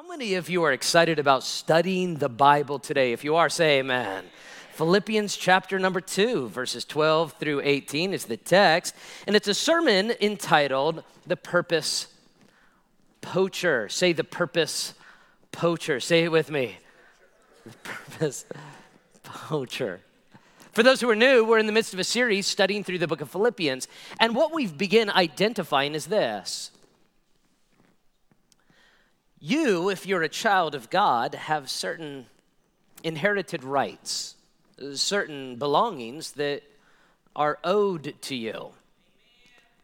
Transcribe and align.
How 0.00 0.08
many 0.08 0.36
of 0.36 0.48
you 0.48 0.62
are 0.62 0.72
excited 0.72 1.18
about 1.18 1.44
studying 1.44 2.14
the 2.14 2.30
Bible 2.30 2.78
today? 2.78 3.12
If 3.12 3.22
you 3.22 3.36
are, 3.36 3.50
say 3.50 3.80
amen. 3.80 4.24
Philippians 4.72 5.36
chapter 5.36 5.78
number 5.78 6.00
2, 6.00 6.48
verses 6.48 6.86
12 6.86 7.34
through 7.34 7.60
18 7.62 8.14
is 8.14 8.24
the 8.24 8.38
text, 8.38 8.94
and 9.26 9.36
it's 9.36 9.46
a 9.46 9.52
sermon 9.52 10.14
entitled 10.18 11.04
The 11.26 11.36
Purpose 11.36 12.06
Poacher. 13.20 13.90
Say 13.90 14.14
the 14.14 14.24
purpose 14.24 14.94
poacher. 15.52 16.00
Say 16.00 16.24
it 16.24 16.32
with 16.32 16.50
me. 16.50 16.78
The 17.66 17.76
purpose 17.82 18.46
poacher. 19.22 20.00
For 20.72 20.82
those 20.82 21.02
who 21.02 21.10
are 21.10 21.14
new, 21.14 21.44
we're 21.44 21.58
in 21.58 21.66
the 21.66 21.72
midst 21.72 21.92
of 21.92 22.00
a 22.00 22.04
series 22.04 22.46
studying 22.46 22.84
through 22.84 23.00
the 23.00 23.06
book 23.06 23.20
of 23.20 23.28
Philippians, 23.28 23.86
and 24.18 24.34
what 24.34 24.54
we've 24.54 24.78
begun 24.78 25.10
identifying 25.10 25.94
is 25.94 26.06
this. 26.06 26.70
You, 29.42 29.88
if 29.88 30.04
you're 30.04 30.22
a 30.22 30.28
child 30.28 30.74
of 30.74 30.90
God, 30.90 31.34
have 31.34 31.70
certain 31.70 32.26
inherited 33.02 33.64
rights, 33.64 34.36
certain 34.92 35.56
belongings 35.56 36.32
that 36.32 36.62
are 37.34 37.58
owed 37.64 38.14
to 38.20 38.36
you. 38.36 38.72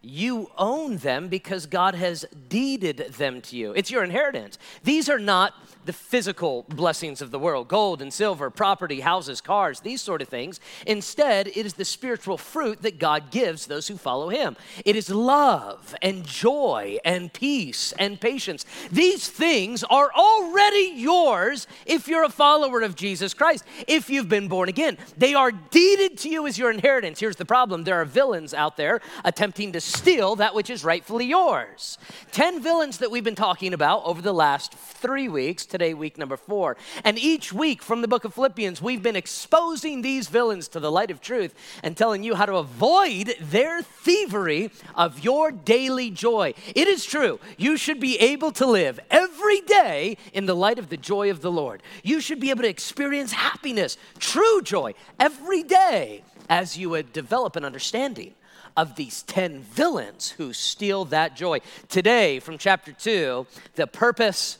You 0.09 0.52
own 0.56 0.98
them 0.98 1.27
because 1.27 1.66
God 1.66 1.96
has 1.96 2.24
deeded 2.48 2.98
them 3.19 3.41
to 3.42 3.56
you. 3.56 3.73
It's 3.73 3.91
your 3.91 4.05
inheritance. 4.05 4.56
These 4.84 5.09
are 5.09 5.19
not 5.19 5.55
the 5.84 5.92
physical 5.92 6.64
blessings 6.69 7.20
of 7.20 7.33
the 7.33 7.38
world 7.41 7.66
gold 7.66 8.01
and 8.01 8.12
silver, 8.12 8.48
property, 8.48 9.00
houses, 9.00 9.41
cars, 9.41 9.80
these 9.80 10.00
sort 10.00 10.23
of 10.23 10.28
things. 10.28 10.61
Instead, 10.87 11.48
it 11.48 11.66
is 11.66 11.74
the 11.74 11.84
spiritual 11.84 12.38
fruit 12.38 12.83
that 12.83 13.00
God 13.00 13.33
gives 13.33 13.66
those 13.66 13.88
who 13.88 13.97
follow 13.97 14.28
Him. 14.28 14.56
It 14.84 14.95
is 14.95 15.11
love 15.11 15.97
and 16.00 16.25
joy 16.25 16.98
and 17.05 17.33
peace 17.33 17.92
and 17.98 18.20
patience. 18.20 18.64
These 18.92 19.28
things 19.28 19.83
are 19.84 20.12
already 20.12 20.92
yours 20.95 21.66
if 21.84 22.06
you're 22.06 22.25
a 22.25 22.28
follower 22.28 22.83
of 22.83 22.95
Jesus 22.95 23.34
Christ, 23.34 23.64
if 23.88 24.08
you've 24.08 24.28
been 24.28 24.47
born 24.47 24.69
again. 24.69 24.98
They 25.17 25.34
are 25.34 25.50
deeded 25.50 26.19
to 26.19 26.28
you 26.28 26.47
as 26.47 26.58
your 26.58 26.70
inheritance. 26.70 27.19
Here's 27.19 27.36
the 27.36 27.45
problem 27.45 27.83
there 27.83 28.00
are 28.00 28.05
villains 28.05 28.55
out 28.55 28.77
there 28.77 29.00
attempting 29.25 29.73
to 29.73 29.80
steal 29.97 30.36
that 30.36 30.55
which 30.55 30.69
is 30.69 30.84
rightfully 30.84 31.25
yours. 31.25 31.98
Ten 32.30 32.62
villains 32.62 32.98
that 32.98 33.11
we've 33.11 33.25
been 33.25 33.34
talking 33.34 33.72
about 33.72 34.05
over 34.05 34.20
the 34.20 34.33
last 34.33 34.75
three 34.75 35.28
weeks 35.28 35.64
today, 35.64 35.94
week 35.94 36.19
number 36.19 36.36
four. 36.36 36.77
And 37.02 37.19
each 37.19 37.52
week 37.52 37.83
from 37.83 38.02
the 38.02 38.08
book 38.08 38.24
of 38.24 38.34
Philippians, 38.34 38.83
we've 38.83 39.02
been 39.02 39.17
exposing 39.17 40.02
these 40.02 40.28
villains 40.28 40.69
to 40.69 40.80
the 40.80 40.92
light 40.92 41.11
of 41.11 41.20
truth 41.20 41.55
and 41.83 41.97
telling 41.97 42.22
you 42.22 42.34
how 42.34 42.47
to 42.47 42.56
avoid 42.56 43.34
their 43.41 43.83
thievery 43.83 44.70
of 44.94 45.24
your 45.24 45.50
daily 45.50 46.11
joy. 46.11 46.52
It 46.74 46.89
is 46.89 47.06
true, 47.06 47.41
you 47.56 47.77
should 47.77 47.98
be 47.98 48.19
able 48.19 48.52
to 48.52 48.67
live 48.67 49.00
every 49.11 49.61
day 49.62 50.19
in 50.34 50.47
the 50.47 50.55
light 50.55 50.78
of 50.78 50.91
the 50.91 50.97
joy 50.97 51.30
of 51.30 51.41
the 51.41 51.50
Lord. 51.50 51.83
You 52.02 52.20
should 52.20 52.41
be 52.41 52.50
able 52.50 52.62
to 52.62 52.69
experience 52.69 53.33
happiness, 53.33 53.97
true 54.19 54.61
joy, 54.62 54.94
every 55.19 55.62
day 55.62 56.22
as 56.48 56.77
you 56.77 56.91
would 56.91 57.12
develop 57.12 57.56
an 57.56 57.64
understanding 57.64 58.34
of 58.77 58.96
these 58.96 59.22
10 59.22 59.60
villains 59.60 60.30
who 60.30 60.52
steal 60.52 61.05
that 61.06 61.36
joy. 61.36 61.60
Today, 61.88 62.41
from 62.41 62.58
chapter 62.58 62.92
2, 62.92 63.46
the 63.74 63.86
purpose 63.86 64.58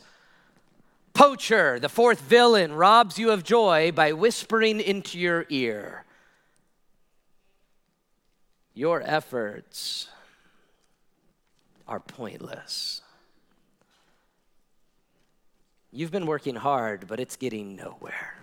poacher, 1.13 1.79
the 1.79 1.89
fourth 1.89 2.21
villain, 2.21 2.73
robs 2.73 3.17
you 3.17 3.31
of 3.31 3.43
joy 3.43 3.91
by 3.91 4.13
whispering 4.13 4.79
into 4.79 5.17
your 5.19 5.45
ear. 5.49 6.05
Your 8.73 9.01
efforts 9.03 10.07
are 11.87 11.99
pointless. 11.99 13.01
You've 15.91 16.11
been 16.11 16.27
working 16.27 16.55
hard, 16.55 17.07
but 17.07 17.19
it's 17.19 17.35
getting 17.37 17.75
nowhere. 17.75 18.35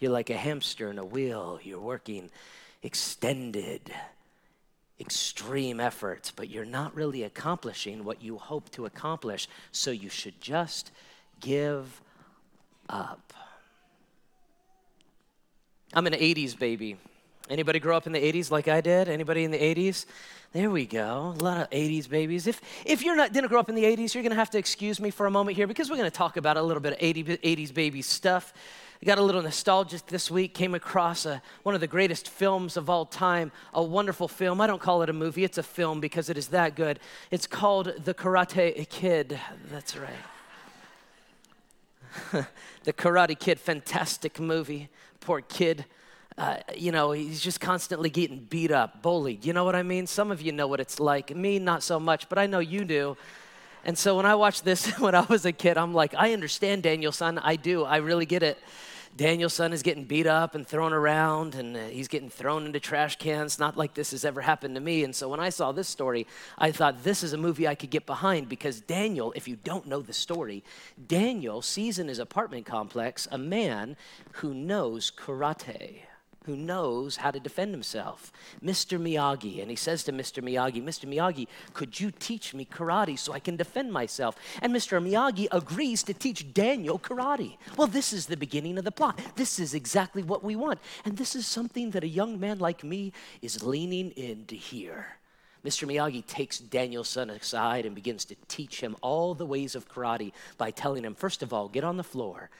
You're 0.00 0.10
like 0.10 0.30
a 0.30 0.36
hamster 0.36 0.90
in 0.90 0.98
a 0.98 1.04
wheel. 1.04 1.60
You're 1.62 1.78
working 1.78 2.30
extended, 2.82 3.92
extreme 4.98 5.80
efforts, 5.80 6.30
but 6.30 6.48
you're 6.48 6.64
not 6.64 6.94
really 6.94 7.22
accomplishing 7.22 8.04
what 8.04 8.22
you 8.22 8.38
hope 8.38 8.70
to 8.70 8.86
accomplish. 8.86 9.48
So 9.72 9.90
you 9.90 10.08
should 10.08 10.40
just 10.40 10.90
give 11.40 12.00
up. 12.88 13.32
I'm 15.92 16.06
an 16.06 16.14
80s 16.14 16.58
baby. 16.58 16.96
Anybody 17.48 17.78
grow 17.78 17.96
up 17.96 18.06
in 18.06 18.12
the 18.12 18.20
80s 18.20 18.50
like 18.50 18.66
I 18.66 18.80
did? 18.80 19.08
Anybody 19.08 19.44
in 19.44 19.52
the 19.52 19.58
80s? 19.58 20.06
There 20.52 20.70
we 20.70 20.86
go. 20.86 21.34
A 21.38 21.42
lot 21.42 21.60
of 21.60 21.70
80s 21.70 22.08
babies. 22.08 22.46
If, 22.46 22.60
if 22.84 23.02
you're 23.02 23.14
not 23.14 23.32
didn't 23.32 23.48
grow 23.48 23.60
up 23.60 23.68
in 23.68 23.74
the 23.74 23.84
80s, 23.84 24.14
you're 24.14 24.22
going 24.22 24.30
to 24.30 24.36
have 24.36 24.50
to 24.50 24.58
excuse 24.58 24.98
me 24.98 25.10
for 25.10 25.26
a 25.26 25.30
moment 25.30 25.56
here 25.56 25.66
because 25.66 25.88
we're 25.90 25.96
going 25.96 26.10
to 26.10 26.16
talk 26.16 26.36
about 26.36 26.56
a 26.56 26.62
little 26.62 26.80
bit 26.80 26.94
of 26.94 26.98
80, 27.00 27.24
80s 27.24 27.72
baby 27.72 28.02
stuff. 28.02 28.52
I 29.02 29.06
got 29.06 29.18
a 29.18 29.22
little 29.22 29.42
nostalgic 29.42 30.06
this 30.06 30.30
week, 30.30 30.54
came 30.54 30.74
across 30.74 31.26
a, 31.26 31.42
one 31.64 31.74
of 31.74 31.82
the 31.82 31.86
greatest 31.86 32.28
films 32.28 32.76
of 32.78 32.88
all 32.88 33.04
time, 33.04 33.52
a 33.74 33.82
wonderful 33.82 34.26
film. 34.26 34.60
I 34.60 34.66
don't 34.66 34.80
call 34.80 35.02
it 35.02 35.10
a 35.10 35.12
movie, 35.12 35.44
it's 35.44 35.58
a 35.58 35.62
film 35.62 36.00
because 36.00 36.30
it 36.30 36.38
is 36.38 36.48
that 36.48 36.74
good. 36.76 36.98
It's 37.30 37.46
called 37.46 37.92
The 38.04 38.14
Karate 38.14 38.88
Kid. 38.88 39.38
That's 39.70 39.96
right. 39.96 40.14
the 42.84 42.92
Karate 42.92 43.38
Kid, 43.38 43.60
fantastic 43.60 44.40
movie. 44.40 44.88
Poor 45.20 45.42
kid. 45.42 45.84
Uh, 46.38 46.56
you 46.74 46.92
know, 46.92 47.12
he's 47.12 47.40
just 47.40 47.60
constantly 47.60 48.10
getting 48.10 48.38
beat 48.38 48.70
up, 48.70 49.02
bullied. 49.02 49.44
You 49.44 49.52
know 49.52 49.64
what 49.64 49.74
I 49.74 49.82
mean? 49.82 50.06
Some 50.06 50.30
of 50.30 50.40
you 50.40 50.52
know 50.52 50.66
what 50.66 50.80
it's 50.80 51.00
like. 51.00 51.34
Me, 51.34 51.58
not 51.58 51.82
so 51.82 51.98
much, 51.98 52.28
but 52.28 52.38
I 52.38 52.46
know 52.46 52.58
you 52.58 52.84
do. 52.84 53.16
And 53.84 53.96
so 53.96 54.16
when 54.16 54.26
I 54.26 54.34
watched 54.34 54.64
this 54.64 54.86
when 54.98 55.14
I 55.14 55.22
was 55.22 55.46
a 55.46 55.52
kid, 55.52 55.78
I'm 55.78 55.94
like, 55.94 56.14
I 56.14 56.32
understand 56.32 56.82
Daniel-san. 56.82 57.38
I 57.38 57.56
do. 57.56 57.84
I 57.84 57.98
really 57.98 58.26
get 58.26 58.42
it. 58.42 58.58
Daniel-san 59.16 59.72
is 59.72 59.82
getting 59.82 60.04
beat 60.04 60.26
up 60.26 60.54
and 60.54 60.66
thrown 60.66 60.92
around, 60.92 61.54
and 61.54 61.76
uh, 61.76 61.86
he's 61.86 62.08
getting 62.08 62.28
thrown 62.28 62.66
into 62.66 62.78
trash 62.78 63.16
cans. 63.16 63.58
Not 63.58 63.76
like 63.76 63.94
this 63.94 64.10
has 64.10 64.24
ever 64.24 64.42
happened 64.42 64.74
to 64.74 64.80
me. 64.80 65.04
And 65.04 65.14
so 65.14 65.28
when 65.28 65.40
I 65.40 65.48
saw 65.48 65.72
this 65.72 65.88
story, 65.88 66.26
I 66.58 66.70
thought 66.70 67.02
this 67.02 67.22
is 67.22 67.32
a 67.32 67.38
movie 67.38 67.66
I 67.66 67.74
could 67.74 67.90
get 67.90 68.04
behind 68.04 68.48
because 68.48 68.80
Daniel, 68.80 69.32
if 69.34 69.48
you 69.48 69.56
don't 69.56 69.86
know 69.86 70.02
the 70.02 70.12
story, 70.12 70.62
Daniel 71.08 71.62
sees 71.62 71.98
in 71.98 72.08
his 72.08 72.18
apartment 72.18 72.66
complex 72.66 73.26
a 73.30 73.38
man 73.38 73.96
who 74.32 74.52
knows 74.52 75.10
karate 75.10 76.00
who 76.46 76.56
knows 76.56 77.16
how 77.16 77.32
to 77.32 77.40
defend 77.40 77.72
himself, 77.72 78.32
Mr. 78.64 79.00
Miyagi. 79.00 79.60
And 79.60 79.68
he 79.68 79.76
says 79.76 80.04
to 80.04 80.12
Mr. 80.12 80.42
Miyagi, 80.42 80.82
Mr. 80.82 81.06
Miyagi, 81.06 81.48
could 81.74 81.98
you 81.98 82.12
teach 82.12 82.54
me 82.54 82.64
karate 82.64 83.18
so 83.18 83.32
I 83.32 83.40
can 83.40 83.56
defend 83.56 83.92
myself? 83.92 84.36
And 84.62 84.72
Mr. 84.72 85.02
Miyagi 85.02 85.48
agrees 85.50 86.04
to 86.04 86.14
teach 86.14 86.54
Daniel 86.54 86.98
karate. 86.98 87.56
Well, 87.76 87.88
this 87.88 88.12
is 88.12 88.26
the 88.26 88.36
beginning 88.36 88.78
of 88.78 88.84
the 88.84 88.92
plot. 88.92 89.20
This 89.34 89.58
is 89.58 89.74
exactly 89.74 90.22
what 90.22 90.44
we 90.44 90.54
want. 90.54 90.78
And 91.04 91.16
this 91.16 91.34
is 91.34 91.46
something 91.46 91.90
that 91.90 92.04
a 92.04 92.08
young 92.08 92.38
man 92.38 92.60
like 92.60 92.84
me 92.84 93.12
is 93.42 93.64
leaning 93.64 94.12
in 94.12 94.46
to 94.46 94.56
hear. 94.56 95.18
Mr. 95.64 95.88
Miyagi 95.88 96.24
takes 96.24 96.60
Daniel's 96.60 97.08
son 97.08 97.28
aside 97.28 97.86
and 97.86 97.94
begins 97.96 98.24
to 98.26 98.36
teach 98.46 98.80
him 98.80 98.94
all 99.02 99.34
the 99.34 99.44
ways 99.44 99.74
of 99.74 99.88
karate 99.88 100.32
by 100.58 100.70
telling 100.70 101.04
him, 101.04 101.16
first 101.16 101.42
of 101.42 101.52
all, 101.52 101.68
get 101.68 101.82
on 101.82 101.96
the 101.96 102.04
floor 102.04 102.50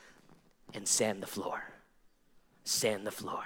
and 0.75 0.89
sand 0.89 1.23
the 1.23 1.27
floor. 1.29 1.63
Sand 2.65 3.07
the 3.07 3.13
floor 3.13 3.45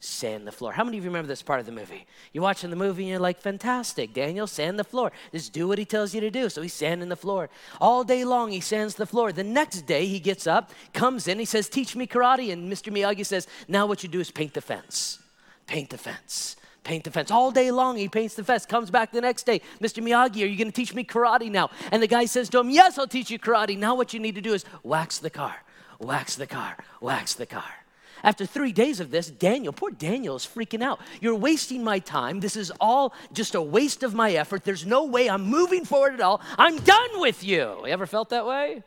sand 0.00 0.46
the 0.46 0.52
floor. 0.52 0.72
How 0.72 0.82
many 0.82 0.96
of 0.96 1.04
you 1.04 1.10
remember 1.10 1.28
this 1.28 1.42
part 1.42 1.60
of 1.60 1.66
the 1.66 1.72
movie? 1.72 2.06
You're 2.32 2.42
watching 2.42 2.70
the 2.70 2.76
movie 2.76 3.02
and 3.02 3.10
you're 3.10 3.18
like, 3.18 3.38
fantastic, 3.38 4.14
Daniel, 4.14 4.46
sand 4.46 4.78
the 4.78 4.84
floor. 4.84 5.12
Just 5.30 5.52
do 5.52 5.68
what 5.68 5.78
he 5.78 5.84
tells 5.84 6.14
you 6.14 6.22
to 6.22 6.30
do. 6.30 6.48
So 6.48 6.62
he's 6.62 6.72
sanding 6.72 7.10
the 7.10 7.16
floor. 7.16 7.50
All 7.80 8.02
day 8.02 8.24
long, 8.24 8.50
he 8.50 8.60
sands 8.60 8.94
the 8.94 9.06
floor. 9.06 9.30
The 9.30 9.44
next 9.44 9.82
day, 9.82 10.06
he 10.06 10.18
gets 10.18 10.46
up, 10.46 10.70
comes 10.94 11.28
in, 11.28 11.38
he 11.38 11.44
says, 11.44 11.68
Teach 11.68 11.94
me 11.94 12.06
karate. 12.06 12.50
And 12.50 12.72
Mr. 12.72 12.92
Miyagi 12.92 13.26
says, 13.26 13.46
Now 13.68 13.86
what 13.86 14.02
you 14.02 14.08
do 14.08 14.20
is 14.20 14.30
paint 14.30 14.54
the 14.54 14.62
fence. 14.62 15.18
Paint 15.66 15.90
the 15.90 15.98
fence. 15.98 16.56
Paint 16.82 17.04
the 17.04 17.10
fence. 17.10 17.30
All 17.30 17.50
day 17.50 17.70
long, 17.70 17.96
he 17.96 18.08
paints 18.08 18.34
the 18.34 18.42
fence. 18.42 18.64
Comes 18.64 18.90
back 18.90 19.12
the 19.12 19.20
next 19.20 19.44
day. 19.44 19.60
Mr. 19.82 20.02
Miyagi, 20.02 20.42
are 20.42 20.46
you 20.46 20.56
going 20.56 20.72
to 20.72 20.72
teach 20.72 20.94
me 20.94 21.04
karate 21.04 21.50
now? 21.50 21.68
And 21.92 22.02
the 22.02 22.06
guy 22.06 22.24
says 22.24 22.48
to 22.50 22.60
him, 22.60 22.70
Yes, 22.70 22.98
I'll 22.98 23.06
teach 23.06 23.30
you 23.30 23.38
karate. 23.38 23.76
Now 23.76 23.94
what 23.94 24.14
you 24.14 24.20
need 24.20 24.34
to 24.36 24.40
do 24.40 24.54
is 24.54 24.64
wax 24.82 25.18
the 25.18 25.30
car, 25.30 25.56
wax 25.98 26.36
the 26.36 26.46
car, 26.46 26.78
wax 27.02 27.34
the 27.34 27.46
car. 27.46 27.79
After 28.22 28.44
three 28.46 28.72
days 28.72 29.00
of 29.00 29.10
this, 29.10 29.30
Daniel, 29.30 29.72
poor 29.72 29.90
Daniel, 29.90 30.36
is 30.36 30.46
freaking 30.46 30.82
out. 30.82 31.00
You're 31.20 31.34
wasting 31.34 31.82
my 31.82 31.98
time. 31.98 32.40
This 32.40 32.56
is 32.56 32.70
all 32.80 33.14
just 33.32 33.54
a 33.54 33.62
waste 33.62 34.02
of 34.02 34.14
my 34.14 34.32
effort. 34.32 34.64
There's 34.64 34.86
no 34.86 35.04
way 35.04 35.30
I'm 35.30 35.44
moving 35.44 35.84
forward 35.84 36.14
at 36.14 36.20
all. 36.20 36.40
I'm 36.58 36.78
done 36.78 37.20
with 37.20 37.42
you. 37.44 37.78
You 37.84 37.86
ever 37.86 38.06
felt 38.06 38.30
that 38.30 38.46
way? 38.46 38.82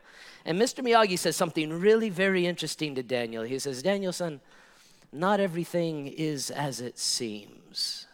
And 0.45 0.59
Mr. 0.59 0.83
Miyagi 0.83 1.18
says 1.18 1.35
something 1.35 1.80
really 1.80 2.09
very 2.09 2.45
interesting 2.45 2.95
to 2.95 3.03
Daniel. 3.03 3.44
He 3.44 3.59
says, 3.59 3.81
Daniel-san, 3.81 4.41
not 5.12 5.39
everything 5.39 6.07
is 6.07 6.50
as 6.51 6.81
it 6.81 7.00
seems. 7.00 8.07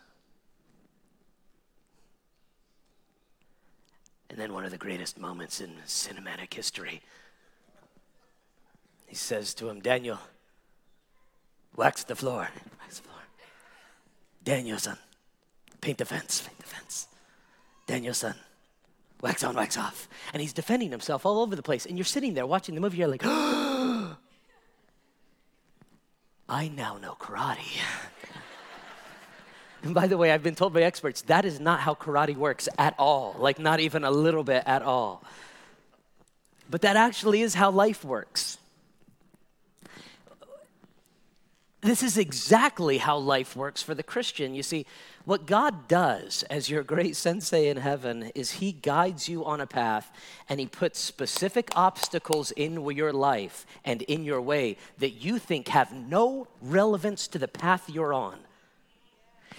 And 4.30 4.38
then 4.38 4.54
one 4.54 4.64
of 4.64 4.72
the 4.72 4.78
greatest 4.78 5.18
moments 5.18 5.60
in 5.60 5.72
cinematic 5.88 6.54
history. 6.54 7.02
He 9.08 9.16
says 9.16 9.56
to 9.56 9.70
him, 9.70 9.80
Daniel, 9.80 10.20
Wax 11.76 12.04
the 12.04 12.16
floor. 12.16 12.50
Wax 12.82 13.00
the 13.00 13.04
floor. 13.04 13.20
Daniel-san, 14.44 14.98
paint 15.82 15.98
the 15.98 16.06
fence, 16.06 16.42
paint 16.42 16.58
the 16.60 16.66
fence. 16.66 17.08
Daniel-san, 17.88 18.36
wax 19.22 19.44
on, 19.44 19.56
wax 19.56 19.78
off. 19.78 20.08
And 20.34 20.42
he's 20.42 20.54
defending 20.54 20.92
himself 20.92 21.26
all 21.26 21.40
over 21.42 21.56
the 21.56 21.64
place. 21.64 21.86
And 21.86 21.98
you're 21.98 22.06
sitting 22.06 22.34
there 22.34 22.46
watching 22.46 22.76
the 22.76 22.82
movie, 22.82 22.98
you're 22.98 23.08
like, 23.08 23.24
I 23.26 24.18
now 26.70 26.98
know 26.98 27.16
karate. 27.20 27.80
and 29.84 29.94
by 29.94 30.08
the 30.08 30.18
way, 30.18 30.32
I've 30.32 30.44
been 30.44 30.56
told 30.56 30.74
by 30.74 30.82
experts 30.82 31.22
that 31.24 31.46
is 31.46 31.60
not 31.60 31.80
how 31.80 31.94
karate 31.94 32.36
works 32.36 32.68
at 32.78 32.96
all, 32.98 33.36
like, 33.38 33.60
not 33.60 33.80
even 33.80 34.04
a 34.04 34.12
little 34.12 34.44
bit 34.44 34.64
at 34.66 34.82
all. 34.82 35.24
But 36.70 36.82
that 36.82 36.96
actually 36.96 37.42
is 37.42 37.56
how 37.56 37.72
life 37.72 38.04
works. 38.04 38.58
This 41.82 42.04
is 42.04 42.18
exactly 42.18 42.98
how 42.98 43.18
life 43.18 43.56
works 43.56 43.82
for 43.82 43.96
the 43.96 44.04
Christian. 44.04 44.54
You 44.54 44.64
see, 44.64 44.86
what 45.24 45.46
God 45.46 45.88
does 45.88 46.44
as 46.50 46.70
your 46.70 46.84
great 46.84 47.16
sensei 47.16 47.70
in 47.70 47.78
heaven 47.78 48.32
is 48.36 48.52
He 48.52 48.74
guides 48.74 49.30
you 49.30 49.46
on 49.46 49.62
a 49.62 49.68
path 49.68 50.12
and 50.50 50.60
He 50.60 50.66
puts 50.66 51.00
specific 51.00 51.70
obstacles 51.78 52.52
in 52.52 52.84
your 52.92 53.14
life 53.14 53.66
and 53.86 54.02
in 54.04 54.26
your 54.26 54.42
way 54.42 54.76
that 54.98 55.12
you 55.12 55.40
think 55.40 55.70
have 55.70 55.94
no 55.94 56.48
relevance 56.62 57.30
to 57.30 57.40
the 57.40 57.48
path 57.48 57.90
you're 57.90 58.14
on. 58.14 58.40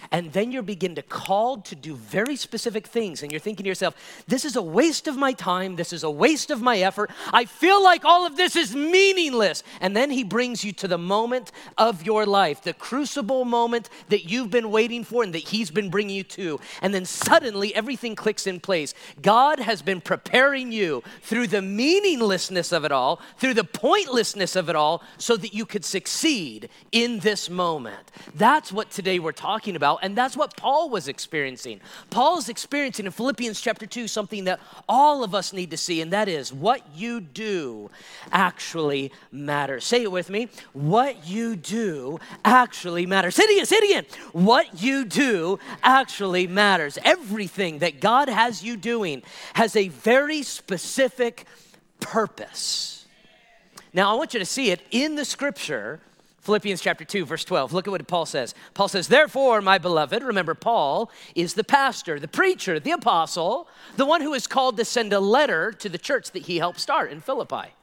And 0.09 0.33
then 0.33 0.51
you're 0.51 0.63
begin 0.63 0.95
to 0.95 1.01
called 1.01 1.65
to 1.65 1.75
do 1.75 1.95
very 1.95 2.35
specific 2.35 2.87
things. 2.87 3.21
And 3.21 3.31
you're 3.31 3.39
thinking 3.39 3.65
to 3.65 3.67
yourself, 3.67 3.95
this 4.27 4.45
is 4.45 4.55
a 4.55 4.61
waste 4.61 5.07
of 5.07 5.17
my 5.17 5.33
time. 5.33 5.75
This 5.75 5.93
is 5.93 6.03
a 6.03 6.09
waste 6.09 6.49
of 6.49 6.61
my 6.61 6.79
effort. 6.79 7.11
I 7.31 7.45
feel 7.45 7.83
like 7.83 8.05
all 8.05 8.25
of 8.25 8.37
this 8.37 8.55
is 8.55 8.75
meaningless. 8.75 9.63
And 9.79 9.95
then 9.95 10.09
he 10.09 10.23
brings 10.23 10.63
you 10.63 10.71
to 10.73 10.87
the 10.87 10.97
moment 10.97 11.51
of 11.77 12.05
your 12.05 12.25
life, 12.25 12.63
the 12.63 12.73
crucible 12.73 13.45
moment 13.45 13.89
that 14.09 14.29
you've 14.29 14.49
been 14.49 14.71
waiting 14.71 15.03
for 15.03 15.23
and 15.23 15.33
that 15.33 15.49
he's 15.49 15.69
been 15.69 15.89
bringing 15.89 16.15
you 16.15 16.23
to. 16.23 16.59
And 16.81 16.93
then 16.93 17.05
suddenly 17.05 17.75
everything 17.75 18.15
clicks 18.15 18.47
in 18.47 18.59
place. 18.59 18.93
God 19.21 19.59
has 19.59 19.81
been 19.81 20.01
preparing 20.01 20.71
you 20.71 21.03
through 21.21 21.47
the 21.47 21.61
meaninglessness 21.61 22.71
of 22.71 22.85
it 22.85 22.91
all, 22.91 23.19
through 23.37 23.55
the 23.55 23.63
pointlessness 23.63 24.55
of 24.55 24.69
it 24.69 24.75
all, 24.75 25.03
so 25.17 25.35
that 25.35 25.53
you 25.53 25.65
could 25.65 25.83
succeed 25.83 26.69
in 26.91 27.19
this 27.19 27.49
moment. 27.49 28.11
That's 28.33 28.71
what 28.71 28.89
today 28.89 29.19
we're 29.19 29.31
talking 29.33 29.75
about 29.75 29.90
about. 29.91 30.03
And 30.03 30.17
that's 30.17 30.37
what 30.37 30.55
Paul 30.55 30.89
was 30.89 31.07
experiencing. 31.07 31.81
Paul 32.09 32.37
is 32.37 32.49
experiencing 32.49 33.05
in 33.05 33.11
Philippians 33.11 33.59
chapter 33.61 33.85
2 33.85 34.07
something 34.07 34.45
that 34.45 34.59
all 34.87 35.23
of 35.23 35.35
us 35.35 35.53
need 35.53 35.71
to 35.71 35.77
see, 35.77 36.01
and 36.01 36.11
that 36.11 36.27
is 36.27 36.53
what 36.53 36.81
you 36.95 37.21
do 37.21 37.89
actually 38.31 39.11
matters. 39.31 39.85
Say 39.85 40.03
it 40.03 40.11
with 40.11 40.29
me. 40.29 40.49
What 40.73 41.27
you 41.27 41.55
do 41.55 42.19
actually 42.43 43.05
matters. 43.05 43.35
Say 43.35 43.43
it 43.43 43.51
again, 43.51 43.65
say 43.65 43.75
it 43.77 43.83
again. 43.83 44.05
What 44.33 44.81
you 44.81 45.05
do 45.05 45.59
actually 45.83 46.47
matters. 46.47 46.97
Everything 47.03 47.79
that 47.79 47.99
God 47.99 48.29
has 48.29 48.63
you 48.63 48.77
doing 48.77 49.23
has 49.53 49.75
a 49.75 49.89
very 49.89 50.43
specific 50.43 51.45
purpose. 51.99 53.05
Now, 53.93 54.13
I 54.13 54.17
want 54.17 54.33
you 54.33 54.39
to 54.39 54.45
see 54.45 54.71
it 54.71 54.81
in 54.91 55.15
the 55.15 55.25
scripture 55.25 55.99
Philippians 56.41 56.81
chapter 56.81 57.05
2, 57.05 57.25
verse 57.25 57.45
12. 57.45 57.71
Look 57.71 57.87
at 57.87 57.91
what 57.91 58.07
Paul 58.07 58.25
says. 58.25 58.55
Paul 58.73 58.87
says, 58.87 59.07
Therefore, 59.07 59.61
my 59.61 59.77
beloved, 59.77 60.23
remember, 60.23 60.55
Paul 60.55 61.11
is 61.35 61.53
the 61.53 61.63
pastor, 61.63 62.19
the 62.19 62.27
preacher, 62.27 62.79
the 62.79 62.91
apostle, 62.91 63.67
the 63.95 64.07
one 64.07 64.21
who 64.21 64.33
is 64.33 64.47
called 64.47 64.77
to 64.77 64.85
send 64.85 65.13
a 65.13 65.19
letter 65.19 65.71
to 65.73 65.87
the 65.87 65.99
church 65.99 66.31
that 66.31 66.43
he 66.43 66.57
helped 66.57 66.79
start 66.79 67.11
in 67.11 67.21
Philippi. 67.21 67.73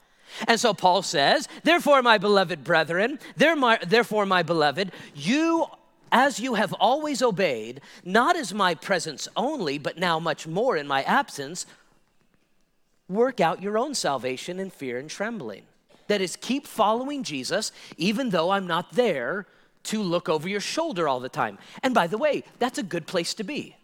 And 0.49 0.59
so 0.59 0.75
Paul 0.75 1.03
says, 1.03 1.49
Therefore, 1.63 2.03
my 2.03 2.19
beloved 2.19 2.65
brethren, 2.65 3.21
therefore, 3.37 4.27
my 4.27 4.43
beloved, 4.43 4.91
you 5.15 5.67
as 6.11 6.41
you 6.41 6.55
have 6.55 6.73
always 6.75 7.23
obeyed, 7.23 7.81
not 8.05 8.37
as 8.37 8.55
my 8.55 8.75
presence 8.75 9.29
only, 9.37 9.79
but 9.79 9.99
now 9.99 10.19
much 10.19 10.47
more 10.47 10.77
in 10.77 10.87
my 10.87 11.03
absence, 11.03 11.67
work 13.09 13.41
out 13.41 13.63
your 13.63 13.79
own 13.79 13.95
salvation 13.95 14.59
in 14.59 14.71
fear 14.71 14.99
and 14.99 15.11
trembling. 15.11 15.63
That 16.09 16.21
is, 16.21 16.37
keep 16.37 16.67
following 16.67 17.23
Jesus, 17.23 17.73
even 17.97 18.31
though 18.31 18.51
I'm 18.51 18.67
not 18.67 18.93
there 18.93 19.47
to 19.85 20.03
look 20.03 20.29
over 20.29 20.49
your 20.49 20.61
shoulder 20.61 21.09
all 21.09 21.21
the 21.21 21.29
time. 21.29 21.59
And 21.83 21.95
by 21.95 22.07
the 22.07 22.19
way, 22.19 22.45
that's 22.59 22.79
a 22.79 22.83
good 22.83 23.07
place 23.07 23.33
to 23.35 23.45
be. 23.45 23.77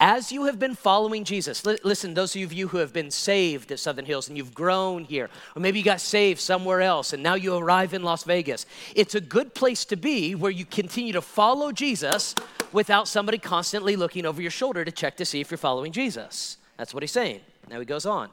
As 0.00 0.30
you 0.30 0.44
have 0.44 0.58
been 0.58 0.74
following 0.74 1.24
Jesus, 1.24 1.64
li- 1.66 1.78
listen, 1.82 2.14
those 2.14 2.36
of 2.36 2.52
you 2.52 2.68
who 2.68 2.78
have 2.78 2.92
been 2.92 3.10
saved 3.10 3.72
at 3.72 3.80
Southern 3.80 4.04
Hills 4.04 4.28
and 4.28 4.36
you've 4.36 4.54
grown 4.54 5.04
here, 5.04 5.28
or 5.56 5.60
maybe 5.60 5.78
you 5.78 5.84
got 5.84 6.00
saved 6.00 6.40
somewhere 6.40 6.80
else 6.80 7.12
and 7.12 7.22
now 7.22 7.34
you 7.34 7.56
arrive 7.56 7.94
in 7.94 8.02
Las 8.02 8.24
Vegas, 8.24 8.66
it's 8.94 9.14
a 9.14 9.20
good 9.20 9.54
place 9.54 9.84
to 9.86 9.96
be 9.96 10.34
where 10.34 10.50
you 10.50 10.64
continue 10.64 11.12
to 11.12 11.22
follow 11.22 11.72
Jesus 11.72 12.34
without 12.72 13.08
somebody 13.08 13.38
constantly 13.38 13.96
looking 13.96 14.24
over 14.24 14.40
your 14.40 14.50
shoulder 14.50 14.84
to 14.84 14.92
check 14.92 15.16
to 15.16 15.24
see 15.24 15.40
if 15.40 15.50
you're 15.50 15.58
following 15.58 15.92
Jesus. 15.92 16.58
That's 16.76 16.94
what 16.94 17.02
he's 17.02 17.12
saying. 17.12 17.40
Now 17.68 17.78
he 17.78 17.84
goes 17.84 18.06
on. 18.06 18.30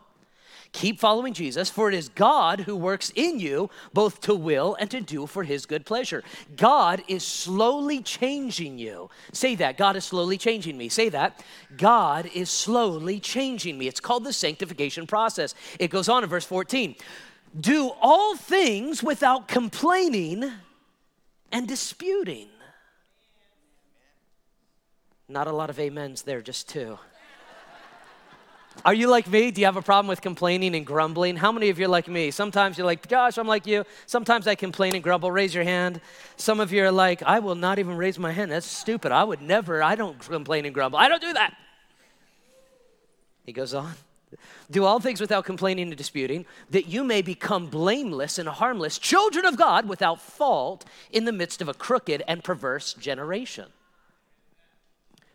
Keep 0.72 1.00
following 1.00 1.34
Jesus, 1.34 1.70
for 1.70 1.90
it 1.90 1.96
is 1.96 2.10
God 2.10 2.62
who 2.62 2.76
works 2.76 3.12
in 3.16 3.40
you 3.40 3.72
both 3.92 4.22
to 4.22 4.36
will 4.36 4.76
and 4.80 4.90
to 4.92 5.02
do 5.02 5.26
for 5.26 5.44
his 5.44 5.66
good 5.66 5.84
pleasure. 5.84 6.24
God 6.56 7.02
is 7.08 7.24
slowly 7.24 8.02
changing 8.02 8.78
you. 8.78 9.10
Say 9.34 9.56
that. 9.56 9.78
God 9.78 9.96
is 9.96 10.06
slowly 10.06 10.38
changing 10.38 10.78
me. 10.78 10.88
Say 10.88 11.10
that. 11.10 11.44
God 11.76 12.30
is 12.36 12.52
slowly 12.52 13.20
changing 13.20 13.80
me. 13.80 13.88
It's 13.88 14.00
called 14.00 14.24
the 14.24 14.34
sanctification 14.34 15.08
process. 15.08 15.56
It 15.80 15.90
goes 15.90 16.08
on 16.08 16.24
in 16.24 16.30
verse 16.30 16.46
14. 16.46 16.96
Do 17.60 17.92
all 18.00 18.36
things 18.36 19.02
without 19.02 19.48
complaining 19.48 20.52
and 21.52 21.68
disputing. 21.68 22.48
Not 25.28 25.48
a 25.48 25.52
lot 25.52 25.72
of 25.72 25.80
amens 25.80 26.22
there, 26.22 26.42
just 26.42 26.70
two. 26.70 27.00
Are 28.86 28.94
you 28.94 29.08
like 29.08 29.28
me? 29.28 29.52
Do 29.52 29.60
you 29.60 29.66
have 29.66 29.76
a 29.76 29.82
problem 29.82 30.08
with 30.08 30.22
complaining 30.22 30.74
and 30.74 30.86
grumbling? 30.86 31.36
How 31.36 31.52
many 31.52 31.70
of 31.70 31.80
you 31.80 31.86
are 31.86 31.90
like 31.90 32.08
me? 32.08 32.32
Sometimes 32.32 32.78
you're 32.78 32.86
like, 32.86 33.08
Josh, 33.08 33.38
I'm 33.38 33.48
like 33.48 33.68
you. 33.68 33.84
Sometimes 34.06 34.48
I 34.48 34.56
complain 34.56 34.96
and 34.96 35.04
grumble. 35.04 35.32
Raise 35.32 35.54
your 35.54 35.66
hand. 35.66 36.00
Some 36.38 36.60
of 36.60 36.72
you 36.72 36.84
are 36.84 36.92
like, 36.92 37.22
I 37.24 37.40
will 37.40 37.56
not 37.56 37.80
even 37.80 37.98
raise 37.98 38.18
my 38.18 38.32
hand. 38.32 38.52
That's 38.52 38.66
stupid. 38.66 39.12
I 39.12 39.24
would 39.24 39.42
never, 39.42 39.84
I 39.84 39.96
don't 39.96 40.18
complain 40.20 40.66
and 40.66 40.74
grumble. 40.74 40.98
I 40.98 41.10
don't 41.10 41.22
do 41.22 41.34
that. 41.34 41.56
He 43.44 43.52
goes 43.52 43.74
on. 43.74 43.94
Do 44.72 44.86
all 44.86 45.00
things 45.00 45.20
without 45.20 45.44
complaining 45.44 45.88
and 45.88 45.98
disputing, 45.98 46.46
that 46.70 46.88
you 46.88 47.04
may 47.04 47.24
become 47.24 47.66
blameless 47.66 48.38
and 48.38 48.48
harmless, 48.48 49.00
children 49.00 49.44
of 49.44 49.58
God 49.58 49.90
without 49.90 50.22
fault 50.22 50.86
in 51.12 51.26
the 51.26 51.32
midst 51.32 51.62
of 51.62 51.68
a 51.68 51.74
crooked 51.74 52.24
and 52.28 52.44
perverse 52.44 52.94
generation 52.94 53.66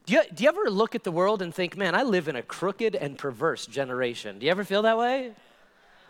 do 0.06 0.14
you, 0.14 0.22
do 0.34 0.42
you 0.44 0.48
ever 0.48 0.70
look 0.70 0.94
at 0.94 1.04
the 1.04 1.12
world 1.12 1.40
and 1.40 1.54
think, 1.54 1.76
man, 1.76 1.94
I 1.94 2.02
live 2.02 2.28
in 2.28 2.36
a 2.36 2.42
crooked 2.42 2.94
and 2.94 3.16
perverse 3.16 3.66
generation? 3.66 4.38
Do 4.38 4.46
you 4.46 4.50
ever 4.50 4.64
feel 4.64 4.82
that 4.82 4.98
way? 4.98 5.32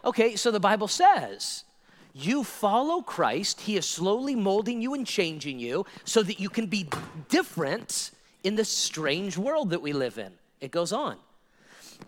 Okay, 0.05 0.37
so 0.37 0.51
the 0.51 0.61
Bible 0.61 0.89
says, 0.89 1.65
you 2.13 2.45
follow 2.45 3.03
Christ, 3.03 3.63
He 3.63 3.77
is 3.77 3.89
slowly 3.89 4.35
molding 4.35 4.83
you 4.83 4.95
and 4.95 5.07
changing 5.07 5.59
you 5.59 5.87
so 6.05 6.23
that 6.23 6.41
you 6.41 6.49
can 6.49 6.67
be 6.67 6.89
different 7.29 8.11
in 8.43 8.57
this 8.57 8.69
strange 8.69 9.39
world 9.39 9.71
that 9.71 9.83
we 9.83 9.93
live 9.93 10.19
in. 10.19 10.33
It 10.61 10.71
goes 10.71 10.93
on 10.93 11.17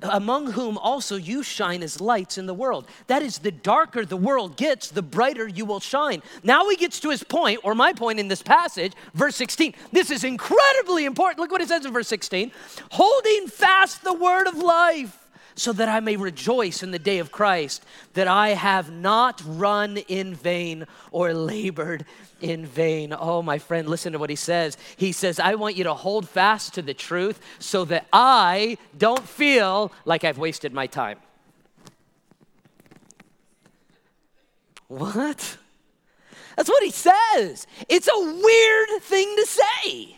among 0.03 0.53
whom 0.53 0.79
also 0.79 1.17
you 1.17 1.43
shine 1.43 1.83
as 1.83 2.01
lights 2.01 2.39
in 2.39 2.47
the 2.47 2.55
world. 2.55 2.87
That 3.07 3.23
is, 3.23 3.39
the 3.39 3.51
darker 3.51 4.05
the 4.05 4.17
world 4.17 4.57
gets, 4.57 4.91
the 4.91 5.03
brighter 5.03 5.47
you 5.47 5.65
will 5.65 5.81
shine. 5.81 6.23
Now 6.43 6.69
he 6.69 6.77
gets 6.77 7.01
to 7.01 7.11
his 7.11 7.23
point, 7.23 7.61
or 7.63 7.75
my 7.75 7.93
point 7.93 8.21
in 8.21 8.29
this 8.29 8.43
passage, 8.43 8.93
verse 9.15 9.37
16. 9.37 9.75
This 9.93 10.11
is 10.11 10.25
incredibly 10.25 11.05
important. 11.05 11.41
Look 11.41 11.51
what 11.51 11.61
it 11.61 11.69
says 11.69 11.85
in 11.85 11.93
verse 11.93 12.09
16 12.09 12.53
holding 12.93 13.49
fast 13.49 14.05
the 14.05 14.13
word 14.13 14.47
of 14.47 14.57
life 14.57 15.26
so 15.57 15.73
that 15.73 15.89
I 15.89 16.01
may 16.01 16.17
rejoice 16.17 16.83
in 16.83 16.91
the 16.91 16.99
day 16.99 17.19
of 17.19 17.33
Christ, 17.33 17.85
that 18.13 18.29
I 18.29 18.51
have 18.51 18.93
not 18.93 19.43
run 19.45 19.97
in 19.97 20.35
vain 20.35 20.87
or 21.11 21.33
labored 21.33 22.05
in 22.43 22.67
vain. 22.67 23.15
Oh, 23.19 23.41
my 23.41 23.59
friend, 23.59 23.89
listen 23.89 24.13
to 24.13 24.19
what 24.19 24.29
he 24.29 24.37
says. 24.37 24.77
He 24.97 25.13
says, 25.13 25.41
I 25.41 25.55
want 25.55 25.77
you 25.77 25.85
to 25.85 25.95
hold 25.95 26.29
fast 26.29 26.75
to 26.75 26.83
the 26.83 26.95
truth 26.95 27.41
so 27.59 27.87
that 27.87 28.07
I 28.13 28.77
don't 28.97 29.27
feel 29.27 29.93
like 30.05 30.25
I've 30.25 30.39
wasted 30.39 30.75
my 30.75 30.87
time. 30.87 31.19
What? 34.89 35.57
That's 36.57 36.69
what 36.69 36.83
he 36.83 36.91
says. 36.91 37.67
It's 37.89 38.09
a 38.09 38.19
weird 38.19 39.03
thing 39.03 39.35
to 39.37 39.47
say. 39.47 40.16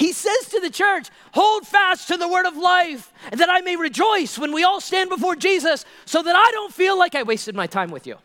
He 0.00 0.14
says 0.14 0.48
to 0.48 0.60
the 0.60 0.70
church, 0.70 1.10
Hold 1.34 1.66
fast 1.66 2.08
to 2.08 2.16
the 2.16 2.26
word 2.26 2.46
of 2.46 2.56
life, 2.56 3.12
that 3.32 3.50
I 3.50 3.60
may 3.60 3.76
rejoice 3.76 4.38
when 4.38 4.50
we 4.50 4.64
all 4.64 4.80
stand 4.80 5.10
before 5.10 5.36
Jesus, 5.36 5.84
so 6.06 6.22
that 6.22 6.34
I 6.34 6.50
don't 6.52 6.72
feel 6.72 6.98
like 6.98 7.14
I 7.14 7.22
wasted 7.22 7.54
my 7.54 7.66
time 7.66 7.90
with 7.90 8.06
you. 8.06 8.16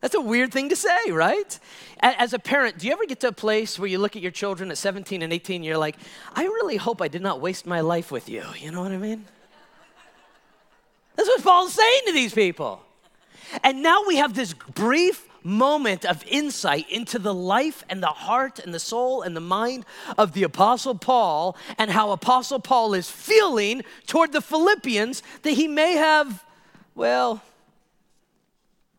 That's 0.00 0.14
a 0.14 0.22
weird 0.22 0.52
thing 0.52 0.70
to 0.70 0.76
say, 0.76 1.10
right? 1.10 1.58
As 2.00 2.32
a 2.32 2.38
parent, 2.38 2.78
do 2.78 2.86
you 2.86 2.94
ever 2.94 3.04
get 3.04 3.20
to 3.20 3.28
a 3.28 3.32
place 3.32 3.78
where 3.78 3.90
you 3.90 3.98
look 3.98 4.16
at 4.16 4.22
your 4.22 4.30
children 4.30 4.70
at 4.70 4.78
17 4.78 5.20
and 5.20 5.34
18, 5.34 5.56
and 5.56 5.64
you're 5.66 5.76
like, 5.76 5.96
I 6.34 6.44
really 6.44 6.76
hope 6.76 7.02
I 7.02 7.08
did 7.08 7.20
not 7.20 7.42
waste 7.42 7.66
my 7.66 7.80
life 7.80 8.10
with 8.10 8.30
you? 8.30 8.42
You 8.58 8.72
know 8.72 8.80
what 8.80 8.92
I 8.92 8.96
mean? 8.96 9.26
That's 11.14 11.28
what 11.28 11.42
Paul's 11.42 11.74
saying 11.74 12.02
to 12.06 12.12
these 12.14 12.32
people. 12.32 12.80
And 13.62 13.82
now 13.82 14.04
we 14.08 14.16
have 14.16 14.32
this 14.32 14.54
brief 14.54 15.27
moment 15.48 16.04
of 16.04 16.24
insight 16.26 16.88
into 16.90 17.18
the 17.18 17.34
life 17.34 17.82
and 17.88 18.02
the 18.02 18.06
heart 18.06 18.58
and 18.58 18.72
the 18.72 18.78
soul 18.78 19.22
and 19.22 19.34
the 19.34 19.40
mind 19.40 19.84
of 20.16 20.32
the 20.32 20.42
Apostle 20.44 20.94
Paul 20.94 21.56
and 21.78 21.90
how 21.90 22.12
Apostle 22.12 22.60
Paul 22.60 22.94
is 22.94 23.10
feeling 23.10 23.82
toward 24.06 24.32
the 24.32 24.40
Philippians 24.42 25.22
that 25.42 25.52
he 25.52 25.66
may 25.66 25.92
have, 25.94 26.44
well, 26.94 27.42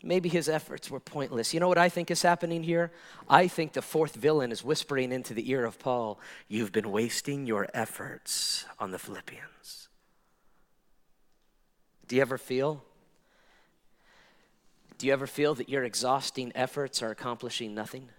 Maybe 0.01 0.29
his 0.29 0.47
efforts 0.47 0.89
were 0.89 1.01
pointless. 1.01 1.53
You 1.53 1.59
know 1.59 1.67
what 1.67 1.77
I 1.77 1.89
think 1.89 2.09
is 2.09 2.21
happening 2.21 2.63
here? 2.63 2.91
I 3.27 3.49
think 3.49 3.73
the 3.73 3.81
fourth 3.81 4.15
villain 4.15 4.51
is 4.51 4.63
whispering 4.63 5.11
into 5.11 5.33
the 5.33 5.51
ear 5.51 5.65
of 5.65 5.77
Paul, 5.77 6.19
You've 6.47 6.71
been 6.71 6.91
wasting 6.91 7.45
your 7.45 7.67
efforts 7.73 8.65
on 8.79 8.91
the 8.91 8.99
Philippians. 8.99 9.89
Do 12.07 12.15
you 12.15 12.21
ever 12.21 12.37
feel? 12.37 12.83
Do 14.99 15.07
you 15.07 15.13
ever 15.13 15.27
feel 15.27 15.55
that 15.55 15.69
your 15.69 15.85
exhausting 15.85 16.51
efforts 16.55 17.01
are 17.01 17.09
accomplishing 17.09 17.73
nothing? 17.73 18.09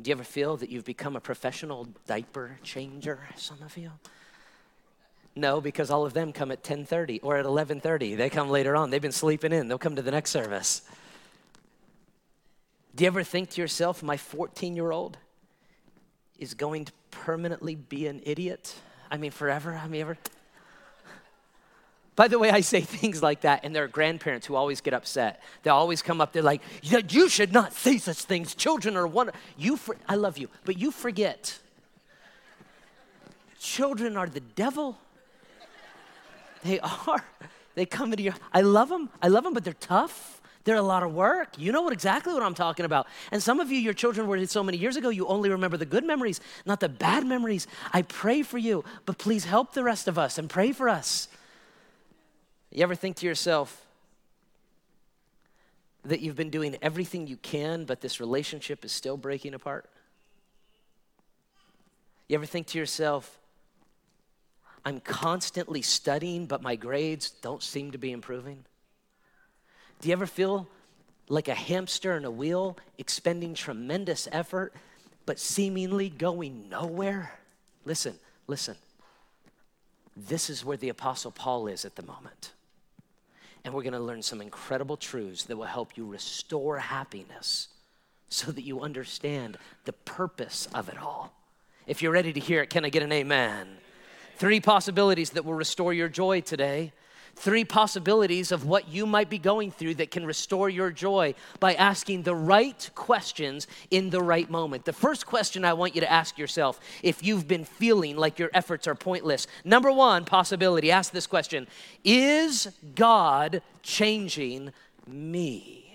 Do 0.00 0.10
you 0.10 0.14
ever 0.14 0.22
feel 0.22 0.58
that 0.58 0.68
you've 0.68 0.84
become 0.84 1.16
a 1.16 1.20
professional 1.20 1.88
diaper 2.06 2.58
changer, 2.62 3.20
some 3.36 3.62
of 3.62 3.78
you? 3.78 3.90
No, 5.34 5.62
because 5.62 5.90
all 5.90 6.04
of 6.04 6.12
them 6.12 6.30
come 6.34 6.50
at 6.52 6.62
10:30 6.62 7.20
or 7.22 7.38
at 7.38 7.46
11:30. 7.46 8.16
They 8.16 8.28
come 8.28 8.50
later 8.50 8.76
on. 8.76 8.90
They've 8.90 9.00
been 9.00 9.12
sleeping 9.12 9.50
in. 9.50 9.68
They'll 9.68 9.78
come 9.78 9.96
to 9.96 10.02
the 10.02 10.10
next 10.10 10.30
service. 10.30 10.82
Do 12.94 13.04
you 13.04 13.08
ever 13.08 13.22
think 13.22 13.48
to 13.50 13.62
yourself, 13.62 14.02
my 14.02 14.18
14-year-old 14.18 15.16
is 16.38 16.52
going 16.52 16.84
to 16.84 16.92
permanently 17.10 17.74
be 17.74 18.06
an 18.06 18.20
idiot? 18.24 18.74
I 19.10 19.16
mean, 19.16 19.30
forever? 19.30 19.74
I 19.74 19.88
mean, 19.88 20.02
ever? 20.02 20.18
By 22.16 22.28
the 22.28 22.38
way, 22.38 22.50
I 22.50 22.62
say 22.62 22.80
things 23.00 23.22
like 23.22 23.42
that, 23.42 23.60
and 23.62 23.76
there 23.76 23.84
are 23.84 23.88
grandparents 23.88 24.46
who 24.46 24.56
always 24.56 24.80
get 24.80 24.94
upset. 24.94 25.42
They 25.62 25.70
always 25.70 26.02
come 26.02 26.20
up, 26.20 26.32
they're 26.32 26.42
like, 26.42 26.62
You 26.82 27.28
should 27.28 27.52
not 27.52 27.72
say 27.74 27.98
such 27.98 28.22
things. 28.22 28.54
Children 28.54 28.96
are 28.96 29.06
one. 29.06 29.30
You 29.56 29.76
for- 29.76 29.96
I 30.08 30.16
love 30.16 30.38
you, 30.38 30.48
but 30.64 30.78
you 30.78 30.90
forget. 30.90 31.58
Children 33.60 34.16
are 34.16 34.26
the 34.26 34.40
devil. 34.40 34.98
They 36.64 36.80
are. 36.80 37.24
They 37.74 37.84
come 37.84 38.12
into 38.12 38.24
your, 38.24 38.34
I 38.52 38.62
love 38.62 38.88
them. 38.88 39.10
I 39.22 39.28
love 39.28 39.44
them, 39.44 39.52
but 39.52 39.62
they're 39.62 39.74
tough. 39.74 40.40
They're 40.64 40.76
a 40.76 40.82
lot 40.82 41.04
of 41.04 41.14
work. 41.14 41.50
You 41.58 41.70
know 41.70 41.82
what 41.82 41.92
exactly 41.92 42.34
what 42.34 42.42
I'm 42.42 42.54
talking 42.54 42.84
about. 42.84 43.06
And 43.30 43.40
some 43.40 43.60
of 43.60 43.70
you, 43.70 43.78
your 43.78 43.92
children 43.92 44.26
were 44.26 44.44
so 44.46 44.64
many 44.64 44.78
years 44.78 44.96
ago, 44.96 45.10
you 45.10 45.26
only 45.28 45.48
remember 45.48 45.76
the 45.76 45.86
good 45.86 46.04
memories, 46.04 46.40
not 46.64 46.80
the 46.80 46.88
bad 46.88 47.24
memories. 47.24 47.68
I 47.92 48.02
pray 48.02 48.42
for 48.42 48.58
you, 48.58 48.84
but 49.04 49.16
please 49.18 49.44
help 49.44 49.74
the 49.74 49.84
rest 49.84 50.08
of 50.08 50.18
us 50.18 50.38
and 50.38 50.50
pray 50.50 50.72
for 50.72 50.88
us. 50.88 51.28
You 52.76 52.82
ever 52.82 52.94
think 52.94 53.16
to 53.16 53.26
yourself 53.26 53.86
that 56.04 56.20
you've 56.20 56.36
been 56.36 56.50
doing 56.50 56.76
everything 56.82 57.26
you 57.26 57.38
can, 57.38 57.86
but 57.86 58.02
this 58.02 58.20
relationship 58.20 58.84
is 58.84 58.92
still 58.92 59.16
breaking 59.16 59.54
apart? 59.54 59.88
You 62.28 62.34
ever 62.34 62.44
think 62.44 62.66
to 62.66 62.78
yourself, 62.78 63.38
I'm 64.84 65.00
constantly 65.00 65.80
studying, 65.80 66.44
but 66.44 66.60
my 66.60 66.76
grades 66.76 67.30
don't 67.30 67.62
seem 67.62 67.92
to 67.92 67.98
be 67.98 68.12
improving? 68.12 68.66
Do 70.02 70.08
you 70.08 70.12
ever 70.12 70.26
feel 70.26 70.68
like 71.30 71.48
a 71.48 71.54
hamster 71.54 72.14
in 72.14 72.26
a 72.26 72.30
wheel, 72.30 72.76
expending 72.98 73.54
tremendous 73.54 74.28
effort, 74.30 74.74
but 75.24 75.38
seemingly 75.38 76.10
going 76.10 76.68
nowhere? 76.68 77.38
Listen, 77.86 78.18
listen. 78.46 78.76
This 80.14 80.50
is 80.50 80.62
where 80.62 80.76
the 80.76 80.90
Apostle 80.90 81.30
Paul 81.30 81.68
is 81.68 81.86
at 81.86 81.96
the 81.96 82.02
moment. 82.02 82.52
And 83.66 83.74
we're 83.74 83.82
going 83.82 83.94
to 83.94 83.98
learn 83.98 84.22
some 84.22 84.40
incredible 84.40 84.96
truths 84.96 85.42
that 85.46 85.56
will 85.56 85.64
help 85.64 85.96
you 85.96 86.06
restore 86.06 86.78
happiness 86.78 87.66
so 88.28 88.52
that 88.52 88.62
you 88.62 88.80
understand 88.80 89.58
the 89.86 89.92
purpose 89.92 90.68
of 90.72 90.88
it 90.88 90.96
all. 90.96 91.34
If 91.88 92.00
you're 92.00 92.12
ready 92.12 92.32
to 92.32 92.38
hear 92.38 92.62
it, 92.62 92.70
can 92.70 92.84
I 92.84 92.90
get 92.90 93.02
an 93.02 93.10
amen? 93.10 93.66
Three 94.36 94.60
possibilities 94.60 95.30
that 95.30 95.44
will 95.44 95.54
restore 95.54 95.92
your 95.92 96.08
joy 96.08 96.42
today. 96.42 96.92
Three 97.36 97.64
possibilities 97.64 98.50
of 98.50 98.64
what 98.64 98.88
you 98.88 99.06
might 99.06 99.28
be 99.28 99.38
going 99.38 99.70
through 99.70 99.96
that 99.96 100.10
can 100.10 100.24
restore 100.24 100.70
your 100.70 100.90
joy 100.90 101.34
by 101.60 101.74
asking 101.74 102.22
the 102.22 102.34
right 102.34 102.90
questions 102.94 103.66
in 103.90 104.08
the 104.10 104.22
right 104.22 104.50
moment. 104.50 104.86
The 104.86 104.94
first 104.94 105.26
question 105.26 105.64
I 105.64 105.74
want 105.74 105.94
you 105.94 106.00
to 106.00 106.10
ask 106.10 106.38
yourself 106.38 106.80
if 107.02 107.22
you've 107.22 107.46
been 107.46 107.66
feeling 107.66 108.16
like 108.16 108.38
your 108.38 108.50
efforts 108.54 108.88
are 108.88 108.94
pointless. 108.94 109.46
Number 109.64 109.92
one 109.92 110.24
possibility 110.24 110.90
ask 110.90 111.12
this 111.12 111.26
question 111.26 111.66
Is 112.04 112.68
God 112.94 113.60
changing 113.82 114.72
me? 115.06 115.85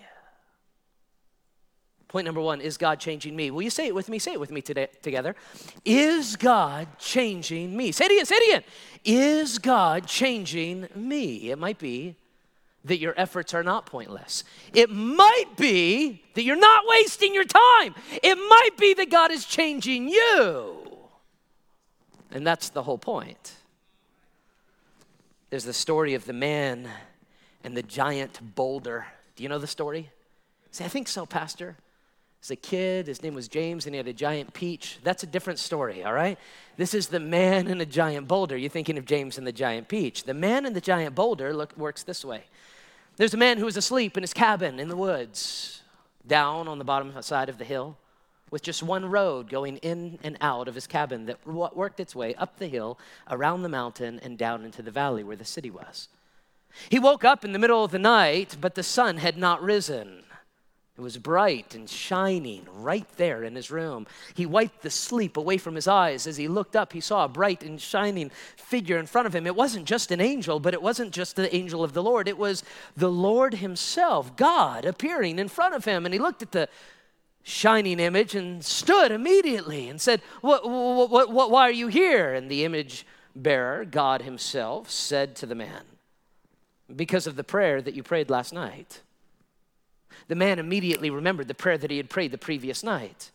Point 2.12 2.26
number 2.26 2.42
one 2.42 2.60
is 2.60 2.76
God 2.76 3.00
changing 3.00 3.38
me? 3.38 3.52
Will 3.52 3.62
you 3.62 3.70
say 3.70 3.88
it 3.88 3.96
with 3.96 4.10
me? 4.10 4.20
Say 4.20 4.34
it 4.34 4.40
with 4.40 4.52
me 4.52 4.62
today, 4.62 4.90
together. 5.02 5.34
Is 5.86 6.36
God 6.36 6.90
changing 7.00 7.76
me? 7.78 7.94
Say 7.94 8.04
it 8.04 8.12
again, 8.12 8.26
say 8.26 8.36
it 8.36 8.50
again. 8.50 8.64
Is 9.06 9.60
God 9.60 10.08
changing 10.08 10.90
me? 10.94 11.52
It 11.52 11.58
might 11.58 11.80
be 11.80 12.18
that 12.84 12.98
your 12.98 13.14
efforts 13.16 13.54
are 13.54 13.64
not 13.64 13.86
pointless. 13.86 14.44
It 14.74 14.90
might 14.90 15.56
be 15.56 16.22
that 16.34 16.44
you're 16.44 16.58
not 16.58 16.84
wasting 16.86 17.34
your 17.34 17.46
time. 17.46 17.96
It 18.22 18.36
might 18.36 18.72
be 18.78 18.94
that 18.96 19.10
God 19.10 19.32
is 19.32 19.46
changing 19.46 20.10
you. 20.10 20.86
And 22.30 22.46
that's 22.46 22.68
the 22.68 22.84
whole 22.84 22.98
point. 22.98 23.54
There's 25.50 25.64
the 25.64 25.72
story 25.72 26.14
of 26.16 26.26
the 26.26 26.34
man 26.34 26.90
and 27.64 27.78
the 27.78 27.84
giant 27.84 28.38
boulder. 28.54 29.06
Do 29.38 29.44
you 29.44 29.48
know 29.48 29.60
the 29.60 29.66
story? 29.66 30.10
Say, 30.72 30.84
I 30.84 30.90
think 30.90 31.08
so, 31.08 31.26
Pastor 31.26 31.78
as 32.42 32.52
a 32.52 32.56
kid. 32.56 33.08
His 33.08 33.22
name 33.22 33.36
was 33.36 33.48
James, 33.48 33.86
and 33.86 33.94
he 33.94 33.98
had 33.98 34.08
a 34.08 34.14
giant 34.14 34.54
peach. 34.54 35.00
That's 35.04 35.24
a 35.24 35.28
different 35.28 35.60
story, 35.60 36.04
all 36.04 36.14
right? 36.14 36.38
This 36.78 36.94
is 36.94 37.08
the 37.08 37.20
man 37.20 37.68
and 37.68 37.82
a 37.82 37.86
giant 37.86 38.28
boulder. 38.28 38.58
You're 38.58 38.70
thinking 38.70 38.98
of 38.98 39.06
James 39.06 39.38
and 39.38 39.46
the 39.46 39.52
giant 39.52 39.88
peach. 39.88 40.24
The 40.24 40.34
man 40.34 40.66
and 40.66 40.76
the 40.76 40.82
giant 40.82 41.16
boulder 41.16 41.54
look, 41.54 41.78
works 41.78 42.04
this 42.04 42.26
way 42.26 42.46
there's 43.18 43.34
a 43.34 43.38
man 43.38 43.58
who 43.58 43.66
was 43.66 43.78
asleep 43.78 44.18
in 44.18 44.24
his 44.24 44.34
cabin 44.34 44.80
in 44.80 44.88
the 44.88 44.96
woods, 44.96 45.84
down 46.26 46.68
on 46.68 46.80
the 46.80 46.84
bottom 46.84 47.14
side 47.22 47.50
of 47.50 47.58
the 47.58 47.66
hill, 47.66 47.98
with 48.50 48.64
just 48.64 48.82
one 48.82 49.06
road 49.06 49.50
going 49.50 49.78
in 49.78 50.18
and 50.24 50.38
out 50.42 50.68
of 50.68 50.76
his 50.76 50.88
cabin 50.88 51.26
that 51.28 51.46
worked 51.46 52.00
its 52.00 52.16
way 52.16 52.34
up 52.36 52.58
the 52.58 52.68
hill, 52.68 52.98
around 53.30 53.62
the 53.62 53.70
mountain, 53.70 54.20
and 54.24 54.38
down 54.38 54.66
into 54.66 54.82
the 54.82 54.92
valley 54.92 55.24
where 55.24 55.36
the 55.36 55.46
city 55.46 55.70
was. 55.70 56.08
He 56.90 57.00
woke 57.00 57.24
up 57.24 57.46
in 57.46 57.52
the 57.52 57.60
middle 57.60 57.84
of 57.84 57.92
the 57.92 58.00
night, 58.00 58.58
but 58.60 58.76
the 58.76 58.82
sun 58.82 59.18
had 59.18 59.38
not 59.38 59.62
risen. 59.62 60.24
It 60.98 61.02
was 61.02 61.18
bright 61.18 61.74
and 61.74 61.90
shining 61.90 62.68
right 62.74 63.08
there 63.16 63.44
in 63.44 63.56
his 63.56 63.72
room. 63.72 64.06
He 64.34 64.46
wiped 64.46 64.82
the 64.82 64.90
sleep 64.90 65.38
away 65.38 65.58
from 65.58 65.76
his 65.76 65.88
eyes. 65.88 66.28
As 66.28 66.36
he 66.36 66.50
looked 66.50 66.76
up, 66.76 66.92
he 66.92 67.00
saw 67.00 67.24
a 67.24 67.30
bright 67.30 67.64
and 67.64 67.80
shining 67.80 68.30
figure 68.58 68.98
in 68.98 69.06
front 69.06 69.26
of 69.26 69.34
him. 69.34 69.48
It 69.48 69.56
wasn't 69.56 69.86
just 69.86 70.12
an 70.12 70.20
angel, 70.20 70.60
but 70.60 70.74
it 70.74 70.82
wasn't 70.82 71.14
just 71.14 71.38
the 71.38 71.54
angel 71.56 71.84
of 71.84 71.94
the 71.94 72.04
Lord. 72.04 72.28
It 72.28 72.38
was 72.38 72.64
the 72.96 73.10
Lord 73.10 73.56
himself, 73.56 74.36
God, 74.36 74.84
appearing 74.84 75.40
in 75.40 75.48
front 75.48 75.76
of 75.76 75.86
him. 75.86 76.06
And 76.06 76.14
he 76.14 76.20
looked 76.20 76.42
at 76.42 76.52
the 76.52 76.68
shining 77.42 78.00
image 78.00 78.36
and 78.36 78.64
stood 78.64 79.12
immediately 79.12 79.88
and 79.88 80.00
said, 80.00 80.22
what, 80.42 80.70
what, 80.70 81.32
what, 81.32 81.50
Why 81.50 81.70
are 81.70 81.72
you 81.72 81.88
here? 81.88 82.34
And 82.34 82.52
the 82.52 82.66
image 82.66 83.06
bearer, 83.34 83.86
God 83.86 84.24
himself, 84.24 84.92
said 84.92 85.38
to 85.38 85.46
the 85.46 85.56
man, 85.56 85.84
Because 86.94 87.28
of 87.28 87.38
the 87.38 87.46
prayer 87.46 87.82
that 87.82 87.96
you 87.96 88.04
prayed 88.04 88.30
last 88.30 88.52
night. 88.54 89.02
The 90.28 90.36
man 90.36 90.60
immediately 90.60 91.10
remembered 91.10 91.48
the 91.48 91.54
prayer 91.54 91.78
that 91.78 91.92
he 91.92 91.98
had 91.98 92.10
prayed 92.10 92.32
the 92.32 92.38
previous 92.38 92.84
night. 92.84 93.32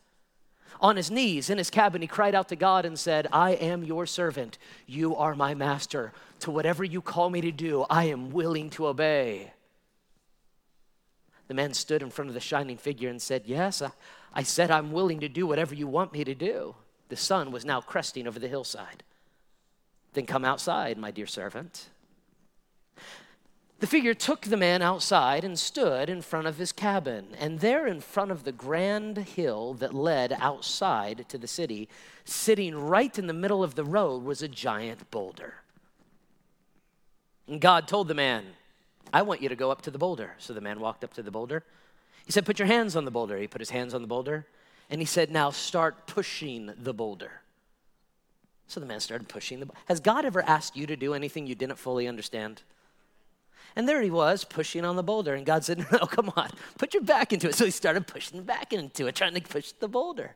On 0.80 0.96
his 0.96 1.10
knees 1.10 1.48
in 1.48 1.58
his 1.58 1.70
cabin, 1.70 2.02
he 2.02 2.08
cried 2.08 2.34
out 2.34 2.48
to 2.50 2.56
God 2.56 2.84
and 2.84 2.98
said, 2.98 3.26
I 3.32 3.52
am 3.52 3.82
your 3.82 4.06
servant. 4.06 4.58
You 4.86 5.16
are 5.16 5.34
my 5.34 5.54
master. 5.54 6.12
To 6.40 6.50
whatever 6.50 6.84
you 6.84 7.00
call 7.00 7.30
me 7.30 7.40
to 7.40 7.52
do, 7.52 7.86
I 7.88 8.04
am 8.04 8.30
willing 8.30 8.70
to 8.70 8.86
obey. 8.86 9.52
The 11.48 11.54
man 11.54 11.74
stood 11.74 12.02
in 12.02 12.10
front 12.10 12.28
of 12.28 12.34
the 12.34 12.40
shining 12.40 12.76
figure 12.76 13.08
and 13.08 13.22
said, 13.22 13.44
Yes, 13.46 13.80
I, 13.80 13.90
I 14.34 14.42
said 14.42 14.70
I'm 14.70 14.92
willing 14.92 15.20
to 15.20 15.28
do 15.28 15.46
whatever 15.46 15.74
you 15.74 15.86
want 15.86 16.12
me 16.12 16.24
to 16.24 16.34
do. 16.34 16.74
The 17.08 17.16
sun 17.16 17.52
was 17.52 17.64
now 17.64 17.80
cresting 17.80 18.26
over 18.26 18.38
the 18.38 18.48
hillside. 18.48 19.02
Then 20.12 20.26
come 20.26 20.44
outside, 20.44 20.98
my 20.98 21.10
dear 21.10 21.26
servant. 21.26 21.88
The 23.78 23.86
figure 23.86 24.14
took 24.14 24.42
the 24.42 24.56
man 24.56 24.80
outside 24.80 25.44
and 25.44 25.58
stood 25.58 26.08
in 26.08 26.22
front 26.22 26.46
of 26.46 26.56
his 26.56 26.72
cabin. 26.72 27.28
And 27.38 27.60
there, 27.60 27.86
in 27.86 28.00
front 28.00 28.30
of 28.30 28.44
the 28.44 28.52
grand 28.52 29.18
hill 29.18 29.74
that 29.74 29.92
led 29.92 30.32
outside 30.32 31.26
to 31.28 31.36
the 31.36 31.46
city, 31.46 31.88
sitting 32.24 32.74
right 32.74 33.18
in 33.18 33.26
the 33.26 33.34
middle 33.34 33.62
of 33.62 33.74
the 33.74 33.84
road, 33.84 34.22
was 34.24 34.40
a 34.40 34.48
giant 34.48 35.10
boulder. 35.10 35.56
And 37.46 37.60
God 37.60 37.86
told 37.86 38.08
the 38.08 38.14
man, 38.14 38.44
I 39.12 39.22
want 39.22 39.42
you 39.42 39.50
to 39.50 39.56
go 39.56 39.70
up 39.70 39.82
to 39.82 39.90
the 39.90 39.98
boulder. 39.98 40.34
So 40.38 40.54
the 40.54 40.62
man 40.62 40.80
walked 40.80 41.04
up 41.04 41.12
to 41.14 41.22
the 41.22 41.30
boulder. 41.30 41.62
He 42.24 42.32
said, 42.32 42.46
Put 42.46 42.58
your 42.58 42.66
hands 42.66 42.96
on 42.96 43.04
the 43.04 43.10
boulder. 43.10 43.36
He 43.36 43.46
put 43.46 43.60
his 43.60 43.70
hands 43.70 43.92
on 43.92 44.00
the 44.00 44.08
boulder. 44.08 44.46
And 44.88 45.00
he 45.02 45.04
said, 45.04 45.30
Now 45.30 45.50
start 45.50 46.06
pushing 46.06 46.72
the 46.78 46.94
boulder. 46.94 47.42
So 48.68 48.80
the 48.80 48.86
man 48.86 49.00
started 49.00 49.28
pushing 49.28 49.60
the. 49.60 49.68
Has 49.84 50.00
God 50.00 50.24
ever 50.24 50.42
asked 50.42 50.76
you 50.76 50.86
to 50.86 50.96
do 50.96 51.14
anything 51.14 51.46
you 51.46 51.54
didn't 51.54 51.78
fully 51.78 52.08
understand? 52.08 52.62
And 53.76 53.86
there 53.86 54.00
he 54.00 54.10
was 54.10 54.42
pushing 54.42 54.84
on 54.84 54.96
the 54.96 55.02
boulder. 55.02 55.34
And 55.34 55.44
God 55.44 55.64
said, 55.64 55.86
No, 55.92 55.98
come 55.98 56.32
on, 56.36 56.50
put 56.78 56.94
your 56.94 57.02
back 57.02 57.32
into 57.32 57.48
it. 57.48 57.54
So 57.54 57.66
he 57.66 57.70
started 57.70 58.06
pushing 58.06 58.42
back 58.42 58.72
into 58.72 59.06
it, 59.06 59.14
trying 59.14 59.34
to 59.34 59.40
push 59.40 59.72
the 59.72 59.88
boulder. 59.88 60.34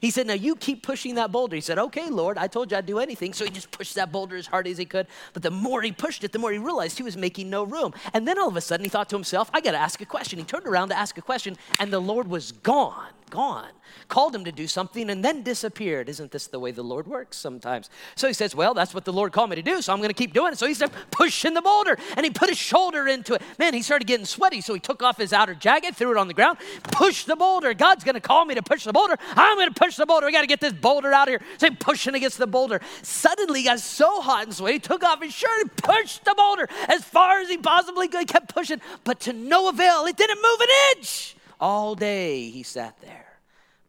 He 0.00 0.10
said, 0.10 0.26
Now 0.26 0.34
you 0.34 0.54
keep 0.54 0.82
pushing 0.82 1.14
that 1.16 1.32
boulder. 1.32 1.56
He 1.56 1.62
said, 1.62 1.78
Okay, 1.78 2.10
Lord, 2.10 2.38
I 2.38 2.46
told 2.46 2.70
you 2.70 2.76
I'd 2.76 2.86
do 2.86 2.98
anything. 2.98 3.32
So 3.32 3.44
he 3.44 3.50
just 3.50 3.70
pushed 3.70 3.94
that 3.94 4.12
boulder 4.12 4.36
as 4.36 4.46
hard 4.46 4.66
as 4.66 4.78
he 4.78 4.84
could. 4.84 5.06
But 5.32 5.42
the 5.42 5.50
more 5.50 5.82
he 5.82 5.90
pushed 5.90 6.22
it, 6.22 6.32
the 6.32 6.38
more 6.38 6.52
he 6.52 6.58
realized 6.58 6.98
he 6.98 7.02
was 7.02 7.16
making 7.16 7.50
no 7.50 7.64
room. 7.64 7.94
And 8.12 8.28
then 8.28 8.38
all 8.38 8.48
of 8.48 8.56
a 8.56 8.60
sudden 8.60 8.84
he 8.84 8.90
thought 8.90 9.08
to 9.10 9.16
himself, 9.16 9.50
I 9.54 9.60
got 9.60 9.72
to 9.72 9.78
ask 9.78 10.00
a 10.00 10.06
question. 10.06 10.38
He 10.38 10.44
turned 10.44 10.66
around 10.66 10.90
to 10.90 10.98
ask 10.98 11.16
a 11.18 11.22
question, 11.22 11.56
and 11.78 11.92
the 11.92 12.00
Lord 12.00 12.28
was 12.28 12.52
gone 12.52 13.08
gone, 13.32 13.70
called 14.08 14.34
him 14.34 14.44
to 14.44 14.52
do 14.52 14.68
something, 14.68 15.10
and 15.10 15.24
then 15.24 15.42
disappeared. 15.42 16.08
Isn't 16.08 16.30
this 16.30 16.46
the 16.46 16.60
way 16.60 16.70
the 16.70 16.84
Lord 16.84 17.08
works 17.08 17.38
sometimes? 17.38 17.88
So 18.14 18.28
he 18.28 18.34
says, 18.34 18.54
Well, 18.54 18.74
that's 18.74 18.94
what 18.94 19.06
the 19.06 19.12
Lord 19.12 19.32
called 19.32 19.50
me 19.50 19.56
to 19.56 19.62
do, 19.62 19.80
so 19.80 19.92
I'm 19.92 19.98
going 19.98 20.10
to 20.10 20.14
keep 20.14 20.34
doing 20.34 20.52
it. 20.52 20.58
So 20.58 20.66
he 20.66 20.74
started 20.74 20.94
pushing 21.10 21.54
the 21.54 21.62
boulder, 21.62 21.96
and 22.16 22.24
he 22.24 22.30
put 22.30 22.50
his 22.50 22.58
shoulder 22.58 23.08
into 23.08 23.34
it. 23.34 23.42
Man, 23.58 23.74
he 23.74 23.80
started 23.82 24.06
getting 24.06 24.26
sweaty, 24.26 24.60
so 24.60 24.74
he 24.74 24.80
took 24.80 25.02
off 25.02 25.16
his 25.16 25.32
outer 25.32 25.54
jacket, 25.54 25.96
threw 25.96 26.12
it 26.12 26.18
on 26.18 26.28
the 26.28 26.34
ground, 26.34 26.58
pushed 26.84 27.26
the 27.26 27.34
boulder. 27.34 27.74
God's 27.74 28.04
going 28.04 28.14
to 28.14 28.20
call 28.20 28.44
me 28.44 28.54
to 28.54 28.62
push 28.62 28.84
the 28.84 28.92
boulder. 28.92 29.16
I'm 29.30 29.56
going 29.56 29.72
to 29.72 29.80
push 29.80 29.96
the 29.96 30.06
boulder. 30.06 30.26
We 30.26 30.32
got 30.32 30.42
to 30.42 30.46
get 30.46 30.60
this 30.60 30.74
boulder 30.74 31.12
out 31.12 31.28
of 31.28 31.32
here. 31.32 31.40
So 31.56 31.70
he 31.70 31.74
pushing 31.74 32.14
against 32.14 32.36
the 32.36 32.46
boulder. 32.46 32.82
Suddenly, 33.02 33.60
he 33.60 33.66
got 33.66 33.80
so 33.80 34.20
hot 34.20 34.44
and 34.44 34.54
sweaty, 34.54 34.74
he 34.74 34.78
took 34.78 35.02
off 35.02 35.22
his 35.22 35.32
shirt 35.32 35.58
and 35.62 35.74
pushed 35.74 36.26
the 36.26 36.34
boulder 36.36 36.68
as 36.86 37.02
far 37.02 37.40
as 37.40 37.48
he 37.48 37.56
possibly 37.56 38.08
could. 38.08 38.20
He 38.20 38.26
kept 38.26 38.54
pushing, 38.54 38.80
but 39.04 39.20
to 39.20 39.32
no 39.32 39.70
avail. 39.70 40.04
It 40.04 40.18
didn't 40.18 40.40
move 40.42 40.60
an 40.60 40.98
inch. 40.98 41.36
All 41.62 41.94
day 41.94 42.50
he 42.50 42.64
sat 42.64 43.00
there 43.00 43.38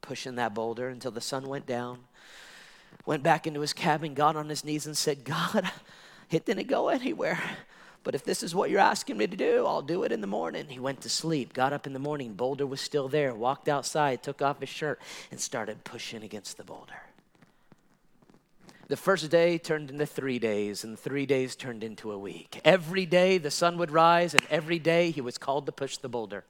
pushing 0.02 0.36
that 0.36 0.54
boulder 0.54 0.90
until 0.90 1.10
the 1.10 1.20
sun 1.20 1.48
went 1.48 1.66
down. 1.66 2.02
Went 3.08 3.24
back 3.24 3.48
into 3.48 3.62
his 3.62 3.74
cabin, 3.74 4.14
got 4.14 4.36
on 4.36 4.48
his 4.48 4.64
knees, 4.64 4.86
and 4.86 4.96
said, 4.96 5.24
God, 5.24 5.72
it 6.30 6.46
didn't 6.46 6.68
go 6.68 6.90
anywhere. 6.90 7.42
But 8.04 8.14
if 8.14 8.24
this 8.24 8.44
is 8.44 8.54
what 8.54 8.70
you're 8.70 8.80
asking 8.80 9.18
me 9.18 9.26
to 9.26 9.36
do, 9.36 9.66
I'll 9.66 9.82
do 9.82 10.04
it 10.04 10.12
in 10.12 10.22
the 10.22 10.28
morning. 10.28 10.68
He 10.70 10.78
went 10.78 11.02
to 11.02 11.10
sleep, 11.10 11.54
got 11.54 11.74
up 11.74 11.88
in 11.88 11.94
the 11.94 12.00
morning, 12.00 12.34
boulder 12.34 12.68
was 12.68 12.80
still 12.80 13.08
there, 13.08 13.34
walked 13.34 13.68
outside, 13.68 14.22
took 14.22 14.44
off 14.44 14.60
his 14.60 14.70
shirt, 14.70 15.02
and 15.32 15.40
started 15.40 15.84
pushing 15.84 16.22
against 16.22 16.58
the 16.58 16.64
boulder. 16.64 17.02
The 18.88 18.98
first 18.98 19.32
day 19.32 19.58
turned 19.58 19.90
into 19.90 20.06
three 20.06 20.38
days, 20.38 20.84
and 20.84 21.00
three 21.00 21.26
days 21.26 21.56
turned 21.56 21.84
into 21.84 22.12
a 22.12 22.20
week. 22.20 22.62
Every 22.64 23.08
day 23.08 23.40
the 23.40 23.50
sun 23.50 23.80
would 23.80 23.90
rise, 23.90 24.36
and 24.36 24.46
every 24.52 24.78
day 24.78 25.10
he 25.10 25.22
was 25.22 25.40
called 25.40 25.66
to 25.66 25.72
push 25.72 25.98
the 25.98 26.10
boulder. 26.10 26.44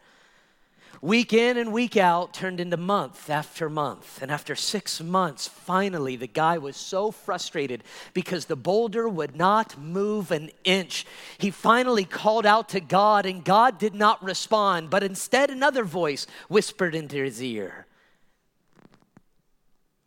Week 1.01 1.33
in 1.33 1.57
and 1.57 1.73
week 1.73 1.97
out 1.97 2.33
turned 2.33 2.59
into 2.59 2.77
month 2.77 3.29
after 3.29 3.69
month. 3.69 4.21
And 4.21 4.31
after 4.31 4.55
six 4.55 5.01
months, 5.01 5.47
finally, 5.47 6.15
the 6.15 6.27
guy 6.27 6.57
was 6.57 6.77
so 6.77 7.11
frustrated 7.11 7.83
because 8.13 8.45
the 8.45 8.55
boulder 8.55 9.09
would 9.09 9.35
not 9.35 9.77
move 9.77 10.31
an 10.31 10.51
inch. 10.63 11.05
He 11.37 11.51
finally 11.51 12.05
called 12.05 12.45
out 12.45 12.69
to 12.69 12.79
God, 12.79 13.25
and 13.25 13.43
God 13.43 13.77
did 13.77 13.93
not 13.93 14.23
respond, 14.23 14.89
but 14.89 15.03
instead, 15.03 15.49
another 15.49 15.83
voice 15.83 16.25
whispered 16.47 16.95
into 16.95 17.17
his 17.17 17.41
ear 17.41 17.85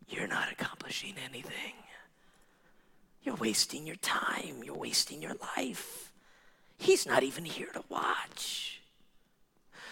You're 0.07 0.27
not 0.27 0.51
accomplishing 0.51 1.15
anything. 1.29 1.73
You're 3.21 3.35
wasting 3.35 3.85
your 3.85 3.97
time, 3.97 4.63
you're 4.63 4.73
wasting 4.73 5.21
your 5.21 5.35
life. 5.57 6.13
He's 6.77 7.05
not 7.05 7.23
even 7.23 7.43
here 7.43 7.67
to 7.73 7.83
watch. 7.89 8.76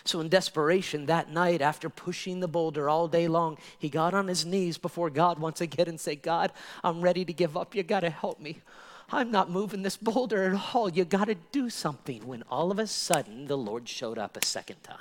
So, 0.06 0.22
in 0.22 0.30
desperation, 0.30 1.08
that 1.08 1.32
night, 1.32 1.62
after 1.62 1.90
pushing 1.90 2.40
the 2.40 2.48
boulder 2.48 2.88
all 2.88 3.08
day 3.08 3.28
long, 3.28 3.58
he 3.80 3.90
got 3.90 4.14
on 4.14 4.28
his 4.28 4.46
knees 4.46 4.78
before 4.78 5.10
God 5.10 5.40
once 5.40 5.62
again 5.62 5.88
and 5.88 6.00
said, 6.00 6.22
God, 6.22 6.52
I'm 6.84 7.02
ready 7.02 7.26
to 7.26 7.34
give 7.34 7.58
up. 7.58 7.74
You 7.74 7.82
got 7.82 8.02
to 8.02 8.12
help 8.12 8.40
me. 8.40 8.60
I'm 9.12 9.32
not 9.32 9.50
moving 9.50 9.82
this 9.82 9.98
boulder 9.98 10.44
at 10.44 10.76
all. 10.76 10.90
You 10.90 11.06
got 11.06 11.26
to 11.26 11.36
do 11.52 11.72
something. 11.72 12.26
When 12.28 12.44
all 12.52 12.72
of 12.72 12.78
a 12.78 12.86
sudden, 12.86 13.48
the 13.48 13.58
Lord 13.58 13.90
showed 13.90 14.20
up 14.20 14.38
a 14.38 14.46
second 14.46 14.84
time. 14.84 14.98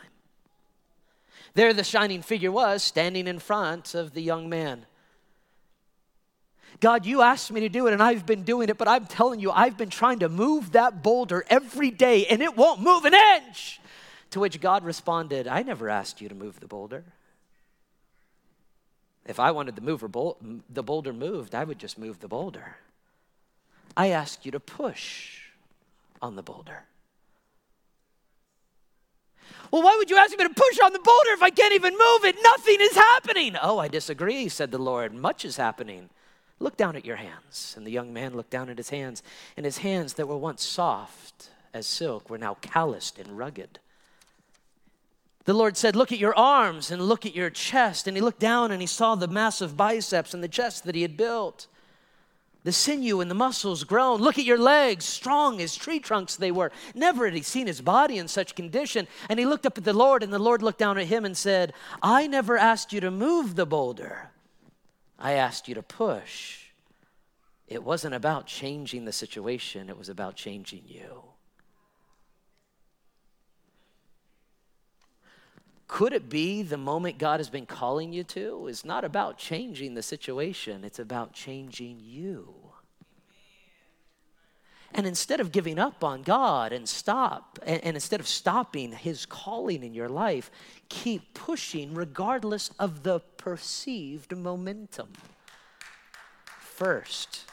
There, 1.53 1.73
the 1.75 1.85
shining 1.85 2.23
figure 2.23 2.51
was 2.51 2.83
standing 2.83 3.29
in 3.29 3.39
front 3.39 3.95
of 3.95 4.15
the 4.15 4.23
young 4.23 4.49
man. 4.49 4.87
God, 6.81 7.07
you 7.07 7.23
asked 7.23 7.53
me 7.53 7.61
to 7.61 7.69
do 7.69 7.87
it 7.87 7.93
and 7.93 8.03
I've 8.03 8.27
been 8.27 8.43
doing 8.43 8.69
it, 8.69 8.77
but 8.79 8.89
I'm 8.89 9.07
telling 9.07 9.39
you, 9.39 9.51
I've 9.53 9.77
been 9.77 9.91
trying 9.91 10.19
to 10.21 10.29
move 10.29 10.73
that 10.73 11.03
boulder 11.03 11.45
every 11.49 11.91
day 11.91 12.27
and 12.27 12.43
it 12.43 12.57
won't 12.57 12.81
move 12.81 13.05
an 13.05 13.15
inch. 13.15 13.81
To 14.35 14.41
which 14.41 14.61
God 14.61 14.83
responded, 14.83 15.47
I 15.47 15.63
never 15.63 15.89
asked 15.89 16.21
you 16.21 16.29
to 16.29 16.35
move 16.35 16.59
the 16.59 16.67
boulder. 16.67 17.05
If 19.25 19.39
I 19.39 19.53
wanted 19.53 19.77
the, 19.77 19.81
mover 19.81 20.09
bol- 20.09 20.39
the 20.69 20.83
boulder 20.83 21.13
moved, 21.13 21.55
I 21.55 21.63
would 21.63 21.79
just 21.79 22.01
move 22.01 22.19
the 22.19 22.27
boulder. 22.27 22.79
I 23.97 24.09
asked 24.09 24.45
you 24.45 24.51
to 24.51 24.59
push 24.59 25.43
on 26.21 26.35
the 26.35 26.43
boulder. 26.43 26.83
Well, 29.71 29.85
why 29.85 29.95
would 29.99 30.11
you 30.11 30.17
ask 30.17 30.37
me 30.37 30.43
to 30.43 30.51
push 30.53 30.81
on 30.83 30.93
the 30.93 30.99
boulder 30.99 31.31
if 31.31 31.43
I 31.43 31.51
can't 31.51 31.73
even 31.73 31.93
move 31.93 32.25
it? 32.25 32.35
Nothing 32.43 32.79
is 32.81 32.97
happening. 32.97 33.55
Oh, 33.63 33.79
I 33.79 33.87
disagree, 33.87 34.49
said 34.49 34.73
the 34.73 34.79
Lord. 34.79 35.15
Much 35.15 35.45
is 35.45 35.59
happening. 35.59 36.11
Look 36.59 36.77
down 36.77 36.97
at 36.97 37.07
your 37.07 37.17
hands. 37.19 37.75
And 37.77 37.87
the 37.87 37.93
young 37.93 38.13
man 38.13 38.35
looked 38.35 38.51
down 38.51 38.69
at 38.69 38.79
his 38.79 38.91
hands, 38.91 39.23
and 39.57 39.65
his 39.65 39.79
hands 39.79 40.15
that 40.15 40.27
were 40.27 40.37
once 40.37 40.65
soft 40.65 41.51
as 41.73 41.87
silk 41.87 42.29
were 42.29 42.37
now 42.37 42.55
calloused 42.55 43.21
and 43.21 43.39
rugged. 43.39 43.79
The 45.45 45.55
Lord 45.55 45.77
said, 45.77 45.95
Look 45.95 46.13
at 46.13 46.19
your 46.19 46.37
arms 46.37 46.91
and 46.91 47.03
look 47.03 47.27
at 47.27 47.35
your 47.35 47.51
chest. 47.51 48.07
And 48.07 48.17
he 48.17 48.23
looked 48.23 48.41
down 48.41 48.73
and 48.73 48.81
he 48.81 48.87
saw 48.87 49.15
the 49.15 49.29
massive 49.29 49.77
biceps 49.77 50.35
and 50.35 50.43
the 50.43 50.49
chest 50.49 50.85
that 50.85 50.95
he 50.95 51.03
had 51.03 51.17
built. 51.17 51.67
The 52.65 52.73
sinew 52.73 53.21
and 53.21 53.31
the 53.31 53.35
muscles 53.35 53.85
grown. 53.85 54.23
Look 54.23 54.39
at 54.39 54.47
your 54.47 54.59
legs, 54.59 55.05
strong 55.05 55.61
as 55.61 55.77
tree 55.77 56.01
trunks 56.01 56.35
they 56.35 56.51
were. 56.51 56.73
Never 56.95 57.27
had 57.27 57.35
he 57.35 57.43
seen 57.43 57.67
his 57.67 57.83
body 57.83 58.17
in 58.17 58.27
such 58.27 58.55
condition. 58.55 59.07
And 59.29 59.39
he 59.39 59.45
looked 59.45 59.67
up 59.67 59.77
at 59.77 59.85
the 59.85 59.93
Lord, 59.93 60.23
and 60.23 60.33
the 60.33 60.39
Lord 60.39 60.63
looked 60.63 60.79
down 60.79 60.97
at 60.97 61.07
him 61.07 61.27
and 61.27 61.37
said, 61.37 61.75
I 62.03 62.27
never 62.27 62.57
asked 62.57 62.91
you 62.95 63.01
to 63.01 63.11
move 63.11 63.55
the 63.55 63.67
boulder, 63.67 64.31
I 65.19 65.33
asked 65.33 65.69
you 65.69 65.75
to 65.75 65.83
push. 65.83 66.61
It 67.69 67.83
wasn't 67.83 68.15
about 68.15 68.47
changing 68.47 69.05
the 69.05 69.13
situation, 69.13 69.91
it 69.91 69.99
was 69.99 70.09
about 70.09 70.35
changing 70.35 70.85
you. 70.87 71.34
Could 75.95 76.13
it 76.13 76.29
be 76.29 76.65
the 76.65 76.77
moment 76.77 77.19
God 77.19 77.39
has 77.39 77.49
been 77.49 77.67
calling 77.67 78.13
you 78.13 78.25
to 78.25 78.67
is 78.67 78.85
not 78.85 79.05
about 79.05 79.39
changing 79.39 79.95
the 79.95 80.03
situation, 80.03 80.83
it's 80.83 80.99
about 80.99 81.33
changing 81.33 82.01
you? 82.03 82.53
And 84.93 85.07
instead 85.07 85.39
of 85.39 85.53
giving 85.53 85.79
up 85.79 86.03
on 86.03 86.23
God 86.23 86.73
and 86.73 86.89
stop, 86.89 87.61
and, 87.65 87.81
and, 87.85 87.97
instead 87.97 88.19
of 88.19 88.27
stopping 88.27 88.91
His 88.91 89.25
calling 89.25 89.85
in 89.85 89.95
your 89.95 90.09
life, 90.09 90.51
keep 90.89 91.33
pushing 91.33 91.95
regardless 91.95 92.73
of 92.81 93.05
the 93.05 93.21
perceived 93.37 94.37
momentum. 94.37 95.13
First, 96.59 97.45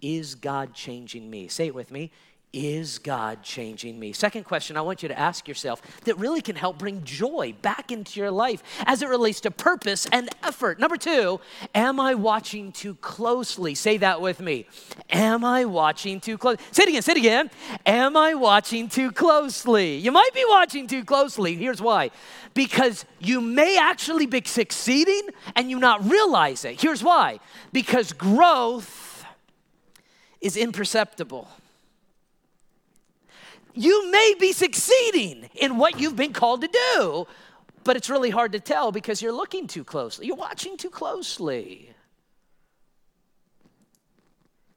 is 0.00 0.36
God 0.36 0.72
changing 0.72 1.28
me? 1.28 1.48
Say 1.48 1.66
it 1.66 1.74
with 1.74 1.90
me. 1.90 2.12
Is 2.52 2.98
God 2.98 3.42
changing 3.42 3.98
me? 3.98 4.12
Second 4.12 4.44
question 4.44 4.76
I 4.76 4.82
want 4.82 5.02
you 5.02 5.08
to 5.08 5.18
ask 5.18 5.48
yourself 5.48 5.80
that 6.04 6.18
really 6.18 6.42
can 6.42 6.54
help 6.54 6.76
bring 6.76 7.02
joy 7.02 7.54
back 7.62 7.90
into 7.90 8.20
your 8.20 8.30
life 8.30 8.62
as 8.84 9.00
it 9.00 9.08
relates 9.08 9.40
to 9.40 9.50
purpose 9.50 10.06
and 10.12 10.28
effort. 10.42 10.78
Number 10.78 10.98
two, 10.98 11.40
am 11.74 11.98
I 11.98 12.14
watching 12.14 12.70
too 12.70 12.94
closely? 12.96 13.74
Say 13.74 13.96
that 13.98 14.20
with 14.20 14.38
me. 14.38 14.66
Am 15.08 15.46
I 15.46 15.64
watching 15.64 16.20
too 16.20 16.36
closely? 16.36 16.62
Say 16.72 16.82
it 16.82 16.88
again, 16.90 17.00
say 17.00 17.12
it 17.12 17.18
again. 17.18 17.50
Am 17.86 18.18
I 18.18 18.34
watching 18.34 18.90
too 18.90 19.12
closely? 19.12 19.96
You 19.96 20.12
might 20.12 20.34
be 20.34 20.44
watching 20.46 20.86
too 20.86 21.04
closely. 21.06 21.54
Here's 21.54 21.80
why 21.80 22.10
because 22.52 23.06
you 23.18 23.40
may 23.40 23.78
actually 23.78 24.26
be 24.26 24.42
succeeding 24.44 25.22
and 25.56 25.70
you 25.70 25.78
not 25.78 26.04
realize 26.06 26.66
it. 26.66 26.78
Here's 26.78 27.02
why 27.02 27.40
because 27.72 28.12
growth 28.12 29.24
is 30.42 30.58
imperceptible 30.58 31.48
you 33.74 34.10
may 34.10 34.34
be 34.38 34.52
succeeding 34.52 35.48
in 35.54 35.76
what 35.76 35.98
you've 35.98 36.16
been 36.16 36.32
called 36.32 36.62
to 36.62 36.68
do, 36.96 37.26
but 37.84 37.96
it's 37.96 38.10
really 38.10 38.30
hard 38.30 38.52
to 38.52 38.60
tell 38.60 38.92
because 38.92 39.22
you're 39.22 39.32
looking 39.32 39.66
too 39.66 39.84
closely. 39.84 40.26
You're 40.26 40.36
watching 40.36 40.76
too 40.76 40.90
closely. 40.90 41.90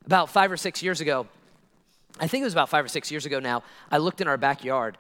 About 0.06 0.30
five 0.30 0.52
or 0.52 0.58
six 0.58 0.84
years 0.84 1.02
ago, 1.02 1.28
I 2.20 2.28
think 2.28 2.42
it 2.42 2.46
was 2.46 2.54
about 2.54 2.70
five 2.70 2.86
or 2.86 2.88
six 2.88 3.12
years 3.12 3.26
ago 3.26 3.40
now, 3.40 3.64
I 3.92 3.98
looked 3.98 4.22
in 4.22 4.28
our 4.28 4.38
backyard 4.38 4.98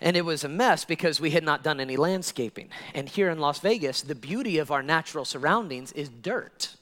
and 0.00 0.16
it 0.16 0.24
was 0.24 0.44
a 0.44 0.48
mess 0.48 0.84
because 0.84 1.20
we 1.20 1.30
had 1.30 1.44
not 1.44 1.62
done 1.62 1.78
any 1.78 1.96
landscaping. 1.96 2.68
And 2.94 3.08
here 3.08 3.28
in 3.30 3.38
Las 3.38 3.60
Vegas, 3.60 4.02
the 4.02 4.14
beauty 4.14 4.58
of 4.58 4.70
our 4.70 4.82
natural 4.82 5.24
surroundings 5.24 5.92
is 5.92 6.08
dirt. 6.08 6.74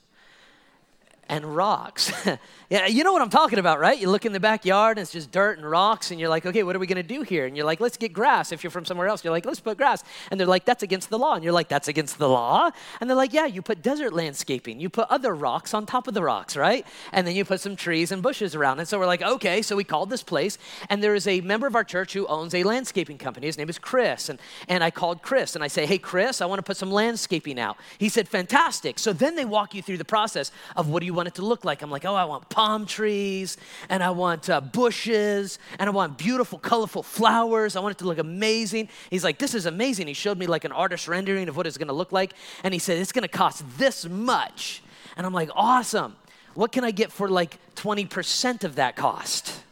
And 1.29 1.55
rocks. 1.55 2.11
yeah, 2.69 2.87
you 2.87 3.03
know 3.03 3.13
what 3.13 3.21
I'm 3.21 3.29
talking 3.29 3.59
about, 3.59 3.79
right? 3.79 3.97
You 3.97 4.09
look 4.09 4.25
in 4.25 4.33
the 4.33 4.39
backyard 4.39 4.97
and 4.97 5.03
it's 5.03 5.11
just 5.11 5.31
dirt 5.31 5.57
and 5.57 5.69
rocks, 5.69 6.11
and 6.11 6.19
you're 6.19 6.29
like, 6.29 6.45
okay, 6.45 6.63
what 6.63 6.75
are 6.75 6.79
we 6.79 6.87
gonna 6.87 7.03
do 7.03 7.21
here? 7.21 7.45
And 7.45 7.55
you're 7.55 7.65
like, 7.65 7.79
let's 7.79 7.97
get 7.97 8.11
grass. 8.11 8.51
If 8.51 8.63
you're 8.63 8.71
from 8.71 8.85
somewhere 8.85 9.07
else, 9.07 9.23
you're 9.23 9.31
like, 9.31 9.45
let's 9.45 9.59
put 9.59 9.77
grass. 9.77 10.03
And 10.31 10.39
they're 10.39 10.47
like, 10.47 10.65
that's 10.65 10.83
against 10.83 11.09
the 11.09 11.19
law. 11.19 11.35
And 11.35 11.43
you're 11.43 11.53
like, 11.53 11.69
that's 11.69 11.87
against 11.87 12.17
the 12.17 12.27
law? 12.27 12.71
And 12.99 13.09
they're 13.09 13.17
like, 13.17 13.33
yeah, 13.33 13.45
you 13.45 13.61
put 13.61 13.81
desert 13.81 14.13
landscaping. 14.13 14.79
You 14.79 14.89
put 14.89 15.07
other 15.09 15.35
rocks 15.35 15.73
on 15.73 15.85
top 15.85 16.07
of 16.07 16.13
the 16.13 16.23
rocks, 16.23 16.57
right? 16.57 16.85
And 17.13 17.25
then 17.25 17.35
you 17.35 17.45
put 17.45 17.61
some 17.61 17.75
trees 17.75 18.11
and 18.11 18.21
bushes 18.21 18.55
around 18.55 18.79
it. 18.79 18.87
So 18.87 18.99
we're 18.99 19.05
like, 19.05 19.21
okay, 19.21 19.61
so 19.61 19.75
we 19.75 19.83
called 19.83 20.09
this 20.09 20.23
place, 20.23 20.57
and 20.89 21.03
there 21.03 21.15
is 21.15 21.27
a 21.27 21.41
member 21.41 21.67
of 21.67 21.75
our 21.75 21.83
church 21.83 22.13
who 22.13 22.25
owns 22.27 22.53
a 22.53 22.63
landscaping 22.63 23.17
company. 23.17 23.47
His 23.47 23.57
name 23.57 23.69
is 23.69 23.77
Chris. 23.77 24.29
And, 24.29 24.39
and 24.67 24.83
I 24.83 24.91
called 24.91 25.21
Chris 25.21 25.55
and 25.55 25.63
I 25.63 25.67
say, 25.67 25.85
hey, 25.85 25.97
Chris, 25.97 26.41
I 26.41 26.45
wanna 26.45 26.61
put 26.61 26.77
some 26.77 26.91
landscaping 26.91 27.59
out. 27.59 27.77
He 27.97 28.09
said, 28.09 28.27
fantastic. 28.27 28.99
So 28.99 29.13
then 29.13 29.35
they 29.35 29.45
walk 29.45 29.75
you 29.75 29.81
through 29.81 29.97
the 29.97 30.05
process 30.05 30.51
of 30.75 30.89
what 30.89 31.01
do 31.01 31.05
you 31.05 31.13
want 31.19 31.27
it 31.27 31.35
to 31.35 31.41
look 31.41 31.65
like. 31.65 31.81
I'm 31.81 31.91
like, 31.91 32.05
oh, 32.05 32.15
I 32.15 32.23
want 32.23 32.47
palm 32.47 32.85
trees 32.85 33.57
and 33.89 34.01
I 34.01 34.11
want 34.11 34.49
uh, 34.49 34.61
bushes 34.61 35.59
and 35.77 35.89
I 35.89 35.91
want 35.91 36.17
beautiful, 36.17 36.57
colorful 36.57 37.03
flowers. 37.03 37.75
I 37.75 37.81
want 37.81 37.91
it 37.91 37.97
to 37.99 38.05
look 38.05 38.19
amazing. 38.19 38.87
He's 39.09 39.25
like, 39.25 39.37
this 39.37 39.53
is 39.53 39.65
amazing. 39.65 40.07
He 40.07 40.13
showed 40.13 40.37
me 40.37 40.47
like 40.47 40.63
an 40.63 40.71
artist 40.71 41.09
rendering 41.09 41.49
of 41.49 41.57
what 41.57 41.67
it's 41.67 41.77
gonna 41.77 41.91
look 41.91 42.13
like. 42.13 42.33
And 42.63 42.73
he 42.73 42.79
said, 42.79 42.99
it's 42.99 43.11
gonna 43.11 43.27
cost 43.27 43.65
this 43.77 44.07
much. 44.07 44.81
And 45.17 45.25
I'm 45.25 45.33
like, 45.33 45.49
awesome. 45.55 46.15
What 46.53 46.71
can 46.71 46.85
I 46.85 46.91
get 46.91 47.11
for 47.11 47.27
like 47.27 47.57
20% 47.75 48.63
of 48.63 48.75
that 48.75 48.95
cost? 48.95 49.53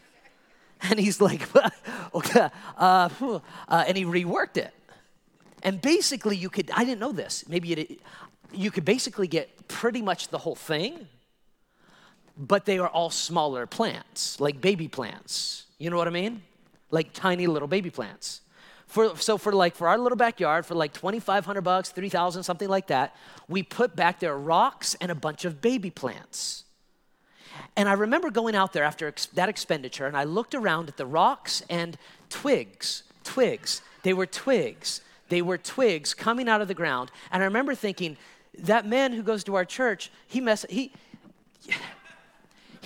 And 0.80 1.00
he's 1.00 1.20
like, 1.20 1.42
okay, 2.14 2.50
uh, 2.78 3.10
uh, 3.20 3.84
and 3.88 3.98
he 3.98 4.06
reworked 4.06 4.58
it. 4.58 4.72
And 5.64 5.82
basically, 5.82 6.38
you 6.38 6.52
could, 6.52 6.70
I 6.72 6.84
didn't 6.84 7.00
know 7.00 7.12
this, 7.12 7.46
maybe 7.50 7.74
it, 7.74 8.00
you 8.54 8.70
could 8.70 8.86
basically 8.86 9.28
get 9.28 9.68
pretty 9.68 10.04
much 10.04 10.28
the 10.28 10.38
whole 10.38 10.56
thing 10.56 11.08
but 12.38 12.66
they 12.66 12.78
are 12.80 12.88
all 12.88 13.10
smaller 13.10 13.66
plants, 13.66 14.40
like 14.40 14.62
baby 14.62 14.88
plants. 14.88 15.66
You 15.78 15.90
know 15.90 15.98
what 15.98 16.08
I 16.08 16.12
mean? 16.12 16.44
Like 16.92 17.14
tiny 17.14 17.48
little 17.48 17.68
baby 17.68 17.90
plants. 17.90 18.42
For, 18.88 19.18
so 19.18 19.38
for 19.38 19.52
like 19.52 19.76
for 19.76 19.88
our 19.88 19.98
little 19.98 20.16
backyard, 20.16 20.66
for 20.66 20.76
like 20.76 20.94
2,500 20.94 21.62
bucks, 21.62 21.90
3,000, 21.90 22.44
something 22.44 22.70
like 22.70 22.88
that, 22.88 23.16
we 23.50 23.64
put 23.64 23.96
back 23.96 24.20
there 24.20 24.38
rocks 24.38 24.96
and 25.02 25.12
a 25.12 25.16
bunch 25.16 25.44
of 25.44 25.62
baby 25.62 25.90
plants. 25.90 26.64
And 27.76 27.90
I 27.90 27.94
remember 27.94 28.30
going 28.30 28.56
out 28.56 28.72
there 28.74 28.84
after 28.84 29.08
ex- 29.08 29.26
that 29.28 29.50
expenditure, 29.50 30.06
and 30.06 30.16
I 30.16 30.24
looked 30.24 30.56
around 30.56 30.90
at 30.90 30.98
the 30.98 31.06
rocks 31.06 31.64
and 31.70 31.98
twigs, 32.30 33.04
twigs. 33.24 33.82
They 34.04 34.14
were 34.14 34.26
twigs. 34.26 35.02
They 35.30 35.42
were 35.42 35.58
twigs 35.58 36.14
coming 36.14 36.48
out 36.48 36.62
of 36.62 36.68
the 36.68 36.74
ground. 36.74 37.12
And 37.32 37.44
I 37.44 37.46
remember 37.46 37.76
thinking, 37.76 38.16
that 38.60 38.86
man 38.88 39.14
who 39.14 39.22
goes 39.22 39.44
to 39.46 39.56
our 39.56 39.66
church, 39.66 40.12
he 40.28 40.40
mess 40.42 40.66
he 40.70 40.92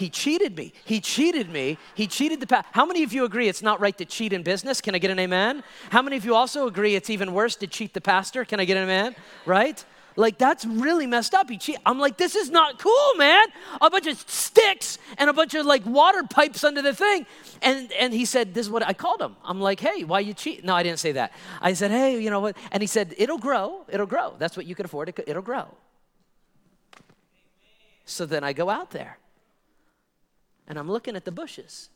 he 0.01 0.09
cheated 0.09 0.57
me. 0.57 0.73
He 0.83 0.99
cheated 0.99 1.51
me. 1.51 1.77
He 1.93 2.07
cheated 2.07 2.39
the 2.39 2.47
past. 2.47 2.65
How 2.71 2.87
many 2.87 3.03
of 3.03 3.13
you 3.13 3.23
agree 3.23 3.47
it's 3.47 3.61
not 3.61 3.79
right 3.79 3.95
to 3.99 4.03
cheat 4.03 4.33
in 4.33 4.41
business? 4.41 4.81
Can 4.81 4.95
I 4.95 4.97
get 4.97 5.11
an 5.11 5.19
amen? 5.19 5.63
How 5.91 6.01
many 6.01 6.17
of 6.17 6.25
you 6.25 6.33
also 6.33 6.65
agree 6.65 6.95
it's 6.95 7.11
even 7.11 7.33
worse 7.33 7.55
to 7.57 7.67
cheat 7.67 7.93
the 7.93 8.01
pastor? 8.01 8.43
Can 8.43 8.59
I 8.59 8.65
get 8.65 8.77
an 8.77 8.83
amen? 8.83 9.15
Right? 9.45 9.85
Like 10.15 10.39
that's 10.39 10.65
really 10.65 11.05
messed 11.05 11.35
up. 11.35 11.51
He 11.51 11.59
cheat. 11.59 11.77
I'm 11.85 11.99
like, 11.99 12.17
this 12.17 12.35
is 12.35 12.49
not 12.49 12.79
cool, 12.79 13.13
man. 13.15 13.45
A 13.79 13.91
bunch 13.91 14.07
of 14.07 14.17
sticks 14.27 14.97
and 15.19 15.29
a 15.29 15.33
bunch 15.33 15.53
of 15.53 15.67
like 15.67 15.85
water 15.85 16.23
pipes 16.23 16.63
under 16.63 16.81
the 16.81 16.95
thing. 16.95 17.27
And 17.61 17.91
and 17.93 18.11
he 18.11 18.25
said, 18.25 18.55
this 18.55 18.65
is 18.65 18.71
what 18.71 18.83
I 18.83 18.93
called 18.93 19.21
him. 19.21 19.35
I'm 19.43 19.61
like, 19.61 19.79
hey, 19.79 20.03
why 20.03 20.21
you 20.21 20.33
cheat? 20.33 20.65
No, 20.65 20.73
I 20.73 20.81
didn't 20.81 20.99
say 20.99 21.11
that. 21.11 21.31
I 21.61 21.73
said, 21.73 21.91
hey, 21.91 22.19
you 22.19 22.31
know 22.31 22.39
what? 22.39 22.57
And 22.71 22.81
he 22.81 22.87
said, 22.87 23.13
it'll 23.19 23.37
grow. 23.37 23.85
It'll 23.87 24.07
grow. 24.07 24.33
That's 24.39 24.57
what 24.57 24.65
you 24.65 24.73
can 24.73 24.85
afford. 24.85 25.13
It'll 25.27 25.43
grow. 25.43 25.67
So 28.05 28.25
then 28.25 28.43
I 28.43 28.51
go 28.53 28.67
out 28.67 28.89
there 28.89 29.19
and 30.67 30.77
I'm 30.77 30.89
looking 30.89 31.15
at 31.15 31.25
the 31.25 31.31
bushes. 31.31 31.89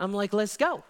I'm 0.00 0.12
like, 0.12 0.32
let's 0.32 0.56
go. 0.56 0.84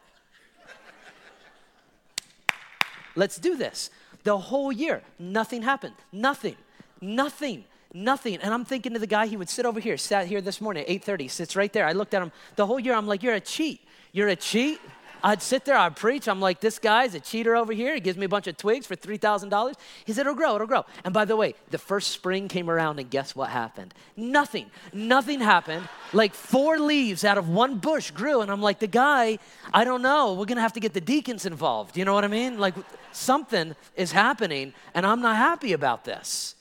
Let's 3.17 3.37
do 3.39 3.57
this. 3.57 3.91
The 4.25 4.37
whole 4.37 4.71
year, 4.71 5.03
nothing 5.19 5.63
happened. 5.63 5.95
Nothing. 6.13 6.57
Nothing. 7.01 7.65
Nothing. 7.95 8.37
And 8.37 8.53
I'm 8.53 8.65
thinking 8.65 8.93
to 8.93 8.99
the 8.99 9.07
guy, 9.07 9.27
he 9.27 9.37
would 9.37 9.49
sit 9.49 9.65
over 9.65 9.81
here, 9.81 9.97
sat 9.97 10.27
here 10.27 10.41
this 10.41 10.61
morning 10.61 10.85
at 10.85 10.89
8:30, 10.89 11.31
sits 11.31 11.57
right 11.57 11.73
there. 11.73 11.87
I 11.87 11.93
looked 11.93 12.13
at 12.13 12.23
him 12.23 12.33
the 12.57 12.67
whole 12.67 12.79
year. 12.79 12.95
I'm 12.95 13.07
like, 13.07 13.23
you're 13.23 13.35
a 13.35 13.41
cheat. 13.41 13.81
You're 14.13 14.29
a 14.29 14.37
cheat. 14.37 14.81
I'd 15.23 15.43
sit 15.43 15.65
there, 15.65 15.77
I'd 15.77 15.97
preach. 15.97 16.29
I'm 16.29 16.41
like, 16.41 16.61
this 16.61 16.79
guy's 16.79 17.15
a 17.15 17.21
cheater 17.21 17.57
over 17.57 17.73
here. 17.73 17.95
He 17.95 18.01
gives 18.01 18.17
me 18.17 18.27
a 18.27 18.29
bunch 18.29 18.47
of 18.47 18.57
twigs 18.57 18.87
for 18.87 18.97
$3,000. 18.97 19.75
He 20.05 20.13
said, 20.13 20.23
it'll 20.23 20.35
grow, 20.35 20.55
it'll 20.55 20.67
grow. 20.67 20.85
And 21.05 21.13
by 21.13 21.25
the 21.25 21.37
way, 21.37 21.55
the 21.71 21.79
first 21.79 22.11
spring 22.11 22.49
came 22.49 22.71
around, 22.71 22.99
and 22.99 23.11
guess 23.11 23.35
what 23.35 23.51
happened? 23.51 23.95
Nothing. 24.17 24.71
Nothing 24.93 25.41
happened. 25.41 25.89
Like 26.13 26.35
four 26.35 26.79
leaves 26.79 27.25
out 27.25 27.39
of 27.39 27.49
one 27.49 27.79
bush 27.79 28.11
grew. 28.11 28.41
And 28.41 28.51
I'm 28.51 28.63
like, 28.63 28.79
the 28.79 28.87
guy, 28.87 29.39
I 29.73 29.85
don't 29.85 30.03
know. 30.03 30.35
We're 30.35 30.47
going 30.47 30.57
to 30.57 30.63
have 30.63 30.75
to 30.75 30.81
get 30.81 30.95
the 30.95 31.01
deacons 31.01 31.47
involved. 31.47 31.97
You 31.97 32.05
know 32.05 32.15
what 32.15 32.25
I 32.25 32.29
mean? 32.29 32.59
Like 32.59 32.75
something 33.13 33.75
is 33.97 34.13
happening, 34.13 34.73
and 34.95 35.05
I'm 35.05 35.21
not 35.21 35.37
happy 35.37 35.73
about 35.73 36.05
this. 36.05 36.55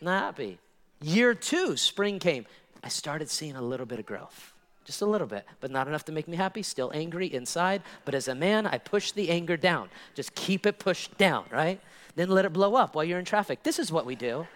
Not 0.00 0.22
happy. 0.22 0.58
Year 1.02 1.34
two, 1.34 1.76
spring 1.76 2.18
came. 2.18 2.46
I 2.82 2.88
started 2.88 3.30
seeing 3.30 3.56
a 3.56 3.62
little 3.62 3.86
bit 3.86 3.98
of 3.98 4.06
growth 4.06 4.49
just 4.90 5.02
a 5.02 5.06
little 5.06 5.28
bit, 5.28 5.46
but 5.60 5.70
not 5.70 5.86
enough 5.86 6.04
to 6.06 6.12
make 6.12 6.26
me 6.26 6.36
happy, 6.36 6.64
still 6.64 6.90
angry 6.92 7.32
inside. 7.32 7.80
But 8.04 8.16
as 8.16 8.26
a 8.26 8.34
man, 8.34 8.66
I 8.66 8.78
push 8.78 9.12
the 9.12 9.30
anger 9.30 9.56
down. 9.56 9.88
Just 10.16 10.34
keep 10.34 10.66
it 10.66 10.80
pushed 10.80 11.16
down, 11.16 11.44
right? 11.52 11.80
Then 12.16 12.28
let 12.28 12.44
it 12.44 12.52
blow 12.52 12.74
up 12.74 12.96
while 12.96 13.04
you're 13.04 13.20
in 13.20 13.24
traffic. 13.24 13.62
This 13.62 13.78
is 13.78 13.92
what 13.92 14.04
we 14.04 14.16
do. 14.16 14.48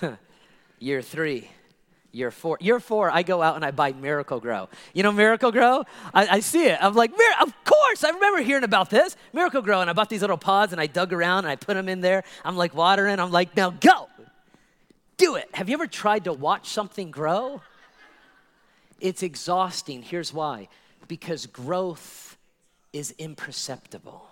Year 0.78 1.02
three, 1.02 1.50
year 2.12 2.30
four. 2.30 2.58
Year 2.60 2.78
four, 2.78 3.10
I 3.10 3.22
go 3.22 3.42
out 3.42 3.56
and 3.56 3.64
I 3.64 3.72
buy 3.72 3.92
Miracle-Gro. 3.92 4.68
You 4.94 5.02
know 5.02 5.10
Miracle-Gro? 5.10 5.84
I, 6.14 6.28
I 6.28 6.40
see 6.40 6.66
it. 6.66 6.78
I'm 6.80 6.94
like, 6.94 7.12
of 7.40 7.52
course, 7.64 8.04
I 8.04 8.10
remember 8.10 8.42
hearing 8.42 8.62
about 8.62 8.90
this. 8.90 9.16
Miracle-Gro. 9.32 9.80
And 9.80 9.90
I 9.90 9.94
bought 9.94 10.10
these 10.10 10.20
little 10.20 10.36
pods 10.36 10.72
and 10.72 10.80
I 10.80 10.86
dug 10.86 11.12
around 11.12 11.38
and 11.38 11.48
I 11.48 11.56
put 11.56 11.74
them 11.74 11.88
in 11.88 12.02
there. 12.02 12.24
I'm 12.44 12.56
like 12.56 12.74
watering. 12.74 13.18
I'm 13.18 13.32
like, 13.32 13.56
now 13.56 13.70
go 13.70 14.05
do 15.16 15.36
it. 15.36 15.48
Have 15.52 15.68
you 15.68 15.74
ever 15.74 15.86
tried 15.86 16.24
to 16.24 16.32
watch 16.32 16.68
something 16.68 17.10
grow? 17.10 17.62
It's 19.00 19.22
exhausting. 19.22 20.02
Here's 20.02 20.32
why 20.32 20.68
because 21.08 21.46
growth 21.46 22.36
is 22.92 23.14
imperceptible. 23.18 24.28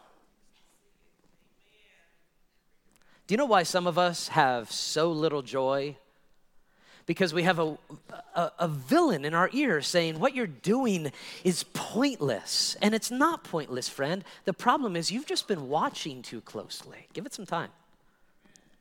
Do 3.26 3.32
you 3.32 3.38
know 3.38 3.46
why 3.46 3.62
some 3.62 3.86
of 3.86 3.96
us 3.96 4.28
have 4.28 4.70
so 4.72 5.10
little 5.10 5.42
joy? 5.42 5.96
Because 7.06 7.32
we 7.32 7.42
have 7.42 7.58
a, 7.58 7.78
a, 8.34 8.52
a, 8.60 8.68
villain 8.68 9.24
in 9.24 9.34
our 9.34 9.50
ear 9.52 9.82
saying, 9.82 10.18
What 10.18 10.34
you're 10.34 10.46
doing 10.46 11.12
is 11.44 11.64
pointless. 11.74 12.76
And 12.80 12.94
it's 12.94 13.10
not 13.10 13.44
pointless, 13.44 13.88
friend. 13.88 14.24
The 14.46 14.54
problem 14.54 14.96
is 14.96 15.12
you've 15.12 15.26
just 15.26 15.46
been 15.46 15.68
watching 15.68 16.22
too 16.22 16.40
closely. 16.40 17.06
Give 17.12 17.26
it 17.26 17.34
some 17.34 17.46
time. 17.46 17.70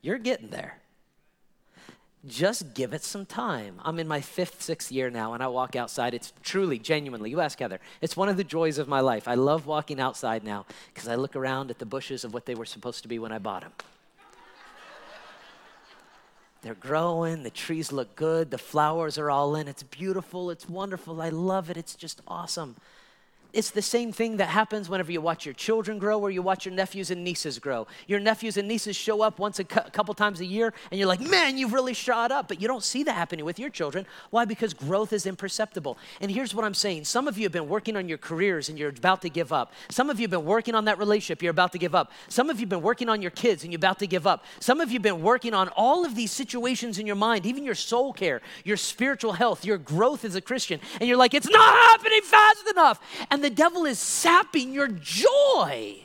You're 0.02 0.18
getting 0.18 0.50
there 0.50 0.78
just 2.28 2.74
give 2.74 2.94
it 2.94 3.04
some 3.04 3.26
time. 3.26 3.82
I'm 3.84 4.00
in 4.00 4.08
my 4.08 4.22
fifth, 4.22 4.62
sixth 4.62 4.92
year 4.92 5.10
now, 5.10 5.34
and 5.34 5.44
I 5.44 5.48
walk 5.48 5.76
outside. 5.76 6.14
It's 6.14 6.32
truly, 6.42 6.80
genuinely, 6.80 7.30
you 7.30 7.42
ask 7.42 7.60
Heather, 7.60 7.80
it's 8.02 8.16
one 8.16 8.30
of 8.30 8.38
the 8.38 8.44
joys 8.44 8.78
of 8.78 8.88
my 8.88 9.02
life. 9.02 9.28
I 9.28 9.36
love 9.36 9.66
walking 9.66 10.00
outside 10.00 10.44
now 10.44 10.66
because 10.94 11.10
I 11.10 11.16
look 11.16 11.36
around 11.36 11.70
at 11.70 11.80
the 11.80 11.86
bushes 11.86 12.24
of 12.24 12.34
what 12.34 12.46
they 12.46 12.56
were 12.56 12.66
supposed 12.66 13.02
to 13.04 13.10
be 13.10 13.20
when 13.20 13.32
I 13.32 13.40
bought 13.40 13.62
them. 13.62 13.74
They're 16.62 16.74
growing, 16.74 17.44
the 17.44 17.50
trees 17.50 17.92
look 17.92 18.16
good, 18.16 18.50
the 18.50 18.58
flowers 18.58 19.18
are 19.18 19.30
all 19.30 19.54
in. 19.58 19.68
It's 19.68 19.84
beautiful, 19.84 20.50
it's 20.50 20.68
wonderful. 20.68 21.22
I 21.22 21.28
love 21.28 21.70
it, 21.70 21.76
it's 21.76 21.94
just 21.94 22.22
awesome. 22.26 22.78
It's 23.54 23.70
the 23.70 23.84
same 23.84 24.12
thing 24.12 24.38
that 24.38 24.48
happens 24.50 24.90
whenever 24.90 25.12
you 25.12 25.22
watch 25.22 25.46
your 25.46 25.54
children 25.54 26.00
grow 26.00 26.20
or 26.20 26.32
you 26.32 26.42
watch 26.42 26.66
your 26.66 26.74
nephews 26.74 27.12
and 27.12 27.24
nieces 27.24 27.60
grow. 27.60 27.86
Your 28.08 28.20
nephews 28.20 28.58
and 28.58 28.68
nieces 28.68 28.96
show 28.96 29.22
up 29.22 29.38
once 29.38 29.60
a 29.60 29.64
cu- 29.64 29.92
couple 29.92 30.16
times 30.16 30.42
a 30.42 30.46
year 30.46 30.74
and 30.90 31.00
you're 31.00 31.08
like, 31.08 31.22
man, 31.22 31.60
you've 31.60 31.72
really 31.72 31.94
shot 31.94 32.32
up. 32.32 32.48
But 32.48 32.60
you 32.60 32.68
don't 32.68 32.84
see 32.84 33.04
that 33.04 33.14
happening 33.14 33.46
with 33.46 33.60
your 33.60 33.70
children. 33.70 34.08
Why? 34.32 34.46
Because 34.46 34.74
growth 34.74 35.14
is 35.14 35.28
imperceptible. 35.28 36.00
And 36.20 36.32
here's 36.32 36.56
what 36.56 36.66
I'm 36.66 36.74
saying 36.74 37.06
some 37.06 37.28
of 37.28 37.38
you 37.38 37.44
have 37.44 37.52
been 37.52 37.70
working 37.70 37.96
on 37.96 38.10
your 38.10 38.18
careers 38.18 38.70
and 38.70 38.80
you're 38.80 38.90
about 38.90 39.22
to 39.22 39.30
give 39.30 39.54
up. 39.54 39.72
Some 39.92 40.10
of 40.10 40.20
you 40.20 40.24
have 40.24 40.32
been 40.32 40.46
working 40.46 40.74
on 40.74 40.86
that 40.86 40.98
relationship, 40.98 41.44
you're 41.44 41.52
about 41.52 41.74
to 41.74 41.78
give 41.78 41.94
up. 41.94 42.12
Some 42.30 42.50
of 42.50 42.58
you 42.58 42.64
have 42.64 42.70
been 42.70 42.82
working 42.82 43.08
on 43.08 43.22
your 43.22 43.32
kids 43.32 43.64
and 43.64 43.72
you're 43.72 43.78
about 43.78 44.00
to 44.00 44.08
give 44.08 44.26
up. 44.26 44.46
Some 44.62 44.82
of 44.82 44.90
you 44.90 44.96
have 44.96 45.04
been 45.04 45.22
working 45.22 45.54
on 45.54 45.70
all 45.70 46.06
of 46.06 46.16
these 46.16 46.32
situations 46.32 46.98
in 46.98 47.06
your 47.06 47.16
mind, 47.16 47.46
even 47.46 47.64
your 47.64 47.76
soul 47.76 48.14
care, 48.14 48.42
your 48.64 48.78
spiritual 48.78 49.34
health, 49.34 49.64
your 49.64 49.78
growth 49.78 50.26
as 50.26 50.34
a 50.34 50.42
Christian. 50.42 50.80
And 51.00 51.08
you're 51.08 51.18
like, 51.18 51.36
it's 51.36 51.50
not 51.50 51.74
happening 51.92 52.22
fast 52.24 52.68
enough. 52.72 53.00
And 53.30 53.43
the 53.44 53.50
devil 53.50 53.86
is 53.86 54.00
sapping 54.00 54.74
your 54.74 54.88
joy. 54.88 55.98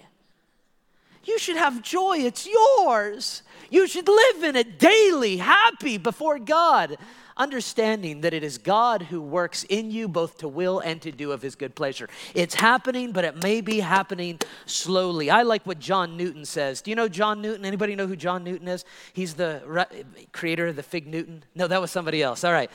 You 1.25 1.39
should 1.39 1.57
have 1.57 1.83
joy, 1.83 2.19
it's 2.19 2.49
yours. 2.49 3.43
You 3.71 3.87
should 3.87 4.09
live 4.09 4.43
in 4.43 4.57
it 4.57 4.79
daily, 4.79 5.37
happy 5.37 5.99
before 5.99 6.39
God 6.39 6.97
understanding 7.39 8.23
that 8.23 8.35
it 8.35 8.43
is 8.43 8.59
God 8.59 9.03
who 9.03 9.21
works 9.21 9.65
in 9.69 9.91
you 9.91 10.09
both 10.09 10.39
to 10.39 10.49
will 10.49 10.81
and 10.81 11.01
to 11.03 11.13
do 11.13 11.33
of 11.33 11.41
his 11.41 11.55
good 11.55 11.75
pleasure. 11.75 12.09
It's 12.35 12.55
happening, 12.55 13.13
but 13.13 13.25
it 13.25 13.43
may 13.43 13.61
be 13.61 13.81
happening 13.81 14.41
slowly. 14.67 15.31
I 15.31 15.43
like 15.43 15.65
what 15.67 15.79
John 15.79 16.17
Newton 16.17 16.45
says. 16.45 16.83
Do 16.83 16.91
you 16.91 16.97
know 16.97 17.09
John 17.09 17.41
Newton? 17.41 17.65
Anybody 17.65 17.95
know 17.95 18.07
who 18.07 18.17
John 18.17 18.45
Newton 18.45 18.69
is? 18.69 18.85
He's 19.13 19.35
the 19.35 19.63
re- 19.67 20.05
creator 20.33 20.67
of 20.67 20.77
the 20.77 20.83
Fig 20.83 21.07
Newton. 21.07 21.45
No, 21.55 21.67
that 21.67 21.81
was 21.81 21.91
somebody 21.91 22.23
else. 22.23 22.45
All 22.45 22.53
right. 22.53 22.71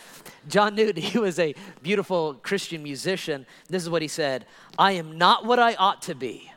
John 0.48 0.76
Newton, 0.76 1.02
he 1.04 1.20
was 1.20 1.40
a 1.40 1.54
beautiful 1.82 2.36
Christian 2.36 2.82
musician. 2.84 3.46
This 3.68 3.84
is 3.84 3.90
what 3.90 4.02
he 4.02 4.08
said 4.08 4.46
I 4.78 4.94
am 4.94 5.18
not 5.18 5.46
what 5.46 5.60
I 5.60 5.76
ought 5.76 6.02
to 6.04 6.16
be. 6.16 6.52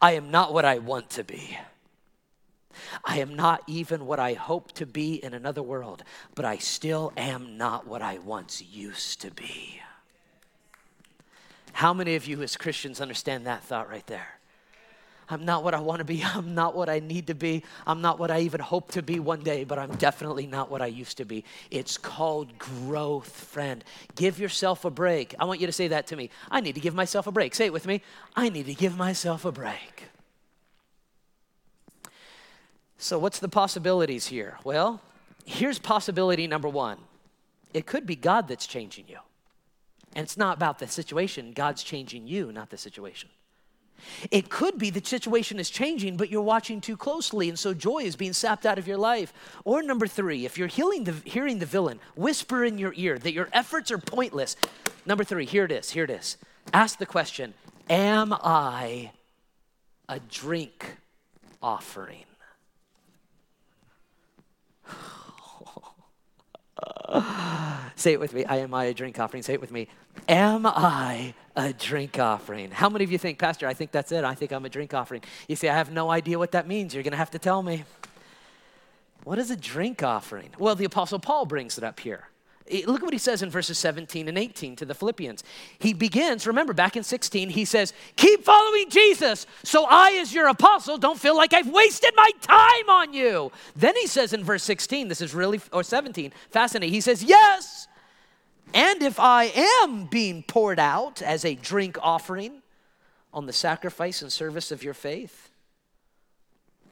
I 0.00 0.12
am 0.12 0.30
not 0.30 0.52
what 0.52 0.64
I 0.64 0.78
want 0.78 1.10
to 1.10 1.24
be. 1.24 1.58
I 3.04 3.18
am 3.20 3.34
not 3.34 3.62
even 3.66 4.06
what 4.06 4.18
I 4.18 4.34
hope 4.34 4.72
to 4.72 4.86
be 4.86 5.14
in 5.14 5.34
another 5.34 5.62
world, 5.62 6.02
but 6.34 6.44
I 6.44 6.58
still 6.58 7.12
am 7.16 7.56
not 7.56 7.86
what 7.86 8.02
I 8.02 8.18
once 8.18 8.62
used 8.62 9.20
to 9.22 9.30
be. 9.30 9.80
How 11.72 11.94
many 11.94 12.16
of 12.16 12.26
you 12.26 12.42
as 12.42 12.56
Christians 12.56 13.00
understand 13.00 13.46
that 13.46 13.62
thought 13.62 13.88
right 13.88 14.06
there? 14.06 14.38
I'm 15.30 15.44
not 15.44 15.62
what 15.62 15.74
I 15.74 15.80
want 15.80 15.98
to 15.98 16.04
be. 16.04 16.22
I'm 16.34 16.54
not 16.54 16.74
what 16.74 16.88
I 16.88 17.00
need 17.00 17.26
to 17.28 17.34
be. 17.34 17.62
I'm 17.86 18.00
not 18.00 18.18
what 18.18 18.30
I 18.30 18.40
even 18.40 18.60
hope 18.60 18.92
to 18.92 19.02
be 19.02 19.20
one 19.20 19.40
day, 19.40 19.64
but 19.64 19.78
I'm 19.78 19.94
definitely 19.96 20.46
not 20.46 20.70
what 20.70 20.82
I 20.82 20.86
used 20.86 21.18
to 21.18 21.24
be. 21.24 21.44
It's 21.70 21.98
called 21.98 22.58
growth, 22.58 23.30
friend. 23.30 23.84
Give 24.14 24.38
yourself 24.38 24.84
a 24.84 24.90
break. 24.90 25.34
I 25.38 25.44
want 25.44 25.60
you 25.60 25.66
to 25.66 25.72
say 25.72 25.88
that 25.88 26.06
to 26.08 26.16
me. 26.16 26.30
I 26.50 26.60
need 26.60 26.74
to 26.74 26.80
give 26.80 26.94
myself 26.94 27.26
a 27.26 27.32
break. 27.32 27.54
Say 27.54 27.66
it 27.66 27.72
with 27.72 27.86
me. 27.86 28.02
I 28.34 28.48
need 28.48 28.66
to 28.66 28.74
give 28.74 28.96
myself 28.96 29.44
a 29.44 29.52
break. 29.52 30.04
So, 32.98 33.18
what's 33.18 33.38
the 33.38 33.48
possibilities 33.48 34.26
here? 34.26 34.58
Well, 34.64 35.00
here's 35.44 35.78
possibility 35.78 36.46
number 36.46 36.68
one 36.68 36.98
it 37.72 37.86
could 37.86 38.06
be 38.06 38.16
God 38.16 38.48
that's 38.48 38.66
changing 38.66 39.06
you. 39.08 39.18
And 40.14 40.24
it's 40.24 40.36
not 40.36 40.56
about 40.56 40.78
the 40.78 40.88
situation, 40.88 41.52
God's 41.52 41.82
changing 41.82 42.26
you, 42.26 42.50
not 42.50 42.70
the 42.70 42.78
situation. 42.78 43.28
It 44.30 44.48
could 44.48 44.78
be 44.78 44.90
the 44.90 45.04
situation 45.04 45.58
is 45.58 45.70
changing, 45.70 46.16
but 46.16 46.30
you're 46.30 46.40
watching 46.40 46.80
too 46.80 46.96
closely, 46.96 47.48
and 47.48 47.58
so 47.58 47.74
joy 47.74 47.98
is 47.98 48.16
being 48.16 48.32
sapped 48.32 48.64
out 48.64 48.78
of 48.78 48.86
your 48.86 48.96
life. 48.96 49.32
Or 49.64 49.82
number 49.82 50.06
three, 50.06 50.44
if 50.44 50.56
you're 50.56 50.68
the, 50.68 51.14
hearing 51.24 51.58
the 51.58 51.66
villain 51.66 51.98
whisper 52.16 52.64
in 52.64 52.78
your 52.78 52.92
ear 52.96 53.18
that 53.18 53.32
your 53.32 53.48
efforts 53.52 53.90
are 53.90 53.98
pointless, 53.98 54.56
number 55.04 55.24
three, 55.24 55.46
here 55.46 55.64
it 55.64 55.72
is, 55.72 55.90
here 55.90 56.04
it 56.04 56.10
is. 56.10 56.36
Ask 56.72 56.98
the 56.98 57.06
question 57.06 57.54
Am 57.90 58.32
I 58.32 59.12
a 60.08 60.20
drink 60.20 60.96
offering? 61.60 62.27
Say 67.96 68.12
it 68.12 68.20
with 68.20 68.32
me. 68.32 68.44
I 68.44 68.58
am 68.58 68.74
I 68.74 68.84
a 68.84 68.94
drink 68.94 69.18
offering. 69.18 69.42
Say 69.42 69.54
it 69.54 69.60
with 69.60 69.72
me. 69.72 69.88
Am 70.28 70.66
I 70.66 71.34
a 71.56 71.72
drink 71.72 72.18
offering? 72.18 72.70
How 72.70 72.88
many 72.88 73.04
of 73.04 73.12
you 73.12 73.18
think, 73.18 73.38
Pastor, 73.38 73.66
I 73.66 73.74
think 73.74 73.90
that's 73.92 74.12
it. 74.12 74.24
I 74.24 74.34
think 74.34 74.52
I'm 74.52 74.64
a 74.64 74.68
drink 74.68 74.94
offering. 74.94 75.22
You 75.48 75.56
say, 75.56 75.68
I 75.68 75.74
have 75.74 75.90
no 75.90 76.10
idea 76.10 76.38
what 76.38 76.52
that 76.52 76.66
means. 76.66 76.94
You're 76.94 77.02
going 77.02 77.12
to 77.12 77.18
have 77.18 77.30
to 77.32 77.38
tell 77.38 77.62
me. 77.62 77.84
What 79.24 79.38
is 79.38 79.50
a 79.50 79.56
drink 79.56 80.02
offering? 80.02 80.50
Well, 80.58 80.74
the 80.74 80.84
Apostle 80.84 81.18
Paul 81.18 81.44
brings 81.44 81.76
it 81.76 81.84
up 81.84 82.00
here. 82.00 82.28
Look 82.86 83.00
at 83.00 83.04
what 83.04 83.12
he 83.12 83.18
says 83.18 83.42
in 83.42 83.50
verses 83.50 83.78
17 83.78 84.28
and 84.28 84.36
18 84.36 84.76
to 84.76 84.84
the 84.84 84.94
Philippians. 84.94 85.44
He 85.78 85.92
begins, 85.92 86.46
remember 86.46 86.72
back 86.72 86.96
in 86.96 87.02
16, 87.02 87.50
he 87.50 87.64
says, 87.64 87.92
Keep 88.16 88.44
following 88.44 88.90
Jesus 88.90 89.46
so 89.62 89.86
I, 89.88 90.18
as 90.20 90.34
your 90.34 90.48
apostle, 90.48 90.98
don't 90.98 91.18
feel 91.18 91.36
like 91.36 91.52
I've 91.54 91.70
wasted 91.70 92.12
my 92.16 92.30
time 92.40 92.88
on 92.88 93.12
you. 93.12 93.52
Then 93.76 93.96
he 93.96 94.06
says 94.06 94.32
in 94.32 94.44
verse 94.44 94.62
16, 94.62 95.08
this 95.08 95.20
is 95.20 95.34
really, 95.34 95.60
or 95.72 95.82
17, 95.82 96.32
fascinating. 96.50 96.92
He 96.92 97.00
says, 97.00 97.22
Yes, 97.22 97.88
and 98.74 99.02
if 99.02 99.18
I 99.18 99.44
am 99.82 100.06
being 100.06 100.42
poured 100.42 100.78
out 100.78 101.22
as 101.22 101.44
a 101.44 101.54
drink 101.54 101.96
offering 102.02 102.62
on 103.32 103.46
the 103.46 103.52
sacrifice 103.52 104.22
and 104.22 104.32
service 104.32 104.70
of 104.70 104.82
your 104.82 104.94
faith, 104.94 105.50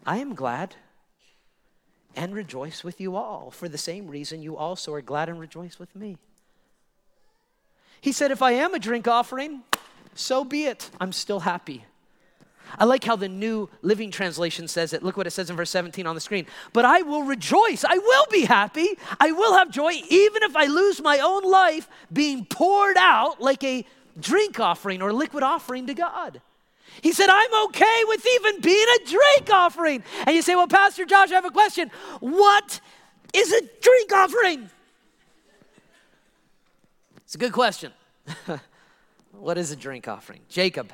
I 0.05 0.19
am 0.19 0.35
glad 0.35 0.77
and 2.17 2.35
rejoice 2.35 2.83
with 2.83 3.01
you 3.01 3.17
all. 3.17 3.51
For 3.51 3.69
the 3.69 3.79
same 3.79 4.09
reason, 4.09 4.43
you 4.43 4.57
also 4.57 4.93
are 4.95 5.03
glad 5.03 5.29
and 5.29 5.39
rejoice 5.39 5.79
with 5.79 5.95
me. 5.95 6.17
He 8.01 8.13
said, 8.13 8.31
If 8.31 8.43
I 8.43 8.53
am 8.53 8.75
a 8.75 8.79
drink 8.79 9.07
offering, 9.07 9.63
so 10.15 10.45
be 10.45 10.65
it. 10.65 10.91
I'm 11.01 11.13
still 11.13 11.41
happy. 11.41 11.85
I 12.79 12.85
like 12.85 13.05
how 13.05 13.17
the 13.17 13.29
New 13.29 13.69
Living 13.83 14.11
Translation 14.11 14.67
says 14.67 14.93
it. 14.93 15.03
Look 15.03 15.17
what 15.17 15.27
it 15.27 15.31
says 15.31 15.51
in 15.51 15.57
verse 15.57 15.71
17 15.71 16.07
on 16.07 16.15
the 16.15 16.21
screen. 16.21 16.47
But 16.73 16.85
I 16.85 17.03
will 17.03 17.23
rejoice. 17.23 17.85
I 17.85 17.97
will 17.97 18.27
be 18.31 18.45
happy. 18.45 18.89
I 19.21 19.31
will 19.31 19.55
have 19.55 19.71
joy, 19.71 19.93
even 20.09 20.43
if 20.43 20.57
I 20.57 20.67
lose 20.67 21.01
my 21.01 21.19
own 21.21 21.45
life 21.45 21.89
being 22.13 22.45
poured 22.45 22.97
out 22.97 23.41
like 23.41 23.63
a 23.63 23.85
drink 24.19 24.59
offering 24.59 25.01
or 25.01 25.13
liquid 25.13 25.45
offering 25.45 25.87
to 25.87 25.95
God. 25.95 26.41
He 27.03 27.13
said, 27.13 27.29
I'm 27.31 27.67
okay 27.67 28.03
with 28.07 28.27
even 28.27 28.61
being 28.61 28.87
a 29.01 29.05
drink 29.07 29.51
offering. 29.53 30.03
And 30.27 30.35
you 30.35 30.43
say, 30.43 30.55
Well, 30.55 30.69
Pastor 30.69 31.05
Josh, 31.05 31.31
I 31.31 31.35
have 31.35 31.45
a 31.45 31.51
question. 31.51 31.91
What 32.21 32.81
is 33.33 33.53
a 33.53 33.61
drink 33.81 34.13
offering? 34.13 34.71
It's 37.25 37.35
a 37.35 37.39
good 37.39 37.53
question. 37.53 37.93
what 39.33 39.59
is 39.59 39.71
a 39.71 39.77
drink 39.77 40.09
offering? 40.09 40.41
Jacob 40.49 40.93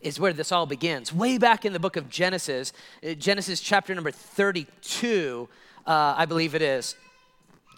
is 0.00 0.20
where 0.20 0.34
this 0.34 0.52
all 0.52 0.66
begins. 0.66 1.12
Way 1.12 1.38
back 1.38 1.64
in 1.64 1.72
the 1.72 1.80
book 1.80 1.96
of 1.96 2.10
Genesis, 2.10 2.72
uh, 3.02 3.14
Genesis 3.14 3.60
chapter 3.60 3.94
number 3.94 4.10
32, 4.10 5.48
uh, 5.86 6.14
I 6.16 6.26
believe 6.26 6.54
it 6.54 6.62
is. 6.62 6.94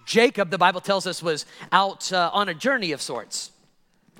Jacob, 0.07 0.50
the 0.50 0.59
Bible 0.59 0.81
tells 0.81 1.07
us, 1.07 1.22
was 1.22 1.46
out 1.70 2.12
uh, 2.12 2.31
on 2.33 2.48
a 2.48 2.55
journey 2.55 2.92
of 2.92 3.00
sorts. 3.00 3.52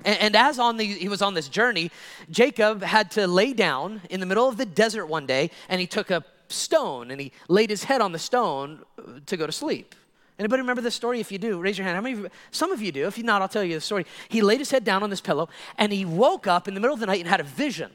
And, 0.05 0.19
and 0.19 0.35
as 0.35 0.59
on 0.59 0.77
the, 0.77 0.85
he 0.85 1.09
was 1.09 1.21
on 1.21 1.33
this 1.33 1.49
journey, 1.49 1.91
Jacob 2.29 2.83
had 2.83 3.11
to 3.11 3.27
lay 3.27 3.53
down 3.53 4.01
in 4.09 4.19
the 4.19 4.25
middle 4.25 4.47
of 4.47 4.57
the 4.57 4.65
desert 4.65 5.07
one 5.07 5.25
day, 5.25 5.51
and 5.69 5.81
he 5.81 5.87
took 5.87 6.11
a 6.11 6.23
stone 6.49 7.11
and 7.11 7.19
he 7.19 7.31
laid 7.49 7.69
his 7.69 7.83
head 7.83 7.99
on 7.99 8.11
the 8.13 8.19
stone 8.19 8.79
to 9.25 9.37
go 9.37 9.45
to 9.45 9.51
sleep. 9.51 9.95
Anybody 10.39 10.61
remember 10.61 10.81
this 10.81 10.95
story? 10.95 11.19
If 11.19 11.31
you 11.31 11.39
do, 11.39 11.59
raise 11.59 11.77
your 11.77 11.85
hand. 11.85 11.95
How 11.95 12.01
many? 12.01 12.15
You, 12.15 12.29
some 12.51 12.71
of 12.71 12.81
you 12.81 12.91
do. 12.91 13.07
If 13.07 13.21
not, 13.23 13.41
I'll 13.41 13.47
tell 13.47 13.63
you 13.63 13.73
the 13.73 13.81
story. 13.81 14.05
He 14.29 14.41
laid 14.41 14.59
his 14.59 14.69
head 14.69 14.83
down 14.83 15.01
on 15.01 15.09
this 15.09 15.21
pillow, 15.21 15.49
and 15.77 15.91
he 15.91 16.05
woke 16.05 16.45
up 16.45 16.67
in 16.67 16.75
the 16.75 16.79
middle 16.79 16.93
of 16.93 16.99
the 16.99 17.07
night 17.07 17.19
and 17.19 17.27
had 17.27 17.39
a 17.39 17.43
vision 17.43 17.91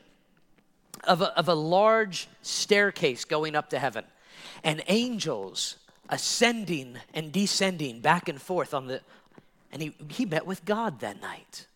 of 1.04 1.22
a, 1.22 1.36
of 1.38 1.48
a 1.48 1.54
large 1.54 2.28
staircase 2.42 3.24
going 3.24 3.54
up 3.54 3.70
to 3.70 3.78
heaven, 3.78 4.04
and 4.64 4.82
angels 4.88 5.76
ascending 6.08 6.98
and 7.14 7.32
descending 7.32 8.00
back 8.00 8.28
and 8.28 8.42
forth 8.42 8.74
on 8.74 8.88
the. 8.88 9.00
And 9.70 9.80
he, 9.80 9.94
he 10.08 10.26
met 10.26 10.44
with 10.44 10.64
God 10.64 11.00
that 11.00 11.22
night. 11.22 11.66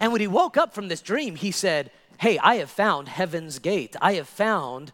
And 0.00 0.12
when 0.12 0.20
he 0.20 0.26
woke 0.26 0.56
up 0.56 0.74
from 0.74 0.88
this 0.88 1.02
dream, 1.02 1.36
he 1.36 1.50
said, 1.50 1.90
Hey, 2.18 2.38
I 2.38 2.56
have 2.56 2.70
found 2.70 3.08
heaven's 3.08 3.58
gate. 3.58 3.96
I 4.00 4.14
have 4.14 4.28
found 4.28 4.92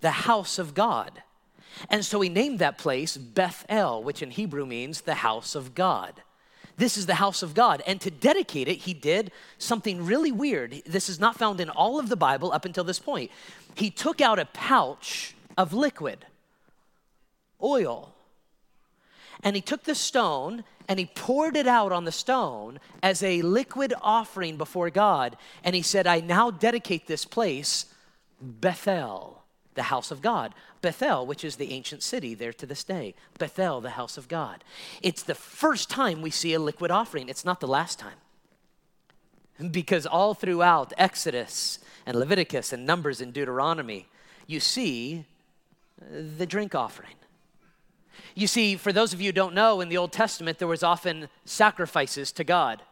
the 0.00 0.10
house 0.10 0.58
of 0.58 0.74
God. 0.74 1.22
And 1.88 2.04
so 2.04 2.20
he 2.20 2.28
named 2.28 2.58
that 2.58 2.78
place 2.78 3.16
Bethel, 3.16 4.02
which 4.02 4.22
in 4.22 4.30
Hebrew 4.30 4.66
means 4.66 5.00
the 5.00 5.14
house 5.14 5.54
of 5.54 5.74
God. 5.74 6.22
This 6.76 6.96
is 6.96 7.06
the 7.06 7.14
house 7.14 7.42
of 7.42 7.54
God. 7.54 7.82
And 7.86 8.00
to 8.00 8.10
dedicate 8.10 8.68
it, 8.68 8.78
he 8.78 8.94
did 8.94 9.30
something 9.58 10.04
really 10.04 10.32
weird. 10.32 10.82
This 10.86 11.08
is 11.08 11.20
not 11.20 11.36
found 11.36 11.60
in 11.60 11.70
all 11.70 11.98
of 11.98 12.08
the 12.08 12.16
Bible 12.16 12.52
up 12.52 12.64
until 12.64 12.84
this 12.84 12.98
point. 12.98 13.30
He 13.74 13.90
took 13.90 14.20
out 14.20 14.38
a 14.38 14.46
pouch 14.46 15.34
of 15.56 15.72
liquid, 15.72 16.26
oil, 17.62 18.14
and 19.42 19.56
he 19.56 19.62
took 19.62 19.84
the 19.84 19.94
stone 19.94 20.64
and 20.92 20.98
he 20.98 21.06
poured 21.06 21.56
it 21.56 21.66
out 21.66 21.90
on 21.90 22.04
the 22.04 22.12
stone 22.12 22.78
as 23.02 23.22
a 23.22 23.40
liquid 23.40 23.94
offering 24.02 24.58
before 24.58 24.90
God. 24.90 25.38
And 25.64 25.74
he 25.74 25.80
said, 25.80 26.06
I 26.06 26.20
now 26.20 26.50
dedicate 26.50 27.06
this 27.06 27.24
place 27.24 27.86
Bethel, 28.42 29.42
the 29.72 29.84
house 29.84 30.10
of 30.10 30.20
God. 30.20 30.52
Bethel, 30.82 31.24
which 31.24 31.44
is 31.44 31.56
the 31.56 31.72
ancient 31.72 32.02
city 32.02 32.34
there 32.34 32.52
to 32.52 32.66
this 32.66 32.84
day. 32.84 33.14
Bethel, 33.38 33.80
the 33.80 33.88
house 33.88 34.18
of 34.18 34.28
God. 34.28 34.64
It's 35.00 35.22
the 35.22 35.34
first 35.34 35.88
time 35.88 36.20
we 36.20 36.28
see 36.28 36.52
a 36.52 36.58
liquid 36.58 36.90
offering, 36.90 37.30
it's 37.30 37.46
not 37.46 37.60
the 37.60 37.66
last 37.66 37.98
time. 37.98 38.18
Because 39.70 40.04
all 40.04 40.34
throughout 40.34 40.92
Exodus 40.98 41.78
and 42.04 42.18
Leviticus 42.18 42.70
and 42.70 42.84
Numbers 42.84 43.22
and 43.22 43.32
Deuteronomy, 43.32 44.08
you 44.46 44.60
see 44.60 45.24
the 45.98 46.44
drink 46.44 46.74
offering. 46.74 47.14
You 48.34 48.46
see, 48.46 48.76
for 48.76 48.92
those 48.92 49.12
of 49.12 49.20
you 49.20 49.28
who 49.28 49.32
don't 49.32 49.54
know, 49.54 49.80
in 49.80 49.88
the 49.88 49.98
Old 49.98 50.12
Testament, 50.12 50.58
there 50.58 50.68
was 50.68 50.82
often 50.82 51.28
sacrifices 51.44 52.32
to 52.32 52.44
God. 52.44 52.82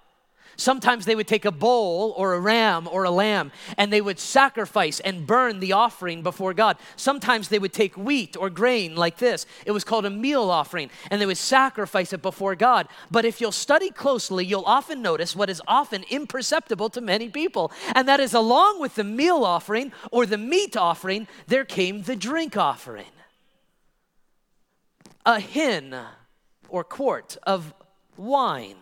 Sometimes 0.56 1.06
they 1.06 1.14
would 1.14 1.26
take 1.26 1.46
a 1.46 1.50
bull 1.50 2.12
or 2.18 2.34
a 2.34 2.40
ram 2.40 2.86
or 2.90 3.04
a 3.04 3.10
lamb 3.10 3.50
and 3.78 3.90
they 3.90 4.02
would 4.02 4.18
sacrifice 4.18 5.00
and 5.00 5.26
burn 5.26 5.58
the 5.58 5.72
offering 5.72 6.22
before 6.22 6.52
God. 6.52 6.76
Sometimes 6.96 7.48
they 7.48 7.58
would 7.58 7.72
take 7.72 7.96
wheat 7.96 8.36
or 8.36 8.50
grain 8.50 8.94
like 8.94 9.16
this. 9.16 9.46
It 9.64 9.72
was 9.72 9.84
called 9.84 10.04
a 10.04 10.10
meal 10.10 10.50
offering 10.50 10.90
and 11.10 11.20
they 11.20 11.24
would 11.24 11.38
sacrifice 11.38 12.12
it 12.12 12.20
before 12.20 12.54
God. 12.54 12.88
But 13.10 13.24
if 13.24 13.40
you'll 13.40 13.52
study 13.52 13.90
closely, 13.90 14.44
you'll 14.44 14.64
often 14.66 15.00
notice 15.00 15.34
what 15.34 15.48
is 15.48 15.62
often 15.66 16.04
imperceptible 16.10 16.90
to 16.90 17.00
many 17.00 17.30
people. 17.30 17.72
And 17.94 18.06
that 18.06 18.20
is 18.20 18.34
along 18.34 18.80
with 18.80 18.96
the 18.96 19.04
meal 19.04 19.44
offering 19.44 19.92
or 20.12 20.26
the 20.26 20.36
meat 20.36 20.76
offering, 20.76 21.26
there 21.46 21.64
came 21.64 22.02
the 22.02 22.16
drink 22.16 22.58
offering. 22.58 23.06
A 25.26 25.40
hin 25.40 25.96
or 26.68 26.84
quart 26.84 27.36
of 27.44 27.74
wine 28.16 28.76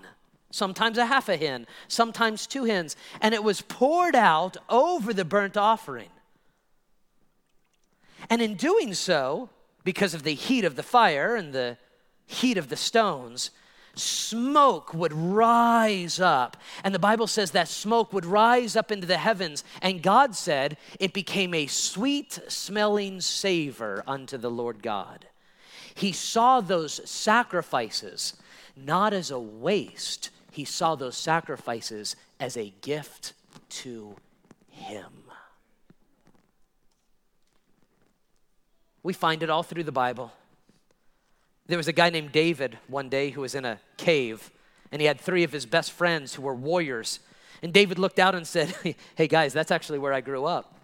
sometimes 0.51 0.99
a 0.99 1.07
half 1.07 1.29
a 1.29 1.37
hin, 1.37 1.67
sometimes 1.89 2.47
two 2.47 2.65
hins, 2.65 2.97
and 3.21 3.35
it 3.35 3.45
was 3.45 3.61
poured 3.61 4.17
out 4.17 4.57
over 4.69 5.13
the 5.13 5.25
burnt 5.25 5.57
offering. 5.57 6.09
And 8.31 8.43
in 8.43 8.55
doing 8.55 8.95
so, 8.95 9.51
because 9.85 10.15
of 10.15 10.23
the 10.23 10.35
heat 10.35 10.65
of 10.65 10.77
the 10.77 10.83
fire 10.83 11.37
and 11.37 11.53
the 11.53 11.79
heat 12.27 12.59
of 12.59 12.69
the 12.69 12.77
stones, 12.77 13.51
smoke 13.95 14.93
would 14.93 15.13
rise 15.13 16.21
up. 16.21 16.57
And 16.85 16.95
the 16.95 16.99
Bible 16.99 17.27
says 17.27 17.53
that 17.53 17.69
smoke 17.69 18.13
would 18.13 18.27
rise 18.27 18.77
up 18.77 18.93
into 18.93 19.07
the 19.07 19.19
heavens. 19.19 19.65
And 19.81 20.03
God 20.03 20.35
said 20.35 20.77
it 21.01 21.13
became 21.13 21.55
a 21.55 21.67
sweet 21.67 22.39
smelling 22.49 23.21
savor 23.21 24.05
unto 24.07 24.37
the 24.37 24.51
Lord 24.51 24.83
God. 24.83 25.27
He 25.99 26.13
saw 26.13 26.61
those 26.61 27.01
sacrifices 27.11 28.35
not 28.77 29.13
as 29.13 29.33
a 29.33 29.39
waste, 29.41 30.31
he 30.53 30.65
saw 30.65 30.95
those 30.95 31.17
sacrifices 31.17 32.15
as 32.39 32.57
a 32.57 32.73
gift 32.83 33.33
to 33.69 34.15
him. 34.71 35.13
We 39.03 39.13
find 39.13 39.43
it 39.43 39.51
all 39.51 39.65
through 39.65 39.83
the 39.83 39.91
Bible. 39.91 40.33
There 41.67 41.77
was 41.77 41.89
a 41.89 41.93
guy 41.93 42.11
named 42.11 42.31
David 42.31 42.79
one 42.87 43.09
day 43.09 43.31
who 43.31 43.41
was 43.41 43.57
in 43.57 43.65
a 43.65 43.81
cave, 43.97 44.53
and 44.93 45.03
he 45.03 45.09
had 45.09 45.21
three 45.21 45.43
of 45.43 45.51
his 45.51 45.67
best 45.67 45.91
friends 45.91 46.35
who 46.35 46.43
were 46.43 46.55
warriors. 46.55 47.19
And 47.61 47.73
David 47.73 47.99
looked 47.99 48.21
out 48.21 48.37
and 48.37 48.47
said, 48.47 48.73
Hey 49.17 49.27
guys, 49.27 49.53
that's 49.53 49.73
actually 49.73 49.99
where 49.99 50.13
I 50.13 50.21
grew 50.21 50.45
up. 50.45 50.78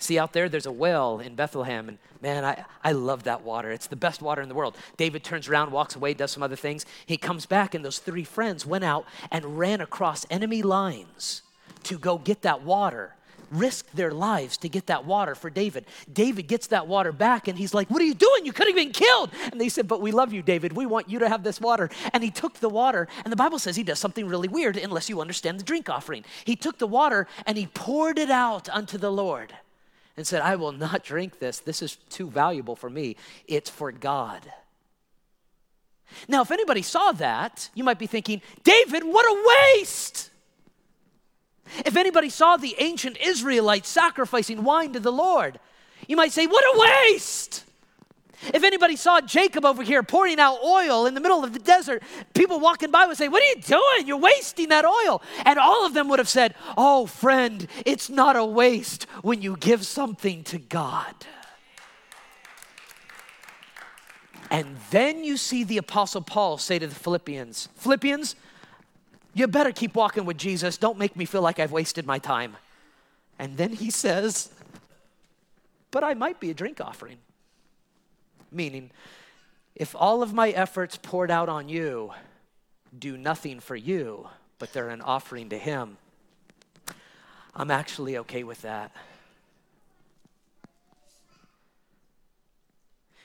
See 0.00 0.16
out 0.16 0.32
there, 0.32 0.48
there's 0.48 0.66
a 0.66 0.72
well 0.72 1.18
in 1.18 1.34
Bethlehem, 1.34 1.88
and 1.88 1.98
man, 2.22 2.44
I, 2.44 2.64
I 2.84 2.92
love 2.92 3.24
that 3.24 3.42
water. 3.42 3.72
It's 3.72 3.88
the 3.88 3.96
best 3.96 4.22
water 4.22 4.40
in 4.40 4.48
the 4.48 4.54
world. 4.54 4.76
David 4.96 5.24
turns 5.24 5.48
around, 5.48 5.72
walks 5.72 5.96
away, 5.96 6.14
does 6.14 6.30
some 6.30 6.42
other 6.42 6.56
things. 6.56 6.86
He 7.04 7.16
comes 7.16 7.46
back, 7.46 7.74
and 7.74 7.84
those 7.84 7.98
three 7.98 8.22
friends 8.22 8.64
went 8.64 8.84
out 8.84 9.06
and 9.32 9.58
ran 9.58 9.80
across 9.80 10.24
enemy 10.30 10.62
lines 10.62 11.42
to 11.82 11.98
go 11.98 12.16
get 12.16 12.42
that 12.42 12.62
water, 12.62 13.16
risked 13.50 13.96
their 13.96 14.12
lives 14.12 14.56
to 14.58 14.68
get 14.68 14.86
that 14.86 15.04
water 15.04 15.34
for 15.34 15.50
David. 15.50 15.84
David 16.12 16.46
gets 16.46 16.68
that 16.68 16.86
water 16.86 17.10
back, 17.10 17.48
and 17.48 17.58
he's 17.58 17.74
like, 17.74 17.90
What 17.90 18.00
are 18.00 18.04
you 18.04 18.14
doing? 18.14 18.46
You 18.46 18.52
could 18.52 18.68
have 18.68 18.76
been 18.76 18.92
killed. 18.92 19.30
And 19.50 19.60
they 19.60 19.68
said, 19.68 19.88
But 19.88 20.00
we 20.00 20.12
love 20.12 20.32
you, 20.32 20.42
David. 20.42 20.74
We 20.74 20.86
want 20.86 21.08
you 21.10 21.18
to 21.18 21.28
have 21.28 21.42
this 21.42 21.60
water. 21.60 21.90
And 22.12 22.22
he 22.22 22.30
took 22.30 22.54
the 22.54 22.68
water, 22.68 23.08
and 23.24 23.32
the 23.32 23.36
Bible 23.36 23.58
says 23.58 23.74
he 23.74 23.82
does 23.82 23.98
something 23.98 24.28
really 24.28 24.46
weird 24.46 24.76
unless 24.76 25.08
you 25.08 25.20
understand 25.20 25.58
the 25.58 25.64
drink 25.64 25.90
offering. 25.90 26.24
He 26.44 26.54
took 26.54 26.78
the 26.78 26.86
water 26.86 27.26
and 27.46 27.58
he 27.58 27.66
poured 27.66 28.16
it 28.16 28.30
out 28.30 28.68
unto 28.68 28.96
the 28.96 29.10
Lord 29.10 29.54
and 30.18 30.26
said, 30.26 30.42
I 30.42 30.56
will 30.56 30.72
not 30.72 31.04
drink 31.04 31.38
this. 31.38 31.60
This 31.60 31.80
is 31.80 31.96
too 32.10 32.28
valuable 32.28 32.76
for 32.76 32.90
me. 32.90 33.16
It's 33.46 33.70
for 33.70 33.92
God. 33.92 34.42
Now, 36.26 36.42
if 36.42 36.50
anybody 36.50 36.82
saw 36.82 37.12
that, 37.12 37.70
you 37.74 37.84
might 37.84 37.98
be 37.98 38.06
thinking, 38.06 38.42
David, 38.64 39.04
what 39.04 39.24
a 39.26 39.76
waste! 39.76 40.30
If 41.84 41.96
anybody 41.96 42.30
saw 42.30 42.56
the 42.56 42.74
ancient 42.78 43.18
Israelites 43.18 43.88
sacrificing 43.88 44.64
wine 44.64 44.92
to 44.94 45.00
the 45.00 45.12
Lord, 45.12 45.60
you 46.08 46.16
might 46.16 46.32
say, 46.32 46.46
What 46.46 46.64
a 46.64 47.10
waste! 47.10 47.64
If 48.42 48.62
anybody 48.62 48.96
saw 48.96 49.20
Jacob 49.20 49.64
over 49.64 49.82
here 49.82 50.02
pouring 50.02 50.38
out 50.38 50.58
oil 50.62 51.06
in 51.06 51.14
the 51.14 51.20
middle 51.20 51.42
of 51.42 51.52
the 51.52 51.58
desert, 51.58 52.02
people 52.34 52.60
walking 52.60 52.90
by 52.90 53.06
would 53.06 53.16
say, 53.16 53.28
What 53.28 53.42
are 53.42 53.46
you 53.46 53.62
doing? 53.62 54.06
You're 54.06 54.16
wasting 54.16 54.68
that 54.68 54.84
oil. 54.84 55.22
And 55.44 55.58
all 55.58 55.84
of 55.84 55.94
them 55.94 56.08
would 56.08 56.18
have 56.18 56.28
said, 56.28 56.54
Oh, 56.76 57.06
friend, 57.06 57.66
it's 57.84 58.08
not 58.08 58.36
a 58.36 58.44
waste 58.44 59.04
when 59.22 59.42
you 59.42 59.56
give 59.56 59.84
something 59.84 60.44
to 60.44 60.58
God. 60.58 61.14
And 64.50 64.76
then 64.90 65.24
you 65.24 65.36
see 65.36 65.64
the 65.64 65.78
Apostle 65.78 66.22
Paul 66.22 66.58
say 66.58 66.78
to 66.78 66.86
the 66.86 66.94
Philippians, 66.94 67.68
Philippians, 67.76 68.34
you 69.34 69.46
better 69.46 69.72
keep 69.72 69.94
walking 69.94 70.24
with 70.24 70.38
Jesus. 70.38 70.78
Don't 70.78 70.98
make 70.98 71.16
me 71.16 71.24
feel 71.24 71.42
like 71.42 71.58
I've 71.58 71.72
wasted 71.72 72.06
my 72.06 72.18
time. 72.18 72.56
And 73.38 73.56
then 73.56 73.72
he 73.72 73.90
says, 73.90 74.50
But 75.90 76.02
I 76.02 76.14
might 76.14 76.40
be 76.40 76.50
a 76.50 76.54
drink 76.54 76.80
offering. 76.80 77.18
Meaning, 78.50 78.90
if 79.74 79.94
all 79.94 80.22
of 80.22 80.32
my 80.32 80.50
efforts 80.50 80.98
poured 81.00 81.30
out 81.30 81.48
on 81.48 81.68
you 81.68 82.12
do 82.98 83.16
nothing 83.16 83.60
for 83.60 83.76
you, 83.76 84.28
but 84.58 84.72
they're 84.72 84.88
an 84.88 85.02
offering 85.02 85.50
to 85.50 85.58
Him, 85.58 85.98
I'm 87.54 87.70
actually 87.70 88.18
okay 88.18 88.44
with 88.44 88.62
that. 88.62 88.92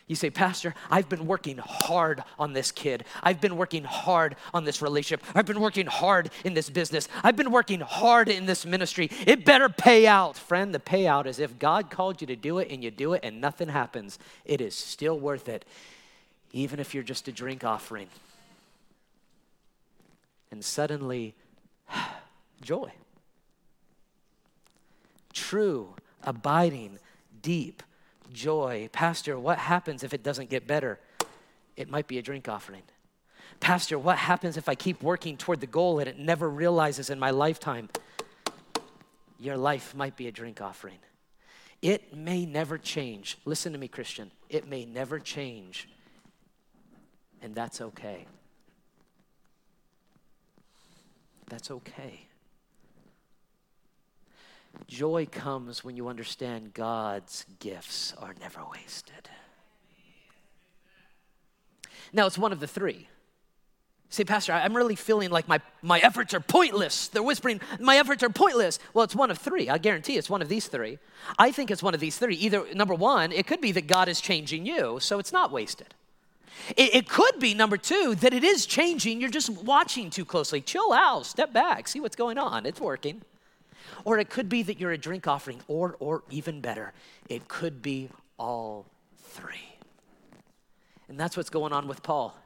You 0.07 0.15
say, 0.15 0.29
Pastor, 0.29 0.75
I've 0.91 1.07
been 1.07 1.27
working 1.27 1.57
hard 1.57 2.23
on 2.37 2.51
this 2.51 2.71
kid. 2.71 3.05
I've 3.21 3.39
been 3.39 3.55
working 3.55 3.85
hard 3.85 4.35
on 4.53 4.65
this 4.65 4.81
relationship. 4.81 5.25
I've 5.33 5.45
been 5.45 5.61
working 5.61 5.85
hard 5.85 6.29
in 6.43 6.53
this 6.53 6.69
business. 6.69 7.07
I've 7.23 7.37
been 7.37 7.51
working 7.51 7.79
hard 7.79 8.27
in 8.27 8.45
this 8.45 8.65
ministry. 8.65 9.09
It 9.25 9.45
better 9.45 9.69
pay 9.69 10.05
out. 10.05 10.37
Friend, 10.37 10.73
the 10.73 10.79
payout 10.79 11.25
is 11.25 11.39
if 11.39 11.57
God 11.57 11.89
called 11.89 12.19
you 12.19 12.27
to 12.27 12.35
do 12.35 12.59
it 12.59 12.69
and 12.69 12.83
you 12.83 12.91
do 12.91 13.13
it 13.13 13.21
and 13.23 13.39
nothing 13.39 13.69
happens, 13.69 14.19
it 14.43 14.59
is 14.59 14.75
still 14.75 15.17
worth 15.17 15.47
it, 15.47 15.63
even 16.51 16.81
if 16.81 16.93
you're 16.93 17.01
just 17.01 17.29
a 17.29 17.31
drink 17.31 17.63
offering. 17.63 18.07
And 20.51 20.65
suddenly, 20.65 21.33
joy. 22.61 22.91
True, 25.31 25.95
abiding, 26.23 26.99
deep 27.41 27.81
joy. 28.31 28.89
Pastor, 28.91 29.37
what 29.39 29.57
happens 29.57 30.03
if 30.03 30.13
it 30.13 30.23
doesn't 30.23 30.49
get 30.49 30.67
better? 30.67 30.99
It 31.75 31.89
might 31.89 32.07
be 32.07 32.17
a 32.17 32.21
drink 32.21 32.47
offering. 32.47 32.83
Pastor, 33.59 33.97
what 33.97 34.17
happens 34.17 34.57
if 34.57 34.69
I 34.69 34.75
keep 34.75 35.01
working 35.01 35.37
toward 35.37 35.61
the 35.61 35.67
goal 35.67 35.99
and 35.99 36.07
it 36.07 36.19
never 36.19 36.49
realizes 36.49 37.09
in 37.09 37.19
my 37.19 37.31
lifetime? 37.31 37.89
Your 39.39 39.57
life 39.57 39.95
might 39.95 40.15
be 40.15 40.27
a 40.27 40.31
drink 40.31 40.61
offering. 40.61 40.99
It 41.81 42.15
may 42.15 42.45
never 42.45 42.77
change. 42.77 43.37
Listen 43.45 43.73
to 43.73 43.79
me, 43.79 43.89
Christian. 43.89 44.31
It 44.49 44.67
may 44.67 44.85
never 44.85 45.19
change, 45.19 45.89
and 47.41 47.53
that's 47.53 47.81
okay. 47.81 48.25
That's 51.49 51.71
okay. 51.71 52.27
Joy 54.87 55.27
comes 55.31 55.83
when 55.83 55.95
you 55.95 56.07
understand 56.07 56.73
God's 56.73 57.45
gifts 57.59 58.13
are 58.19 58.33
never 58.39 58.61
wasted. 58.71 59.29
Now, 62.11 62.27
it's 62.27 62.37
one 62.37 62.51
of 62.51 62.59
the 62.59 62.67
three. 62.67 63.07
Say, 64.09 64.23
Pastor, 64.23 64.53
I'm 64.53 64.77
really 64.77 64.95
feeling 64.95 65.31
like 65.31 65.47
my, 65.47 65.59
my 65.81 65.97
efforts 65.99 66.35
are 66.35 66.39
pointless. 66.39 67.07
They're 67.07 67.23
whispering, 67.23 67.59
my 67.79 67.97
efforts 67.97 68.21
are 68.21 68.29
pointless. 68.29 68.77
Well, 68.93 69.03
it's 69.03 69.15
one 69.15 69.31
of 69.31 69.39
three. 69.39 69.69
I 69.69 69.79
guarantee 69.79 70.17
it's 70.17 70.29
one 70.29 70.43
of 70.43 70.49
these 70.49 70.67
three. 70.67 70.99
I 71.39 71.51
think 71.51 71.71
it's 71.71 71.81
one 71.81 71.95
of 71.95 71.99
these 71.99 72.19
three. 72.19 72.35
Either, 72.35 72.63
number 72.75 72.93
one, 72.93 73.31
it 73.31 73.47
could 73.47 73.59
be 73.59 73.71
that 73.71 73.87
God 73.87 74.07
is 74.07 74.21
changing 74.21 74.67
you, 74.67 74.99
so 74.99 75.17
it's 75.17 75.33
not 75.33 75.51
wasted. 75.51 75.95
It, 76.77 76.93
it 76.93 77.09
could 77.09 77.39
be, 77.39 77.55
number 77.55 77.77
two, 77.77 78.13
that 78.19 78.33
it 78.33 78.43
is 78.43 78.67
changing. 78.67 79.19
You're 79.19 79.31
just 79.31 79.49
watching 79.49 80.11
too 80.11 80.25
closely. 80.25 80.61
Chill 80.61 80.93
out, 80.93 81.25
step 81.25 81.51
back, 81.51 81.87
see 81.87 81.99
what's 81.99 82.15
going 82.15 82.37
on. 82.37 82.67
It's 82.67 82.79
working. 82.79 83.23
Or 84.05 84.19
it 84.19 84.29
could 84.29 84.49
be 84.49 84.63
that 84.63 84.79
you're 84.79 84.91
a 84.91 84.97
drink 84.97 85.27
offering, 85.27 85.61
or, 85.67 85.95
or 85.99 86.23
even 86.29 86.61
better, 86.61 86.93
it 87.29 87.47
could 87.47 87.81
be 87.81 88.09
all 88.37 88.85
three. 89.17 89.77
And 91.07 91.19
that's 91.19 91.37
what's 91.37 91.49
going 91.49 91.73
on 91.73 91.87
with 91.87 92.03
Paul. 92.03 92.37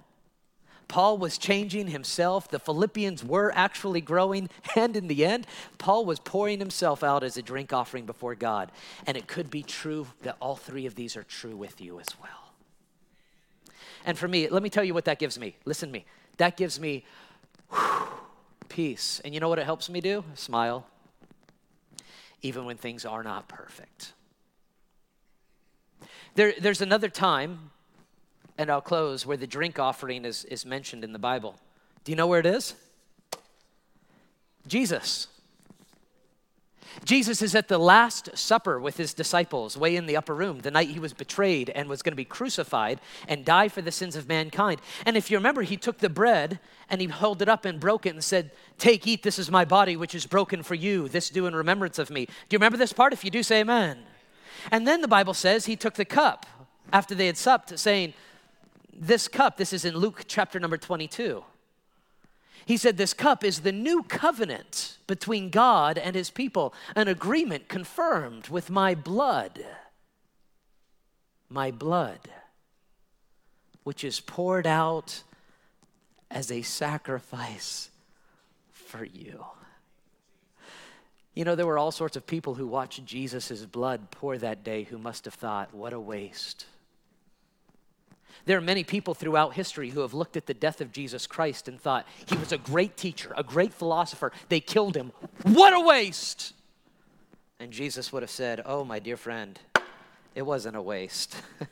Paul 0.88 1.18
was 1.18 1.38
changing 1.38 1.88
himself. 1.88 2.50
The 2.50 2.60
Philippians 2.60 3.24
were 3.24 3.52
actually 3.54 4.02
growing. 4.02 4.50
And 4.76 4.96
in 4.96 5.08
the 5.08 5.26
end, 5.26 5.48
Paul 5.80 6.06
was 6.06 6.20
pouring 6.20 6.60
himself 6.60 7.04
out 7.04 7.24
as 7.24 7.36
a 7.36 7.42
drink 7.42 7.74
offering 7.74 8.06
before 8.06 8.36
God. 8.36 8.72
And 9.08 9.18
it 9.18 9.28
could 9.28 9.50
be 9.50 9.64
true 9.64 10.08
that 10.22 10.38
all 10.40 10.56
three 10.56 10.86
of 10.86 10.96
these 10.96 11.18
are 11.18 11.24
true 11.24 11.56
with 11.56 11.82
you 11.82 12.00
as 12.00 12.08
well. 12.22 12.54
And 14.06 14.18
for 14.18 14.28
me, 14.28 14.48
let 14.50 14.62
me 14.62 14.70
tell 14.70 14.84
you 14.84 14.94
what 14.94 15.06
that 15.06 15.20
gives 15.20 15.40
me. 15.40 15.56
Listen 15.66 15.90
to 15.90 15.94
me. 15.94 16.06
That 16.38 16.58
gives 16.58 16.80
me 16.80 17.06
whew, 17.72 18.08
peace. 18.70 19.20
And 19.26 19.34
you 19.34 19.40
know 19.40 19.50
what 19.50 19.60
it 19.60 19.66
helps 19.66 19.90
me 19.90 20.00
do? 20.00 20.24
Smile 20.36 20.86
even 22.42 22.66
when 22.66 22.78
things 22.78 23.06
are 23.06 23.24
not 23.24 23.48
perfect. 23.48 24.14
There, 26.36 26.54
there's 26.60 26.82
another 26.82 27.10
time, 27.10 27.72
and 28.58 28.70
I'll 28.70 28.82
close, 28.82 29.26
where 29.26 29.38
the 29.38 29.48
drink 29.48 29.80
offering 29.80 30.26
is, 30.26 30.46
is 30.46 30.66
mentioned 30.66 31.04
in 31.04 31.14
the 31.14 31.20
Bible. 31.20 31.56
Do 32.04 32.12
you 32.12 32.16
know 32.16 32.28
where 32.28 32.40
it 32.40 32.46
is? 32.46 32.76
Jesus. 34.68 35.28
Jesus 37.06 37.42
is 37.42 37.56
at 37.56 37.68
the 37.68 37.78
Last 37.78 38.38
Supper 38.38 38.80
with 38.80 38.98
his 38.98 39.14
disciples, 39.14 39.78
way 39.78 39.96
in 39.96 40.06
the 40.06 40.18
upper 40.18 40.34
room, 40.34 40.60
the 40.60 40.72
night 40.72 40.90
he 40.90 41.00
was 41.00 41.14
betrayed 41.14 41.70
and 41.70 41.88
was 41.88 42.02
going 42.02 42.12
to 42.12 42.18
be 42.18 42.26
crucified 42.26 43.00
and 43.28 43.46
die 43.46 43.68
for 43.68 43.82
the 43.82 43.92
sins 43.92 44.16
of 44.16 44.28
mankind. 44.28 44.82
And 45.06 45.16
if 45.16 45.30
you 45.30 45.38
remember, 45.38 45.62
he 45.62 45.78
took 45.78 46.00
the 46.00 46.10
bread 46.10 46.60
and 46.90 47.02
he 47.02 47.08
held 47.08 47.42
it 47.42 47.50
up 47.50 47.66
and 47.66 47.80
broke 47.80 48.06
it 48.06 48.14
and 48.14 48.24
said, 48.24 48.52
Take, 48.78 49.06
eat, 49.08 49.24
this 49.24 49.40
is 49.40 49.52
my 49.52 49.66
body, 49.66 49.96
which 49.96 50.16
is 50.16 50.26
broken 50.26 50.64
for 50.64 50.76
you. 50.76 51.08
This 51.08 51.30
do 51.30 51.46
in 51.46 51.56
remembrance 51.56 52.00
of 52.00 52.10
me. 52.10 52.26
Do 52.26 52.32
you 52.52 52.58
remember 52.58 52.78
this 52.78 52.94
part? 52.94 53.14
If 53.14 53.24
you 53.24 53.32
do, 53.32 53.44
say 53.44 53.62
amen. 53.62 54.00
And 54.72 54.88
then 54.88 55.02
the 55.02 55.08
Bible 55.08 55.34
says 55.34 55.66
he 55.66 55.76
took 55.76 55.96
the 55.96 56.06
cup 56.06 56.46
after 56.92 57.16
they 57.16 57.28
had 57.28 57.38
supped, 57.38 57.78
saying, 57.78 58.14
This 58.94 59.28
cup, 59.28 59.58
this 59.58 59.74
is 59.74 59.86
in 59.86 59.96
Luke 59.96 60.24
chapter 60.28 60.60
number 60.60 60.78
22. 60.78 61.44
He 62.68 62.76
said, 62.76 62.98
This 62.98 63.14
cup 63.14 63.46
is 63.46 63.62
the 63.62 63.72
new 63.72 64.04
covenant 64.04 64.98
between 65.08 65.50
God 65.50 65.98
and 65.98 66.18
his 66.18 66.30
people, 66.30 66.74
an 66.98 67.08
agreement 67.08 67.70
confirmed 67.70 68.50
with 68.50 68.70
my 68.70 68.94
blood. 68.94 69.66
My 71.48 71.72
blood, 71.72 72.20
which 73.86 74.04
is 74.04 74.20
poured 74.20 74.68
out 74.68 75.24
as 76.30 76.52
a 76.52 76.62
sacrifice 76.62 77.90
for 78.74 79.06
you. 79.06 79.46
You 81.36 81.46
know, 81.46 81.56
there 81.56 81.66
were 81.66 81.78
all 81.78 81.92
sorts 81.92 82.18
of 82.18 82.28
people 82.28 82.56
who 82.56 82.68
watched 82.68 83.06
Jesus' 83.06 83.66
blood 83.66 84.12
pour 84.12 84.38
that 84.40 84.66
day 84.66 84.84
who 84.84 84.98
must 84.98 85.24
have 85.24 85.36
thought, 85.36 85.74
what 85.74 85.94
a 85.94 86.00
waste. 86.02 86.66
There 88.48 88.58
are 88.58 88.62
many 88.62 88.86
people 88.86 89.14
throughout 89.14 89.56
history 89.56 89.90
who 89.90 90.00
have 90.00 90.14
looked 90.14 90.38
at 90.38 90.46
the 90.46 90.54
death 90.54 90.80
of 90.80 90.94
Jesus 90.94 91.28
Christ 91.28 91.68
and 91.68 91.80
thought, 91.80 92.08
he 92.28 92.38
was 92.38 92.54
a 92.54 92.58
great 92.58 92.96
teacher, 92.96 93.34
a 93.36 93.44
great 93.44 93.74
philosopher. 93.74 94.32
They 94.48 94.62
killed 94.62 94.96
him. 94.96 95.12
What 95.44 95.74
a 95.74 95.82
waste! 95.82 96.54
And 97.60 97.74
Jesus 97.74 98.14
would 98.14 98.24
have 98.24 98.30
said, 98.30 98.62
Oh, 98.66 98.86
my 98.86 99.00
dear 99.00 99.18
friend, 99.18 99.60
it 100.34 100.44
wasn't 100.44 100.78
a 100.78 100.82
waste. 100.82 101.36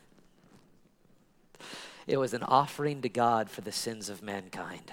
it 2.06 2.18
was 2.18 2.34
an 2.34 2.42
offering 2.42 3.00
to 3.00 3.08
God 3.08 3.48
for 3.48 3.62
the 3.62 3.72
sins 3.72 4.10
of 4.10 4.22
mankind. 4.22 4.92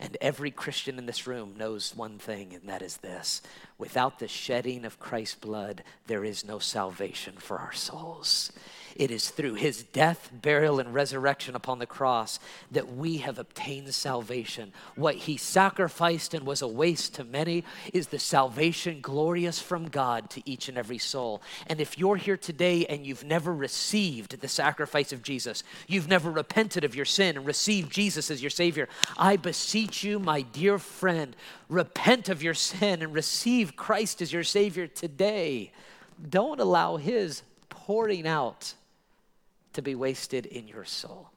And 0.00 0.16
every 0.20 0.50
Christian 0.50 0.98
in 0.98 1.06
this 1.06 1.26
room 1.26 1.54
knows 1.56 1.94
one 1.94 2.18
thing, 2.18 2.52
and 2.52 2.68
that 2.68 2.82
is 2.82 2.96
this 2.96 3.42
without 3.78 4.18
the 4.18 4.26
shedding 4.26 4.84
of 4.84 4.98
Christ's 4.98 5.36
blood, 5.36 5.84
there 6.08 6.24
is 6.24 6.44
no 6.44 6.58
salvation 6.58 7.34
for 7.38 7.58
our 7.58 7.72
souls. 7.72 8.50
It 8.98 9.10
is 9.10 9.28
through 9.28 9.54
his 9.54 9.82
death, 9.82 10.30
burial, 10.32 10.80
and 10.80 10.94
resurrection 10.94 11.54
upon 11.54 11.78
the 11.78 11.86
cross 11.86 12.38
that 12.70 12.94
we 12.94 13.18
have 13.18 13.38
obtained 13.38 13.94
salvation. 13.94 14.72
What 14.94 15.16
he 15.16 15.36
sacrificed 15.36 16.32
and 16.32 16.46
was 16.46 16.62
a 16.62 16.68
waste 16.68 17.14
to 17.14 17.24
many 17.24 17.64
is 17.92 18.08
the 18.08 18.18
salvation 18.18 19.00
glorious 19.02 19.60
from 19.60 19.88
God 19.88 20.30
to 20.30 20.42
each 20.48 20.70
and 20.70 20.78
every 20.78 20.96
soul. 20.96 21.42
And 21.66 21.78
if 21.78 21.98
you're 21.98 22.16
here 22.16 22.38
today 22.38 22.86
and 22.86 23.06
you've 23.06 23.24
never 23.24 23.54
received 23.54 24.40
the 24.40 24.48
sacrifice 24.48 25.12
of 25.12 25.22
Jesus, 25.22 25.62
you've 25.86 26.08
never 26.08 26.30
repented 26.30 26.82
of 26.82 26.94
your 26.94 27.04
sin 27.04 27.36
and 27.36 27.44
received 27.44 27.92
Jesus 27.92 28.30
as 28.30 28.42
your 28.42 28.50
Savior, 28.50 28.88
I 29.18 29.36
beseech 29.36 30.04
you, 30.04 30.18
my 30.18 30.40
dear 30.40 30.78
friend, 30.78 31.36
repent 31.68 32.30
of 32.30 32.42
your 32.42 32.54
sin 32.54 33.02
and 33.02 33.12
receive 33.12 33.76
Christ 33.76 34.22
as 34.22 34.32
your 34.32 34.44
Savior 34.44 34.86
today. 34.86 35.72
Don't 36.30 36.60
allow 36.60 36.96
His 36.96 37.42
pouring 37.68 38.26
out 38.26 38.72
to 39.76 39.82
be 39.82 39.94
wasted 39.94 40.46
in 40.46 40.66
your 40.66 40.84
soul. 40.84 41.30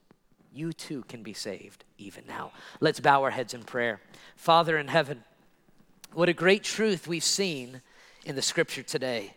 You 0.54 0.74
too 0.74 1.04
can 1.10 1.24
be 1.24 1.34
saved 1.34 1.84
even 1.98 2.24
now. 2.26 2.52
Let's 2.80 3.00
bow 3.00 3.22
our 3.24 3.32
heads 3.32 3.54
in 3.54 3.64
prayer. 3.64 4.00
Father 4.36 4.78
in 4.78 4.88
heaven, 4.88 5.24
what 6.14 6.30
a 6.30 6.34
great 6.34 6.64
truth 6.64 7.06
we've 7.06 7.24
seen 7.24 7.82
in 8.26 8.36
the 8.36 8.42
scripture 8.42 8.82
today. 8.82 9.34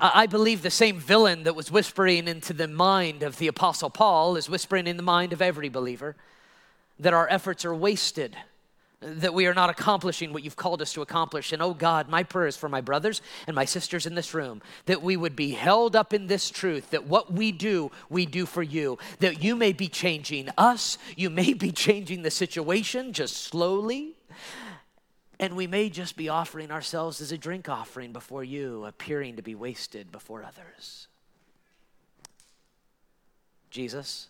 I 0.00 0.26
believe 0.26 0.62
the 0.62 0.70
same 0.70 0.98
villain 0.98 1.42
that 1.42 1.56
was 1.56 1.70
whispering 1.70 2.28
into 2.28 2.52
the 2.52 2.68
mind 2.68 3.24
of 3.24 3.38
the 3.38 3.48
Apostle 3.48 3.90
Paul 3.90 4.36
is 4.36 4.48
whispering 4.48 4.86
in 4.86 4.96
the 4.96 5.02
mind 5.02 5.32
of 5.32 5.42
every 5.42 5.68
believer 5.68 6.16
that 6.98 7.14
our 7.14 7.28
efforts 7.28 7.64
are 7.64 7.74
wasted 7.74 8.36
that 9.04 9.34
we 9.34 9.46
are 9.46 9.54
not 9.54 9.70
accomplishing 9.70 10.32
what 10.32 10.42
you've 10.42 10.56
called 10.56 10.80
us 10.80 10.92
to 10.94 11.02
accomplish. 11.02 11.52
And 11.52 11.60
oh 11.60 11.74
God, 11.74 12.08
my 12.08 12.22
prayer 12.22 12.46
is 12.46 12.56
for 12.56 12.68
my 12.68 12.80
brothers 12.80 13.20
and 13.46 13.54
my 13.54 13.64
sisters 13.64 14.06
in 14.06 14.14
this 14.14 14.34
room 14.34 14.62
that 14.86 15.02
we 15.02 15.16
would 15.16 15.36
be 15.36 15.50
held 15.50 15.94
up 15.94 16.14
in 16.14 16.26
this 16.26 16.50
truth 16.50 16.90
that 16.90 17.06
what 17.06 17.32
we 17.32 17.52
do, 17.52 17.90
we 18.08 18.26
do 18.26 18.46
for 18.46 18.62
you. 18.62 18.98
That 19.18 19.42
you 19.42 19.56
may 19.56 19.72
be 19.72 19.88
changing 19.88 20.48
us, 20.56 20.98
you 21.16 21.30
may 21.30 21.52
be 21.52 21.70
changing 21.70 22.22
the 22.22 22.30
situation 22.30 23.12
just 23.12 23.36
slowly. 23.36 24.14
And 25.40 25.56
we 25.56 25.66
may 25.66 25.90
just 25.90 26.16
be 26.16 26.28
offering 26.28 26.70
ourselves 26.70 27.20
as 27.20 27.32
a 27.32 27.38
drink 27.38 27.68
offering 27.68 28.12
before 28.12 28.44
you, 28.44 28.84
appearing 28.84 29.36
to 29.36 29.42
be 29.42 29.54
wasted 29.54 30.12
before 30.12 30.44
others. 30.44 31.08
Jesus, 33.70 34.28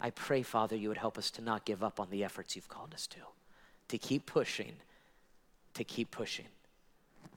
I 0.00 0.10
pray, 0.10 0.42
Father, 0.42 0.76
you 0.76 0.88
would 0.88 0.98
help 0.98 1.18
us 1.18 1.30
to 1.32 1.42
not 1.42 1.64
give 1.64 1.82
up 1.82 1.98
on 1.98 2.10
the 2.10 2.24
efforts 2.24 2.54
you've 2.54 2.68
called 2.68 2.94
us 2.94 3.06
to, 3.08 3.18
to 3.88 3.98
keep 3.98 4.26
pushing, 4.26 4.76
to 5.74 5.84
keep 5.84 6.10
pushing, 6.10 6.46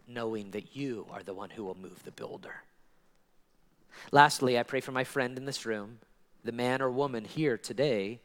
knowing 0.07 0.51
that 0.51 0.76
you 0.76 1.07
are 1.12 1.24
the 1.24 1.34
one 1.34 1.49
who 1.49 1.64
will 1.64 1.78
move 1.78 2.03
the 2.03 2.12
builder. 2.12 2.64
Lastly, 4.12 4.59
I 4.59 4.64
pray 4.64 4.80
for 4.80 4.91
my 4.91 5.03
friend 5.03 5.38
in 5.38 5.45
this 5.45 5.66
room, 5.66 5.99
the 6.43 6.51
man 6.51 6.82
or 6.82 6.89
woman 6.89 7.26
here 7.26 7.57
today 7.57 8.20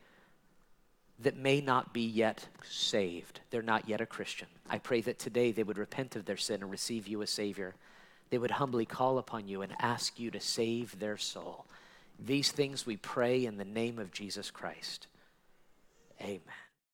that 1.18 1.36
may 1.36 1.60
not 1.60 1.94
be 1.94 2.02
yet 2.02 2.46
saved. 2.68 3.40
They're 3.50 3.62
not 3.62 3.88
yet 3.88 4.00
a 4.00 4.06
Christian. 4.06 4.48
I 4.68 4.78
pray 4.78 5.00
that 5.02 5.18
today 5.18 5.50
they 5.50 5.62
would 5.62 5.78
repent 5.78 6.14
of 6.14 6.26
their 6.26 6.36
sin 6.36 6.62
and 6.62 6.70
receive 6.70 7.08
you 7.08 7.22
as 7.22 7.30
Savior. 7.30 7.74
They 8.28 8.38
would 8.38 8.50
humbly 8.50 8.84
call 8.84 9.18
upon 9.18 9.48
you 9.48 9.62
and 9.62 9.72
ask 9.80 10.18
you 10.18 10.30
to 10.30 10.40
save 10.40 10.98
their 10.98 11.16
soul. 11.16 11.64
These 12.18 12.50
things 12.50 12.86
we 12.86 12.96
pray 12.96 13.44
in 13.44 13.56
the 13.56 13.64
name 13.64 13.98
of 13.98 14.12
Jesus 14.12 14.50
Christ. 14.50 15.06
Amen. 16.20 16.40